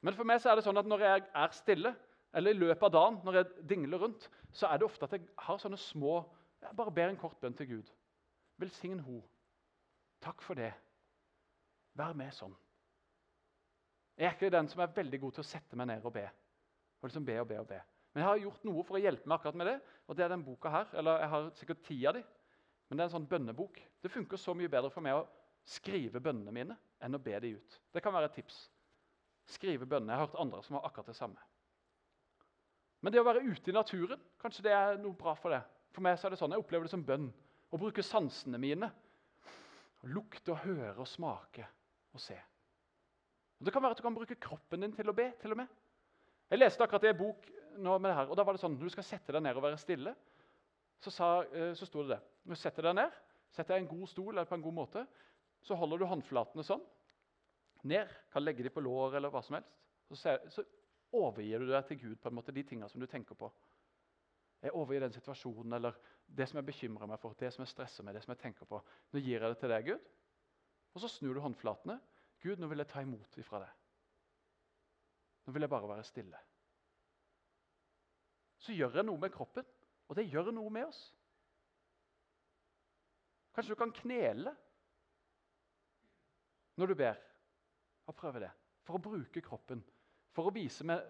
Men 0.06 0.14
for 0.14 0.28
meg 0.28 0.38
så 0.38 0.52
er 0.52 0.60
det 0.60 0.64
sånn 0.68 0.78
at 0.78 0.86
når 0.86 1.02
jeg 1.02 1.24
er 1.34 1.56
stille, 1.56 1.92
eller 2.38 2.54
i 2.54 2.60
løpet 2.60 2.86
av 2.86 2.92
dagen, 2.94 3.18
når 3.26 3.40
jeg 3.40 3.66
dingler 3.72 3.98
rundt, 4.04 4.28
så 4.54 4.68
er 4.68 4.78
det 4.78 4.86
ofte 4.86 5.08
at 5.08 5.16
jeg 5.16 5.26
har 5.48 5.58
sånne 5.58 5.80
små 5.82 6.20
Jeg 6.62 6.74
bare 6.76 6.90
ber 6.94 7.10
en 7.10 7.18
kort 7.18 7.38
bønn 7.42 7.54
til 7.54 7.68
Gud. 7.70 7.90
Velsign 8.58 8.98
ho. 9.06 9.20
Takk 10.22 10.42
for 10.42 10.58
det. 10.58 10.72
Vær 11.94 12.16
med 12.18 12.34
sånn. 12.34 12.54
Jeg 14.18 14.26
er 14.26 14.34
ikke 14.34 14.50
den 14.50 14.68
som 14.70 14.82
er 14.82 14.94
veldig 14.96 15.20
god 15.22 15.36
til 15.36 15.44
å 15.44 15.46
sette 15.46 15.78
meg 15.78 15.86
ned 15.92 16.06
og 16.06 16.12
be. 16.16 16.24
Og 16.98 17.06
liksom 17.06 17.26
be 17.26 17.36
og 17.38 17.46
be 17.48 17.60
og 17.60 17.68
be. 17.70 17.78
Men 18.12 18.24
jeg 18.24 18.28
har 18.28 18.40
gjort 18.42 18.64
noe 18.66 18.82
for 18.86 18.98
å 18.98 19.02
hjelpe 19.02 19.30
meg 19.30 19.36
akkurat 19.36 19.58
med 19.60 19.68
det. 19.70 19.76
og 20.08 20.16
det 20.16 20.24
er 20.24 20.32
den 20.32 20.44
boka 20.44 20.72
her. 20.74 20.88
Eller 20.98 21.20
jeg 21.22 21.28
har 21.34 21.50
sikkert 21.54 21.84
ti 21.86 21.98
av 22.06 22.16
de. 22.16 22.24
Men 22.88 22.98
det 22.98 23.04
er 23.04 23.10
en 23.10 23.14
sånn 23.14 23.28
bønnebok. 23.30 23.78
Det 24.02 24.10
funker 24.10 24.40
så 24.40 24.54
mye 24.58 24.70
bedre 24.72 24.90
for 24.90 25.04
meg 25.04 25.14
å 25.14 25.26
skrive 25.68 26.22
bønnene 26.24 26.54
mine 26.54 26.76
enn 27.04 27.14
å 27.14 27.22
be 27.22 27.38
de 27.44 27.54
ut. 27.60 27.78
Det 27.94 28.02
kan 28.02 28.14
være 28.16 28.30
et 28.32 28.38
tips. 28.40 28.58
Skrive 29.54 29.86
bønnene. 29.86 30.16
Jeg 30.16 30.18
har 30.18 30.26
hørt 30.26 30.40
andre 30.42 30.62
som 30.66 30.78
har 30.78 30.88
akkurat 30.88 31.12
det 31.12 31.18
samme. 31.18 31.46
Men 33.00 33.14
det 33.14 33.20
å 33.22 33.28
være 33.28 33.44
ute 33.46 33.70
i 33.70 33.76
naturen, 33.76 34.20
kanskje 34.42 34.64
det 34.66 34.74
er 34.74 34.98
noe 34.98 35.14
bra 35.14 35.36
for 35.38 35.54
det. 35.54 35.62
For 35.94 36.02
meg 36.02 36.18
så 36.18 36.26
er 36.26 36.34
det 36.34 36.40
sånn, 36.40 36.56
Jeg 36.56 36.64
opplever 36.64 36.88
det 36.88 36.96
som 36.96 37.06
bønn. 37.06 37.30
Å 37.70 37.78
bruke 37.78 38.02
sansene 38.02 38.58
mine. 38.58 38.90
Lukte 40.10 40.56
og 40.56 40.64
høre 40.64 41.04
og 41.04 41.10
smake 41.10 41.66
og 42.16 42.22
se. 42.22 42.38
Og 43.58 43.66
Det 43.66 43.72
kan 43.74 43.82
være 43.82 43.96
at 43.96 44.00
du 44.00 44.02
kan 44.02 44.14
bruke 44.14 44.38
kroppen 44.38 44.82
din 44.82 44.94
til 44.94 45.10
å 45.10 45.14
be. 45.16 45.32
til 45.40 45.50
og 45.50 45.56
med. 45.56 45.66
Jeg 46.50 46.58
leste 46.58 46.82
akkurat 46.82 47.04
i 47.04 47.12
en 47.12 47.18
bok 47.18 47.48
nå 47.78 47.98
med 47.98 48.10
det 48.10 48.16
her, 48.16 48.28
og 48.30 48.36
da 48.36 48.42
var 48.42 48.56
det 48.56 48.60
sånn, 48.60 48.74
når 48.78 48.88
du 48.88 48.90
skal 48.90 49.04
sette 49.06 49.32
deg 49.32 49.42
ned 49.42 49.56
og 49.56 49.62
være 49.62 49.78
stille, 49.78 50.14
så, 50.98 51.10
sa, 51.10 51.26
eh, 51.52 51.74
så 51.78 51.86
sto 51.86 52.02
det 52.02 52.16
det. 52.16 52.20
Når 52.44 52.56
du 52.56 52.60
setter 52.60 52.88
deg 52.88 52.96
ned, 52.98 53.18
setter 53.54 53.74
deg 53.74 53.82
i 53.82 53.84
en 53.84 53.90
god 53.92 54.08
stol 54.10 54.32
eller 54.32 54.48
på 54.48 54.56
en 54.56 54.64
god 54.64 54.74
måte, 54.74 55.04
så 55.62 55.76
holder 55.78 55.98
du 55.98 56.06
håndflatene 56.10 56.64
sånn 56.66 56.82
ned. 57.86 58.10
Kan 58.32 58.42
legge 58.42 58.64
dem 58.66 58.74
på 58.74 58.82
lår 58.82 59.18
eller 59.18 59.30
hva 59.30 59.42
som 59.44 59.58
helst. 59.58 59.70
Så, 60.08 60.34
så 60.50 60.64
overgir 61.14 61.62
du 61.62 61.70
deg 61.70 61.86
til 61.86 62.00
Gud 62.00 62.20
på 62.22 62.30
en 62.30 62.38
måte 62.38 62.54
de 62.54 62.64
tingene 62.66 62.88
som 62.90 63.02
du 63.02 63.06
tenker 63.06 63.38
på. 63.38 63.50
Jeg 64.64 64.74
overgir 64.74 65.04
den 65.04 65.14
situasjonen 65.14 65.76
eller 65.78 65.98
det 66.26 66.48
som 66.50 66.58
jeg 66.58 66.66
bekymrer 66.66 67.10
meg 67.10 67.20
for, 67.22 67.36
det 67.38 67.52
som 67.54 67.62
jeg 67.62 67.70
stresser 67.70 68.06
med, 68.06 68.16
det 68.16 68.24
som 68.24 68.34
jeg 68.34 68.42
tenker 68.42 68.66
på. 68.66 68.80
Nå 69.12 69.22
gir 69.22 69.38
jeg 69.38 69.52
det 69.52 69.58
til 69.60 69.70
deg, 69.70 69.92
Gud. 69.92 70.08
Og 70.96 71.04
så 71.04 71.10
snur 71.12 71.38
du 71.38 71.44
håndflatene. 71.44 71.98
Gud, 72.42 72.56
nå 72.60 72.68
vil 72.70 72.82
jeg 72.82 72.90
ta 72.90 73.02
imot 73.02 73.38
ifra 73.40 73.62
deg. 73.64 73.74
Nå 75.46 75.54
vil 75.54 75.64
jeg 75.64 75.72
bare 75.72 75.90
være 75.90 76.06
stille. 76.06 76.40
Så 78.58 78.74
gjør 78.74 78.98
jeg 79.00 79.06
noe 79.06 79.20
med 79.20 79.32
kroppen, 79.34 79.66
og 80.08 80.16
det 80.18 80.28
gjør 80.28 80.50
noe 80.54 80.70
med 80.70 80.88
oss. 80.90 81.00
Kanskje 83.54 83.74
du 83.74 83.78
kan 83.80 83.94
knele 83.94 84.54
når 86.78 86.86
du 86.86 86.94
ber. 86.94 87.16
Og 88.06 88.14
prøve 88.16 88.40
det. 88.40 88.50
For 88.86 88.96
å 88.96 89.02
bruke 89.02 89.42
kroppen. 89.44 89.82
For 90.32 90.48
å 90.48 90.54
vise 90.54 90.86
med 90.86 91.02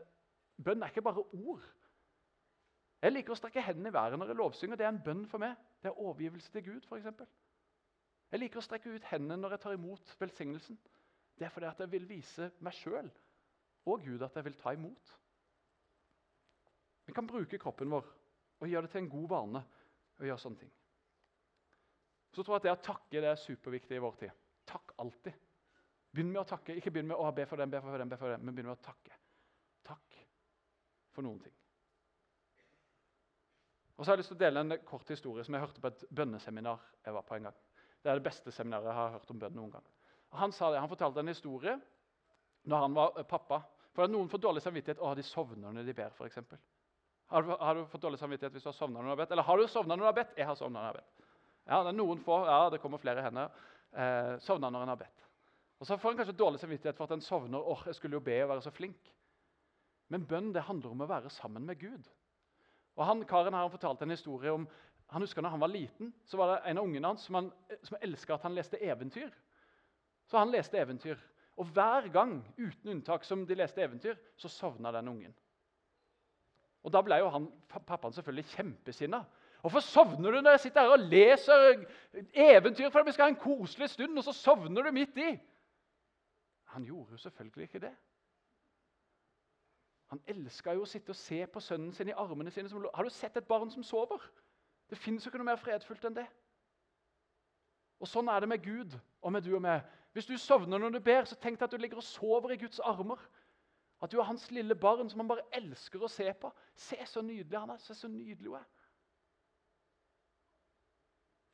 Bønn 0.64 0.82
er 0.82 0.90
ikke 0.90 1.04
bare 1.06 1.22
ord. 1.22 1.66
Jeg 2.98 3.14
liker 3.14 3.30
å 3.30 3.38
strekke 3.38 3.62
hendene 3.62 3.92
i 3.92 3.94
været 3.94 4.18
når 4.18 4.32
jeg 4.32 4.38
lovsynger. 4.40 4.78
Det 4.78 4.86
er 4.86 4.90
en 4.90 5.04
bønn 5.04 5.26
for 5.30 5.38
meg. 5.38 5.54
Det 5.82 5.92
er 5.92 6.00
overgivelse 6.02 6.50
til 6.52 6.64
Gud, 6.66 6.88
f.eks. 6.88 7.28
Jeg 8.32 8.40
liker 8.42 8.58
å 8.58 8.64
strekke 8.64 8.90
ut 8.90 9.06
hendene 9.12 9.38
når 9.38 9.54
jeg 9.54 9.62
tar 9.62 9.76
imot 9.76 10.14
velsignelsen. 10.18 10.80
Det 11.38 11.46
er 11.46 11.54
fordi 11.54 11.68
at 11.70 11.80
jeg 11.80 11.92
vil 11.92 12.08
vise 12.08 12.50
meg 12.64 12.74
sjøl 12.74 13.08
og 13.88 14.04
Gud 14.04 14.22
at 14.26 14.36
jeg 14.36 14.44
vil 14.44 14.56
ta 14.58 14.72
imot. 14.74 15.12
Vi 17.08 17.14
kan 17.16 17.26
bruke 17.26 17.60
kroppen 17.60 17.90
vår 17.92 18.08
og 18.58 18.68
gjøre 18.68 18.88
det 18.88 18.92
til 18.92 19.04
en 19.04 19.12
god 19.12 19.28
vane 19.30 19.62
å 20.18 20.26
gjøre 20.26 20.42
sånne 20.42 20.64
ting. 20.64 20.72
Så 22.34 22.42
tror 22.42 22.56
jeg 22.56 22.60
at 22.60 22.66
det 22.66 22.74
å 22.74 22.86
takke 22.90 23.22
det 23.22 23.30
er 23.30 23.40
superviktig 23.40 23.96
i 23.96 24.02
vår 24.02 24.18
tid. 24.20 24.42
Takk 24.68 24.92
alltid. 25.00 25.36
Begynn 26.12 26.32
med 26.34 26.42
å 26.42 26.48
takke. 26.48 26.76
Ikke 26.76 26.92
begynn 26.92 27.08
med 27.08 27.20
å 27.20 27.30
be 27.32 27.46
for 27.48 27.60
den, 27.60 27.70
be 27.72 27.80
for 27.80 27.96
den, 27.96 28.10
be 28.10 28.18
for 28.20 28.34
den, 28.34 28.44
men 28.44 28.56
begynn 28.56 28.68
med 28.68 28.76
å 28.76 28.84
takke. 28.84 29.16
Takk 29.86 30.18
for 31.14 31.24
noen 31.24 31.40
ting. 31.46 31.54
Og 33.96 34.04
så 34.04 34.10
har 34.10 34.18
jeg 34.18 34.22
lyst 34.22 34.30
til 34.34 34.38
å 34.38 34.42
dele 34.44 34.62
en 34.62 34.76
kort 34.86 35.08
historie 35.10 35.44
som 35.46 35.56
jeg 35.56 35.64
hørte 35.64 35.82
på 35.82 35.90
et 35.90 36.04
bønneseminar 36.14 36.84
jeg 37.06 37.16
var 37.16 37.24
på 37.26 37.38
en 37.38 37.48
gang. 37.48 37.56
Det 37.98 38.10
er 38.10 38.20
det 38.20 38.28
beste 38.28 38.52
seminaret 38.54 38.86
jeg 38.86 38.98
har 39.00 39.16
hørt 39.16 39.32
om 39.32 39.40
bønn 39.42 39.56
noen 39.58 39.72
gang. 39.74 39.88
Han, 40.30 40.52
sa 40.52 40.70
det, 40.70 40.80
han 40.80 40.90
fortalte 40.90 41.20
en 41.20 41.30
historie 41.32 41.78
når 42.68 42.82
han 42.84 42.96
var 42.96 43.22
pappa. 43.28 43.62
For 43.96 44.10
Noen 44.10 44.28
får 44.28 44.42
dårlig 44.42 44.62
samvittighet 44.62 45.00
å, 45.00 45.14
de 45.16 45.24
sovner 45.26 45.72
når 45.72 45.86
de 45.88 45.94
ber. 45.96 46.12
For 46.14 46.28
har, 47.28 47.42
du, 47.42 47.54
har 47.60 47.74
du 47.74 47.86
fått 47.86 48.02
dårlig 48.02 48.18
samvittighet 48.20 48.54
hvis 48.54 48.64
du 48.64 48.70
har 48.70 48.76
sovna 48.76 49.00
når 49.00 49.08
du 49.08 49.12
har 49.12 49.22
bedt? 49.22 49.32
Eller 49.34 49.48
har 49.48 49.58
du 49.58 49.68
sovna 49.68 49.96
når 49.96 50.04
du 50.04 50.08
har 50.08 50.18
bedt? 50.20 50.36
Jeg 50.38 50.48
har 50.48 50.56
sovna 50.56 50.78
når 50.78 50.86
jeg 50.86 50.92
har 50.92 51.00
bedt. 51.00 51.26
Ja, 51.68 51.80
det 51.84 51.90
er 51.90 51.96
noen 51.98 52.20
få, 52.24 52.38
ja, 52.48 52.60
det 52.72 52.80
kommer 52.80 53.02
flere 53.02 53.24
hender. 53.24 53.64
Eh, 53.92 54.34
sovna 54.44 54.70
når 54.72 54.84
en 54.84 54.92
har 54.94 55.00
bedt. 55.00 55.24
Og 55.78 55.86
Så 55.86 55.98
får 56.00 56.14
en 56.14 56.20
kanskje 56.22 56.36
dårlig 56.38 56.60
samvittighet 56.62 56.96
for 56.96 57.04
at 57.04 57.16
en 57.16 57.24
sovner. 57.24 57.60
åh, 57.60 57.82
jeg 57.86 57.98
skulle 57.98 58.16
jo 58.16 58.24
be 58.24 58.38
og 58.42 58.48
være 58.48 58.64
så 58.64 58.72
flink. 58.72 59.12
Men 60.08 60.24
bønn 60.26 60.52
det 60.54 60.64
handler 60.64 60.94
om 60.94 61.04
å 61.04 61.10
være 61.10 61.30
sammen 61.30 61.66
med 61.68 61.78
Gud. 61.78 62.08
Og 62.96 63.04
han, 63.06 63.24
Karen 63.28 63.52
her, 63.52 63.66
han 63.66 63.70
fortalte 63.70 64.06
en 64.06 64.16
historie 64.16 64.52
om 64.52 64.64
han 65.08 65.22
husker 65.22 65.42
når 65.42 65.50
han 65.50 65.60
var 65.60 65.72
liten, 65.72 66.14
så 66.26 66.36
var 66.36 66.50
det 66.50 66.70
en 66.70 66.80
av 66.80 66.84
ungene 66.84 67.12
hans 67.12 67.22
som, 67.24 67.52
som 67.82 68.00
elska 68.00 68.34
at 68.34 68.42
han 68.44 68.56
leste 68.56 68.80
eventyr. 68.84 69.30
Så 70.28 70.38
han 70.38 70.52
leste 70.52 70.78
eventyr. 70.78 71.18
Og 71.58 71.66
hver 71.74 72.08
gang 72.12 72.38
uten 72.58 72.92
unntak, 72.92 73.24
som 73.24 73.46
de 73.46 73.56
leste 73.58 73.82
eventyr, 73.82 74.14
så 74.36 74.48
sovna 74.48 74.92
den 74.94 75.08
ungen. 75.08 75.34
Og 76.86 76.92
Da 76.92 77.02
ble 77.02 77.18
jo 77.18 77.28
han, 77.28 77.48
pappaen 77.68 78.12
selvfølgelig 78.14 78.44
kjempesinna. 78.54 79.24
Hvorfor 79.60 79.80
sovner 79.80 80.30
du 80.30 80.40
når 80.40 80.50
jeg 80.50 80.60
sitter 80.60 80.80
her 80.80 80.94
og 80.94 80.98
leser 81.10 81.86
eventyr 82.32 82.90
for 82.90 83.00
at 83.00 83.06
vi 83.06 83.12
skal 83.12 83.26
ha 83.26 83.32
en 83.32 83.42
koselig 83.42 83.90
stund, 83.90 84.18
og 84.18 84.24
så 84.24 84.32
sovner 84.32 84.82
du 84.82 84.92
midt 84.94 85.16
i? 85.16 85.32
Han 86.74 86.84
gjorde 86.84 87.10
jo 87.10 87.16
selvfølgelig 87.16 87.62
ikke 87.62 87.82
det. 87.86 87.94
Han 90.08 90.20
elska 90.26 90.72
jo 90.72 90.86
å 90.86 90.88
sitte 90.88 91.12
og 91.12 91.18
se 91.20 91.42
på 91.52 91.60
sønnen 91.60 91.92
sin 91.92 92.08
i 92.08 92.16
armene 92.16 92.50
sine. 92.50 92.68
Som, 92.68 92.86
har 92.94 93.04
du 93.04 93.12
sett 93.12 93.36
et 93.36 93.48
barn 93.48 93.70
som 93.70 93.82
sover? 93.84 94.22
Det 94.88 94.96
fins 94.98 95.26
ikke 95.26 95.40
noe 95.40 95.50
mer 95.50 95.60
fredfullt 95.60 96.06
enn 96.08 96.16
det. 96.16 96.26
Og 97.98 98.08
Sånn 98.08 98.30
er 98.30 98.40
det 98.40 98.48
med 98.48 98.62
Gud 98.64 98.94
og 99.20 99.34
med 99.34 99.44
du 99.44 99.50
og 99.56 99.62
meg. 99.64 99.82
Hvis 100.12 100.26
du 100.26 100.36
sovner 100.36 100.78
når 100.78 100.96
du 100.96 101.00
ber, 101.04 101.24
så 101.24 101.36
tenk 101.36 101.58
deg 101.58 101.68
at 101.68 101.74
du 101.74 101.80
ligger 101.80 102.00
og 102.00 102.06
sover 102.06 102.54
i 102.54 102.60
Guds 102.60 102.80
armer. 102.80 103.20
At 104.02 104.12
du 104.12 104.18
er 104.18 104.28
hans 104.28 104.50
lille 104.50 104.74
barn 104.74 105.10
som 105.10 105.20
han 105.20 105.28
bare 105.28 105.46
elsker 105.52 106.02
å 106.02 106.10
se 106.10 106.26
på. 106.40 106.50
Se 106.74 106.98
så 107.06 107.22
nydelig 107.22 107.58
han 107.58 107.74
er. 107.74 107.80
Se 107.82 107.94
så 107.94 108.08
nydelig 108.08 108.50
hun 108.50 108.60
er. 108.60 108.66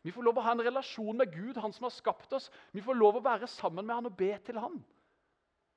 Vi 0.04 0.12
får 0.12 0.26
lov 0.26 0.36
å 0.36 0.44
ha 0.44 0.52
en 0.52 0.64
relasjon 0.66 1.16
med 1.16 1.32
Gud, 1.32 1.56
han 1.56 1.72
som 1.72 1.86
har 1.86 1.92
skapt 1.94 2.32
oss. 2.36 2.50
Vi 2.76 2.82
får 2.84 2.98
lov 2.98 3.16
å 3.16 3.24
være 3.24 3.48
sammen 3.48 3.86
med 3.86 3.96
han 3.96 4.10
og 4.10 4.16
be 4.18 4.34
til 4.44 4.58
han. 4.60 4.82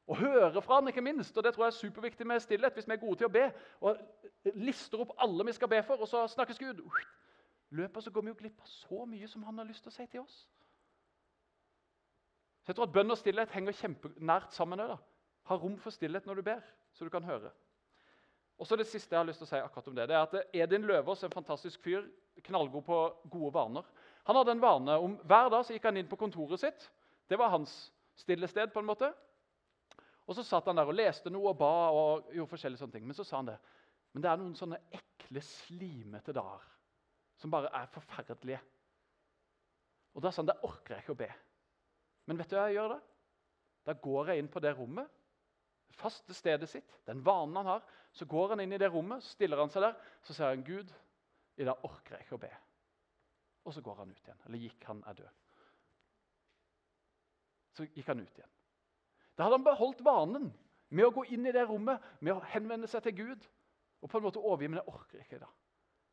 Og 0.07 0.19
høre 0.19 0.61
fra 0.61 0.81
han, 0.81 0.87
ikke 0.91 1.03
minst. 1.03 1.37
Og 1.37 1.43
det 1.43 1.53
tror 1.55 1.65
jeg 1.65 1.73
er 1.73 1.77
superviktig 1.77 2.27
med 2.27 2.43
stillhet. 2.43 2.75
Hvis 2.75 2.87
vi 2.87 2.95
er 2.95 2.99
gode 3.03 3.21
til 3.21 3.29
å 3.29 3.31
be 3.31 3.45
og 3.87 4.51
lister 4.59 5.03
opp 5.03 5.15
alle 5.23 5.47
vi 5.47 5.55
skal 5.55 5.71
be 5.71 5.79
for, 5.83 6.03
og 6.03 6.11
så 6.11 6.25
snakkes 6.35 6.59
Gud 6.59 6.83
Løper 7.69 7.99
så 7.99 8.11
går 8.11 8.23
vi 8.23 8.31
jo 8.31 8.37
glipp 8.39 8.61
av 8.63 8.67
så 8.71 9.05
mye 9.05 9.27
som 9.27 9.43
han 9.43 9.57
har 9.59 9.67
lyst 9.67 9.83
til 9.83 9.91
å 9.91 9.95
si 9.95 10.05
til 10.07 10.21
oss. 10.21 10.45
Så 12.67 12.73
jeg 12.73 12.75
tror 12.81 12.89
at 12.89 12.95
Bønn 12.97 13.13
og 13.13 13.15
stillhet 13.15 13.51
henger 13.55 13.75
kjempenært 13.79 14.51
sammen. 14.51 14.81
Da. 14.83 14.97
Ha 15.47 15.55
rom 15.55 15.77
for 15.79 15.95
stillhet 15.95 16.25
når 16.27 16.41
du 16.41 16.41
ber, 16.49 16.65
så 16.91 17.05
du 17.07 17.09
kan 17.13 17.23
høre. 17.23 17.53
Og 18.59 18.67
så 18.67 18.75
Det 18.75 18.87
siste 18.89 19.15
jeg 19.15 19.21
har 19.21 19.29
lyst 19.29 19.39
til 19.39 19.47
å 19.47 19.49
si 19.53 19.61
akkurat 19.61 19.87
om 19.87 19.95
det, 19.95 20.07
det 20.09 20.15
er 20.17 20.25
at 20.25 20.51
Edin 20.51 20.83
Løvaas, 20.83 21.23
en 21.23 21.31
fantastisk 21.31 21.79
fyr, 21.79 22.03
knallgod 22.43 22.83
på 22.83 22.97
gode 23.31 23.53
vaner, 23.53 23.87
han 24.27 24.35
hadde 24.35 24.51
en 24.51 24.61
vane 24.61 24.99
om 24.99 25.15
Hver 25.23 25.47
dag 25.49 25.63
så 25.63 25.77
gikk 25.77 25.87
han 25.87 26.01
inn 26.01 26.11
på 26.11 26.19
kontoret 26.19 26.59
sitt. 26.59 26.89
Det 27.31 27.39
var 27.39 27.53
hans 27.55 27.93
stillested. 28.19 28.73
på 28.73 28.79
en 28.79 28.91
måte. 28.91 29.13
Og 30.27 30.35
Så 30.35 30.43
satt 30.43 30.65
han 30.65 30.75
der 30.75 30.91
og 30.91 30.93
leste 30.99 31.29
noe 31.29 31.53
og 31.53 31.57
ba 31.57 31.89
og 31.95 32.33
gjorde 32.33 32.51
forskjellige 32.51 32.83
sånne 32.83 32.91
ting. 32.91 33.07
Men 33.07 33.15
så 33.15 33.23
sa 33.23 33.37
han 33.37 33.45
det. 33.45 33.57
Men 34.11 34.21
det 34.21 34.29
er 34.31 34.37
noen 34.37 34.55
sånne 34.55 34.81
ekle, 34.91 35.39
slimete 35.39 36.33
dager 36.33 36.67
som 37.37 37.51
bare 37.51 37.71
er 37.71 37.87
forferdelige. 37.87 38.59
Og 40.15 40.21
Da 40.21 40.31
sa 40.31 40.41
han 40.41 40.51
det 40.51 40.59
orker 40.63 40.95
jeg 40.95 41.05
ikke 41.05 41.15
å 41.15 41.23
be. 41.23 41.31
Men 42.27 42.39
vet 42.39 42.51
du 42.51 42.57
hva 42.57 42.67
jeg 42.67 42.77
gjør 42.77 42.95
da? 42.95 42.99
Da 43.87 43.95
går 44.03 44.31
jeg 44.31 44.43
inn 44.43 44.51
på 44.51 44.61
det 44.63 44.73
rommet, 44.75 45.07
faste 45.97 46.35
stedet 46.35 46.67
sitt, 46.69 46.97
den 47.07 47.23
vanen 47.25 47.55
han 47.61 47.71
har. 47.71 47.85
Så 48.11 48.27
går 48.29 48.53
han 48.53 48.61
inn 48.63 48.75
i 48.75 48.79
det 48.81 48.89
rommet, 48.91 49.23
stiller 49.23 49.61
han 49.61 49.71
seg 49.71 49.85
der, 49.85 49.95
så 50.25 50.35
sier 50.35 50.51
han, 50.51 50.63
'Gud, 50.65 50.91
i 51.57 51.65
dag 51.67 51.85
orker 51.87 52.17
jeg 52.17 52.27
ikke 52.27 52.37
å 52.37 52.43
be.' 52.43 52.53
Og 53.67 53.75
så 53.75 53.83
går 53.83 53.99
han 53.99 54.11
ut 54.11 54.27
igjen. 54.27 54.43
Eller 54.47 54.63
gikk 54.63 54.85
han 54.87 55.03
er 55.07 55.17
død. 55.17 55.41
Så 57.77 57.87
gikk 57.91 58.07
han 58.07 58.23
ut 58.23 58.39
igjen. 58.39 58.53
Da 59.35 59.45
hadde 59.45 59.59
han 59.59 59.67
beholdt 59.67 60.03
vanen 60.05 60.47
med 60.89 61.05
å 61.05 61.13
gå 61.13 61.25
inn 61.35 61.45
i 61.45 61.53
det 61.53 61.65
rommet, 61.67 62.03
med 62.23 62.37
å 62.37 62.45
henvende 62.53 62.87
seg 62.89 63.03
til 63.05 63.17
Gud. 63.17 63.47
Og 64.01 64.09
på 64.09 64.19
en 64.19 64.25
måte 64.27 64.41
overgi, 64.41 64.69
men 64.71 64.79
jeg 64.79 64.93
orker 64.93 65.23
ikke 65.23 65.41
da. 65.41 65.49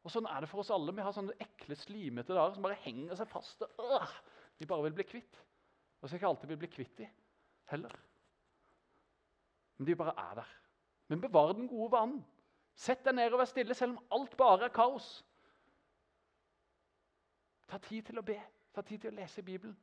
Og 0.05 0.13
Sånn 0.13 0.27
er 0.29 0.45
det 0.45 0.51
for 0.51 0.61
oss 0.61 0.73
alle. 0.75 0.93
Vi 0.93 1.05
har 1.05 1.15
sånne 1.17 1.37
ekle, 1.41 1.77
slimete 1.79 2.35
dager 2.37 2.57
som 2.57 2.65
bare 2.67 2.81
henger 2.83 3.17
seg 3.17 3.31
fast. 3.31 3.63
Og, 3.65 3.95
øh, 3.97 4.17
vi 4.61 4.69
bare 4.69 4.89
vil 4.89 4.97
bli 4.99 5.07
kvitt. 5.09 5.39
Og 6.05 6.09
så 6.09 6.15
er 6.15 6.19
ikke 6.19 6.29
alltid 6.29 6.51
vi 6.53 6.57
blir 6.61 6.69
kvitt 6.69 6.99
dem 6.99 7.13
heller. 7.73 7.93
Men 9.79 9.87
de 9.87 9.95
bare 9.97 10.13
er 10.21 10.35
der. 10.35 10.51
Men 11.09 11.21
bevar 11.21 11.53
den 11.53 11.69
gode 11.69 11.93
vanen. 11.93 12.19
Sett 12.77 13.07
deg 13.07 13.15
ned 13.17 13.33
og 13.33 13.41
vær 13.41 13.49
stille, 13.49 13.75
selv 13.75 13.95
om 13.95 14.03
alt 14.13 14.37
bare 14.37 14.67
er 14.69 14.75
kaos. 14.75 15.07
Ta 17.73 17.81
tid 17.81 18.05
til 18.11 18.21
å 18.21 18.27
be. 18.27 18.37
Ta 18.77 18.85
tid 18.85 19.01
til 19.01 19.15
å 19.15 19.17
lese 19.17 19.43
Bibelen. 19.43 19.77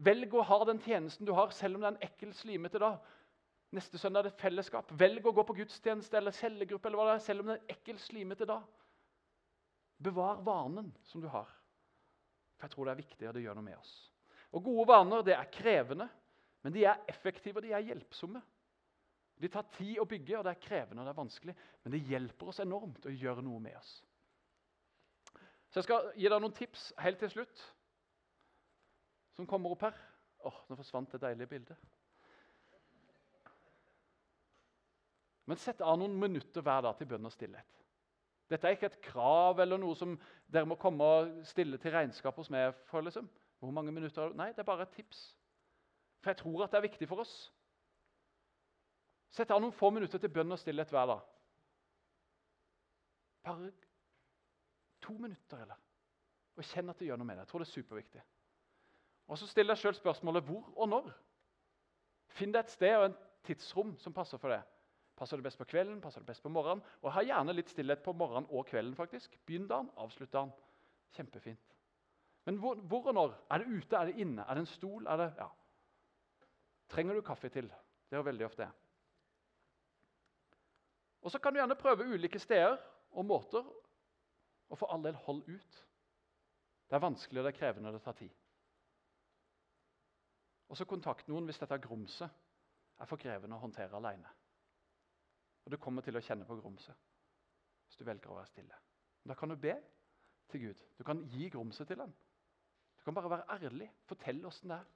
Velg 0.00 0.32
å 0.34 0.46
ha 0.48 0.62
den 0.64 0.80
tjenesten 0.80 1.28
du 1.28 1.34
har, 1.36 1.52
selv 1.52 1.76
om 1.76 1.84
det 1.84 1.90
er 1.90 1.96
en 1.98 2.08
ekkel, 2.08 2.32
slimete 2.34 2.80
dag. 2.80 2.96
Neste 3.76 4.00
søndag 4.00 4.24
er 4.24 4.30
det 4.30 4.40
fellesskap. 4.40 4.88
Velg 4.96 5.28
å 5.28 5.34
gå 5.36 5.44
på 5.44 5.58
gudstjeneste 5.60 6.16
eller 6.16 6.32
cellegruppe, 6.32 6.88
eller 6.88 7.02
hva 7.02 7.10
det 7.10 7.18
er, 7.18 7.26
selv 7.26 7.44
om 7.44 7.50
det 7.50 7.58
er 7.58 7.66
en 7.66 7.74
ekkel, 7.76 8.00
slimete 8.00 8.48
dag. 8.48 8.64
Bevar 10.00 10.40
vanen 10.40 10.88
som 11.04 11.20
du 11.20 11.28
har. 11.28 11.52
For 12.56 12.64
jeg 12.64 12.74
tror 12.78 12.88
det 12.88 12.96
er 12.96 13.02
viktig, 13.04 13.28
og 13.28 13.36
det 13.36 13.44
gjør 13.44 13.60
noe 13.60 13.68
med 13.68 13.76
oss. 13.76 14.09
Og 14.50 14.64
Gode 14.66 14.86
vaner 14.90 15.22
det 15.26 15.36
er 15.36 15.50
krevende, 15.52 16.08
men 16.64 16.74
de 16.74 16.84
er 16.84 17.04
effektive 17.08 17.60
og 17.60 17.64
de 17.64 17.72
er 17.76 17.86
hjelpsomme. 17.86 18.42
De 19.40 19.48
tar 19.48 19.68
tid 19.78 19.96
å 20.02 20.08
bygge, 20.08 20.36
og 20.36 20.44
det 20.44 20.52
er 20.52 20.60
krevende 20.60 21.00
og 21.00 21.08
det 21.08 21.14
er 21.14 21.20
vanskelig, 21.22 21.54
men 21.84 21.94
det 21.94 22.02
hjelper 22.10 22.50
oss 22.52 22.60
enormt 22.60 23.06
å 23.08 23.14
gjøre 23.14 23.44
noe 23.46 23.60
med 23.62 23.78
oss. 23.78 23.94
Så 25.70 25.80
jeg 25.80 25.86
skal 25.86 26.10
gi 26.18 26.28
deg 26.28 26.42
noen 26.42 26.56
tips 26.56 26.90
helt 27.00 27.20
til 27.22 27.30
slutt, 27.32 27.62
som 29.38 29.48
kommer 29.48 29.72
opp 29.72 29.86
her. 29.86 29.96
Åh, 30.44 30.60
Nå 30.68 30.76
forsvant 30.76 31.12
det 31.14 31.22
deilige 31.22 31.52
bildet. 31.52 31.90
Men 35.48 35.58
sett 35.58 35.80
av 35.82 35.96
noen 35.98 36.14
minutter 36.18 36.62
hver 36.62 36.84
dag 36.84 36.98
til 36.98 37.08
bønn 37.10 37.26
og 37.26 37.32
stillhet. 37.34 37.78
Dette 38.50 38.66
er 38.66 38.76
ikke 38.76 38.90
et 38.90 39.00
krav 39.02 39.62
eller 39.62 39.78
noe 39.78 39.96
som 39.98 40.16
dere 40.50 40.68
må 40.68 40.76
komme 40.78 41.06
og 41.06 41.32
stille 41.46 41.78
til 41.78 41.94
regnskap 41.94 42.36
hos 42.38 42.50
meg 42.50 42.74
for. 42.90 43.02
liksom. 43.06 43.28
Hvor 43.60 43.70
mange 43.76 43.92
minutter? 43.92 44.32
Nei, 44.34 44.50
det 44.56 44.64
er 44.64 44.68
bare 44.68 44.86
et 44.88 44.94
tips. 44.96 45.20
For 46.20 46.32
jeg 46.32 46.40
tror 46.40 46.64
at 46.64 46.72
det 46.72 46.78
er 46.80 46.88
viktig 46.88 47.08
for 47.08 47.22
oss. 47.22 47.34
Sett 49.30 49.52
av 49.52 49.60
noen 49.62 49.74
få 49.76 49.92
minutter 49.94 50.18
til 50.18 50.32
bønn 50.32 50.52
og 50.52 50.58
stillhet 50.58 50.90
hver 50.90 51.12
dag. 51.12 51.22
Bare 53.46 53.70
To 55.00 55.14
minutter, 55.16 55.62
eller? 55.62 55.78
Og 56.56 56.66
kjenn 56.66 56.92
at 56.92 56.98
det 57.00 57.06
gjør 57.08 57.20
noe 57.20 57.26
med 57.28 57.38
deg. 57.38 57.46
Jeg 57.46 57.50
tror 57.50 57.62
det 57.62 57.68
er 57.68 57.72
superviktig. 57.72 58.22
Og 59.30 59.38
Så 59.38 59.46
still 59.48 59.70
deg 59.70 59.78
sjøl 59.80 59.96
spørsmålet 59.96 60.44
hvor 60.44 60.66
og 60.76 60.90
når. 60.90 61.08
Finn 62.36 62.52
deg 62.52 62.66
et 62.66 62.74
sted 62.74 62.96
og 62.98 63.06
en 63.08 63.16
tidsrom 63.46 63.94
som 64.02 64.12
passer 64.12 64.40
for 64.42 64.52
det. 64.52 64.60
Passer 65.16 65.40
det 65.40 65.46
best 65.46 65.60
på 65.60 65.68
kvelden, 65.68 66.00
passer 66.00 66.20
det 66.20 66.28
best 66.28 66.42
på 66.42 66.52
morgenen? 66.52 66.82
Og 67.02 67.12
Ha 67.12 67.24
gjerne 67.24 67.54
litt 67.56 67.72
stillhet 67.72 68.02
på 68.04 68.12
morgenen 68.12 68.48
og 68.50 68.66
kvelden. 68.66 68.94
faktisk. 68.94 69.38
Begynn 69.46 69.68
dagen, 69.68 69.90
avslutt 69.96 70.32
dagen. 70.32 70.52
Kjempefint. 71.16 71.69
Men 72.44 72.56
hvor, 72.56 72.74
hvor, 72.74 73.06
og 73.06 73.14
når? 73.14 73.34
Er 73.50 73.58
det 73.58 73.66
ute, 73.66 73.96
er 73.96 74.04
det 74.04 74.16
inne? 74.22 74.42
Er 74.42 74.54
det 74.54 74.64
en 74.64 74.66
stol? 74.66 75.04
Det, 75.04 75.32
ja. 75.38 75.48
Trenger 76.88 77.14
du 77.14 77.20
kaffe 77.20 77.48
til? 77.48 77.68
Det 78.10 78.18
er 78.18 78.22
veldig 78.26 78.46
ofte 78.46 78.62
det. 78.62 78.70
Og 81.20 81.30
Så 81.30 81.38
kan 81.38 81.52
du 81.52 81.60
gjerne 81.60 81.76
prøve 81.76 82.08
ulike 82.14 82.38
steder 82.38 82.76
og 83.10 83.24
måter 83.24 83.64
og 84.70 84.78
for 84.78 84.92
all 84.94 85.04
del, 85.04 85.14
hold 85.14 85.42
ut. 85.48 85.86
Det 86.88 86.96
er 86.96 87.02
vanskelig 87.02 87.40
og 87.40 87.44
det 87.44 87.54
er 87.54 87.58
krevende, 87.58 87.88
og 87.88 87.94
det 87.94 88.02
tar 88.02 88.12
tid. 88.12 88.30
Og 90.70 90.76
så 90.78 90.86
kontakt 90.86 91.28
noen 91.28 91.48
hvis 91.48 91.58
dette 91.58 91.78
grumset 91.82 92.30
er 93.00 93.08
for 93.10 93.18
krevende 93.18 93.56
å 93.56 93.62
håndtere 93.64 93.98
alene. 93.98 94.30
Og 95.64 95.74
du 95.74 95.76
kommer 95.82 96.06
til 96.06 96.16
å 96.16 96.22
kjenne 96.22 96.46
på 96.46 96.56
grumset 96.60 96.94
hvis 97.86 97.98
du 97.98 98.04
velger 98.06 98.30
å 98.30 98.38
være 98.38 98.50
stille. 98.52 98.76
Da 99.26 99.34
kan 99.34 99.50
du 99.50 99.56
be 99.58 99.74
til 100.50 100.68
Gud. 100.68 100.82
Du 100.98 101.02
kan 101.04 101.24
gi 101.28 101.48
grumset 101.50 101.90
til 101.90 102.00
ham. 102.00 102.12
Du 103.00 103.04
kan 103.04 103.16
bare 103.16 103.30
være 103.32 103.56
ærlig. 103.56 103.88
Fortell 104.04 104.44
åssen 104.46 104.70
det 104.70 104.76
er. 104.76 104.88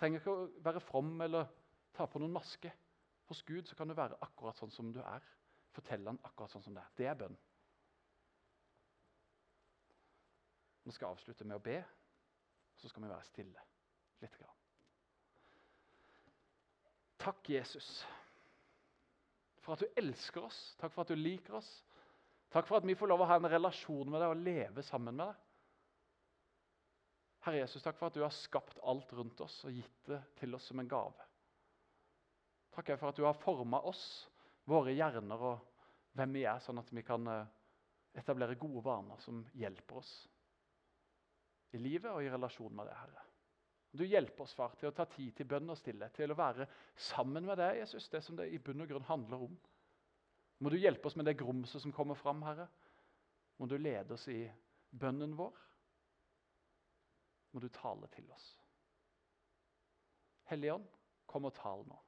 Trenger 0.00 0.22
ikke 0.22 0.32
å 0.32 0.46
være 0.64 0.80
from 0.80 1.12
eller 1.20 1.50
ta 1.92 2.06
på 2.08 2.22
noen 2.22 2.32
maske. 2.32 2.72
Hos 3.28 3.42
Gud 3.46 3.68
så 3.68 3.76
kan 3.76 3.90
du 3.90 3.94
være 3.94 4.16
akkurat 4.24 4.56
sånn 4.56 4.72
som 4.72 4.88
du 4.94 5.02
er. 5.04 5.24
Fortell 5.76 6.08
han 6.08 6.18
akkurat 6.24 6.50
sånn 6.54 6.64
som 6.64 6.74
det 6.74 6.82
er. 6.82 6.94
Det 6.96 7.08
er 7.10 7.18
bønn. 7.20 7.36
Nå 10.88 10.94
skal 10.96 11.10
jeg 11.10 11.18
avslutte 11.18 11.44
med 11.44 11.60
å 11.60 11.62
be, 11.62 11.76
så 12.80 12.88
skal 12.88 13.04
vi 13.04 13.12
være 13.12 13.28
stille 13.28 13.66
litt. 14.24 14.38
Takk, 17.20 17.50
Jesus, 17.52 17.86
for 19.60 19.76
at 19.76 19.84
du 19.84 20.00
elsker 20.00 20.48
oss. 20.48 20.58
Takk 20.80 20.94
for 20.94 21.04
at 21.04 21.12
du 21.12 21.20
liker 21.20 21.58
oss. 21.60 21.68
Takk 22.50 22.66
for 22.66 22.80
at 22.80 22.88
vi 22.88 22.96
får 22.98 23.12
lov 23.12 23.22
å 23.22 23.28
ha 23.28 23.36
en 23.36 23.50
relasjon 23.52 24.08
med 24.08 24.24
deg 24.24 24.32
og 24.32 24.42
leve 24.42 24.84
sammen 24.88 25.20
med 25.20 25.28
deg. 25.28 25.49
Herre 27.46 27.62
Jesus, 27.62 27.82
takk 27.82 27.96
for 27.96 28.10
at 28.10 28.16
du 28.18 28.24
har 28.24 28.34
skapt 28.36 28.80
alt 28.84 29.12
rundt 29.16 29.40
oss 29.40 29.62
og 29.64 29.72
gitt 29.72 30.08
det 30.10 30.20
til 30.40 30.54
oss 30.56 30.66
som 30.68 30.82
en 30.82 30.90
gave. 30.90 31.28
Takk 32.74 32.92
for 33.00 33.10
at 33.10 33.16
du 33.16 33.24
har 33.24 33.38
forma 33.40 33.80
oss, 33.88 34.02
våre 34.68 34.92
hjerner 34.92 35.46
og 35.50 35.64
hvem 36.18 36.36
vi 36.36 36.44
er, 36.44 36.60
sånn 36.62 36.82
at 36.82 36.90
vi 36.92 37.02
kan 37.06 37.24
eh, 37.30 37.48
etablere 38.20 38.58
gode 38.60 38.82
vaner 38.84 39.18
som 39.24 39.40
hjelper 39.56 40.02
oss 40.02 40.12
i 41.72 41.80
livet 41.80 42.10
og 42.10 42.22
i 42.24 42.30
relasjon 42.30 42.74
med 42.74 42.88
deg, 42.90 42.98
Herre. 42.98 43.24
Du 43.90 44.04
hjelper 44.06 44.44
oss, 44.44 44.54
far, 44.54 44.74
til 44.78 44.90
å 44.90 44.94
ta 44.94 45.06
tid 45.10 45.34
til 45.38 45.48
bønn 45.50 45.70
og 45.72 45.78
stillhet, 45.78 46.14
til 46.14 46.30
å 46.30 46.38
være 46.38 46.66
sammen 47.10 47.46
med 47.46 47.58
deg, 47.58 47.80
Jesus, 47.80 48.08
det 48.10 48.20
som 48.26 48.36
det 48.38 48.46
i 48.50 48.60
bunn 48.62 48.84
og 48.84 48.90
grunn 48.90 49.08
handler 49.08 49.46
om. 49.48 49.56
Må 50.60 50.70
du 50.70 50.76
hjelpe 50.78 51.08
oss 51.08 51.16
med 51.18 51.26
det 51.26 51.38
grumset 51.40 51.82
som 51.82 51.94
kommer 51.94 52.18
fram, 52.18 52.42
Herre. 52.46 52.68
Må 53.58 53.66
du 53.70 53.76
lede 53.78 54.14
oss 54.14 54.28
i 54.30 54.44
bønnen 54.90 55.34
vår. 55.38 55.56
Må 57.52 57.60
du 57.60 57.68
tale 57.68 58.06
til 58.14 58.30
oss. 58.32 58.52
Hellige 60.50 60.74
Ånd, 60.74 60.86
kom 61.26 61.46
og 61.46 61.54
tal 61.54 61.84
nå. 61.86 61.98